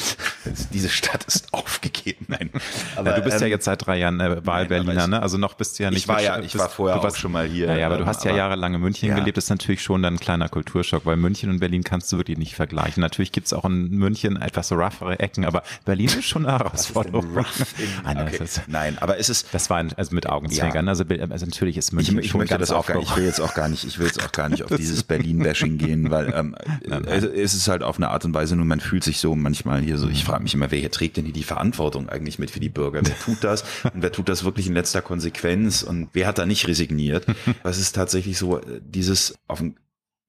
[0.73, 2.25] diese Stadt ist aufgegeben.
[2.27, 2.49] Nein.
[2.95, 5.21] Aber, ja, du bist ähm, ja jetzt seit drei Jahren äh, Wahlberliner, ne?
[5.21, 5.99] Also noch bist du ja nicht.
[5.99, 7.67] Ich war ja, ich war vorher warst, auch schon mal hier.
[7.67, 9.15] Ja, ja aber du hast ja jahrelang in München ja.
[9.15, 9.37] gelebt.
[9.37, 12.37] Das ist natürlich schon dann ein kleiner Kulturschock, weil München und Berlin kannst du wirklich
[12.37, 13.01] nicht vergleichen.
[13.01, 17.45] Natürlich gibt's auch in München etwas roughere Ecken, aber Berlin ist schon eine Herausforderung.
[18.03, 18.45] Nein, okay.
[18.67, 19.45] Nein, aber ist es.
[19.51, 20.87] Das war ein, also mit Augenzwinkern.
[20.87, 23.25] Also, also, natürlich ist München ich, ich schon möchte ganz das auch gar Ich will
[23.25, 26.33] jetzt auch gar nicht, ich will jetzt auch gar nicht auf dieses Berlin-Bashing gehen, weil
[26.33, 26.55] ähm,
[26.87, 27.07] nein, nein.
[27.07, 29.97] es ist halt auf eine Art und Weise nur, man fühlt sich so manchmal hier
[29.97, 32.59] so, ich frage mich immer, wer hier trägt denn hier die Verantwortung eigentlich mit für
[32.59, 33.01] die Bürger?
[33.03, 33.63] Wer tut das?
[33.93, 35.83] Und wer tut das wirklich in letzter Konsequenz?
[35.83, 37.25] Und wer hat da nicht resigniert?
[37.63, 39.77] Was ist tatsächlich so, äh, dieses auf ein,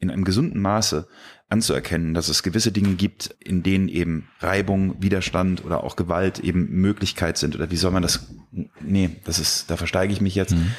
[0.01, 1.09] in einem gesunden Maße
[1.49, 6.71] anzuerkennen, dass es gewisse Dinge gibt, in denen eben Reibung, Widerstand oder auch Gewalt eben
[6.71, 7.57] Möglichkeit sind.
[7.57, 8.29] Oder wie soll man das
[8.81, 10.55] nee, das ist, da versteige ich mich jetzt.
[10.55, 10.73] Mhm.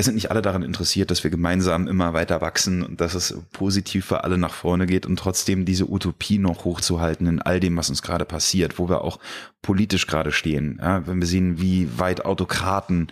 [0.00, 3.36] Es sind nicht alle daran interessiert, dass wir gemeinsam immer weiter wachsen und dass es
[3.52, 7.76] positiv für alle nach vorne geht und trotzdem diese Utopie noch hochzuhalten in all dem,
[7.76, 9.18] was uns gerade passiert, wo wir auch
[9.60, 10.78] politisch gerade stehen.
[10.80, 13.08] Ja, wenn wir sehen, wie weit Autokraten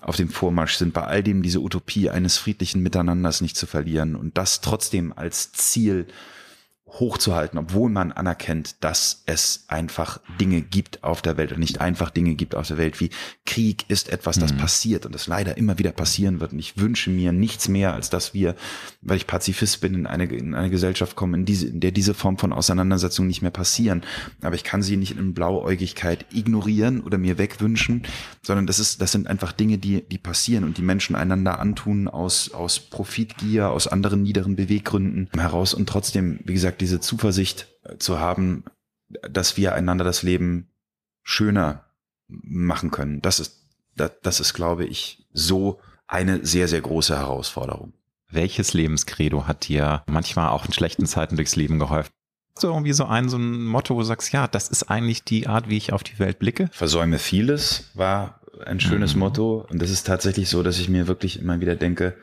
[0.00, 4.16] auf dem Vormarsch sind, bei all dem diese Utopie eines friedlichen Miteinanders nicht zu verlieren
[4.16, 6.08] und das trotzdem als Ziel
[7.00, 12.10] hochzuhalten, obwohl man anerkennt, dass es einfach Dinge gibt auf der Welt und nicht einfach
[12.10, 13.10] Dinge gibt auf der Welt, wie
[13.44, 14.58] Krieg ist etwas, das mhm.
[14.58, 16.52] passiert und das leider immer wieder passieren wird.
[16.52, 18.54] Und ich wünsche mir nichts mehr, als dass wir,
[19.02, 22.14] weil ich Pazifist bin, in eine, in eine Gesellschaft kommen, in, diese, in der diese
[22.14, 24.02] Form von Auseinandersetzungen nicht mehr passieren.
[24.40, 28.04] Aber ich kann sie nicht in Blauäugigkeit ignorieren oder mir wegwünschen,
[28.42, 32.06] sondern das ist, das sind einfach Dinge, die, die passieren und die Menschen einander antun
[32.06, 37.96] aus, aus Profitgier, aus anderen niederen Beweggründen heraus und trotzdem, wie gesagt, diese Zuversicht äh,
[37.96, 38.64] zu haben,
[39.22, 40.68] dass wir einander das Leben
[41.22, 41.86] schöner
[42.28, 43.22] machen können.
[43.22, 43.66] Das ist,
[43.96, 47.94] das, das ist, glaube ich, so eine sehr, sehr große Herausforderung.
[48.30, 52.10] Welches Lebenskredo hat dir manchmal auch in schlechten Zeiten durchs Leben geholfen?
[52.58, 55.46] So irgendwie so ein, so ein Motto, wo du sagst, ja, das ist eigentlich die
[55.46, 56.68] Art, wie ich auf die Welt blicke?
[56.70, 59.20] Versäume vieles war ein schönes mhm.
[59.20, 59.66] Motto.
[59.70, 62.16] Und das ist tatsächlich so, dass ich mir wirklich immer wieder denke,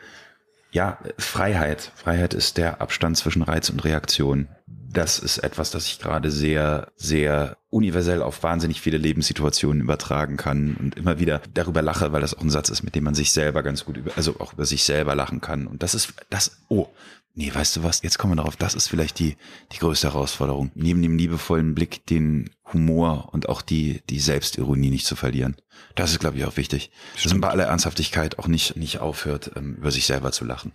[0.72, 1.92] ja, Freiheit.
[1.96, 4.48] Freiheit ist der Abstand zwischen Reiz und Reaktion.
[4.66, 10.76] Das ist etwas, das ich gerade sehr, sehr universell auf wahnsinnig viele Lebenssituationen übertragen kann
[10.76, 13.32] und immer wieder darüber lache, weil das auch ein Satz ist, mit dem man sich
[13.32, 15.68] selber ganz gut über, also auch über sich selber lachen kann.
[15.68, 16.88] Und das ist, das, oh,
[17.34, 19.38] nee, weißt du was, jetzt kommen wir darauf, das ist vielleicht die,
[19.72, 20.72] die größte Herausforderung.
[20.76, 25.56] Neben dem liebevollen Blick den Humor und auch die, die Selbstironie nicht zu verlieren.
[25.96, 26.92] Das ist, glaube ich, auch wichtig.
[27.16, 27.26] Stimmt.
[27.26, 30.74] Dass man bei aller Ernsthaftigkeit auch nicht, nicht aufhört, ähm, über sich selber zu lachen.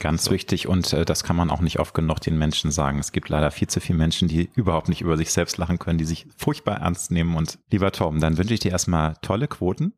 [0.00, 0.32] Ganz so.
[0.32, 2.98] wichtig und äh, das kann man auch nicht oft genug den Menschen sagen.
[2.98, 5.98] Es gibt leider viel zu viele Menschen, die überhaupt nicht über sich selbst lachen können,
[5.98, 7.36] die sich furchtbar ernst nehmen.
[7.36, 9.92] Und lieber Tom, dann wünsche ich dir erstmal tolle Quoten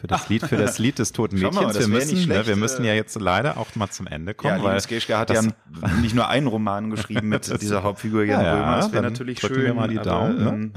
[0.00, 1.54] für das Lied, für das Lied des toten Mädchens.
[1.56, 4.58] Mal, wir müssen, ne, wir müssen ja jetzt leider auch mal zum Ende kommen.
[4.58, 5.42] Ja, weil Geschke hat ja
[6.00, 8.76] nicht nur einen Roman geschrieben mit dieser Hauptfigur Jan ja, Römer.
[8.76, 9.56] Das wäre natürlich schön.
[9.56, 10.40] Wir mal die Daumen.
[10.40, 10.70] Aber, ne?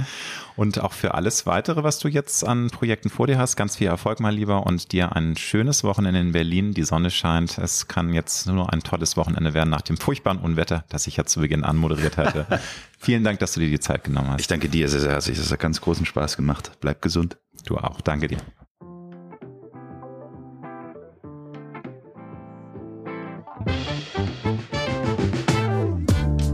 [0.56, 3.88] Und auch für alles weitere, was du jetzt an Projekten vor dir hast, ganz viel
[3.88, 6.74] Erfolg mal lieber und dir ein schönes Wochenende in Berlin.
[6.74, 7.58] Die Sonne scheint.
[7.58, 11.26] Es kann jetzt nur ein tolles Wochenende werden nach dem furchtbaren Unwetter, das ich ja
[11.26, 12.46] zu Beginn anmoderiert hatte.
[13.00, 14.42] Vielen Dank, dass du dir die Zeit genommen hast.
[14.42, 15.38] Ich danke dir sehr, sehr herzlich.
[15.38, 16.72] Das hat ganz großen Spaß gemacht.
[16.82, 17.38] Bleib gesund.
[17.66, 18.02] Du auch.
[18.02, 18.38] Danke dir.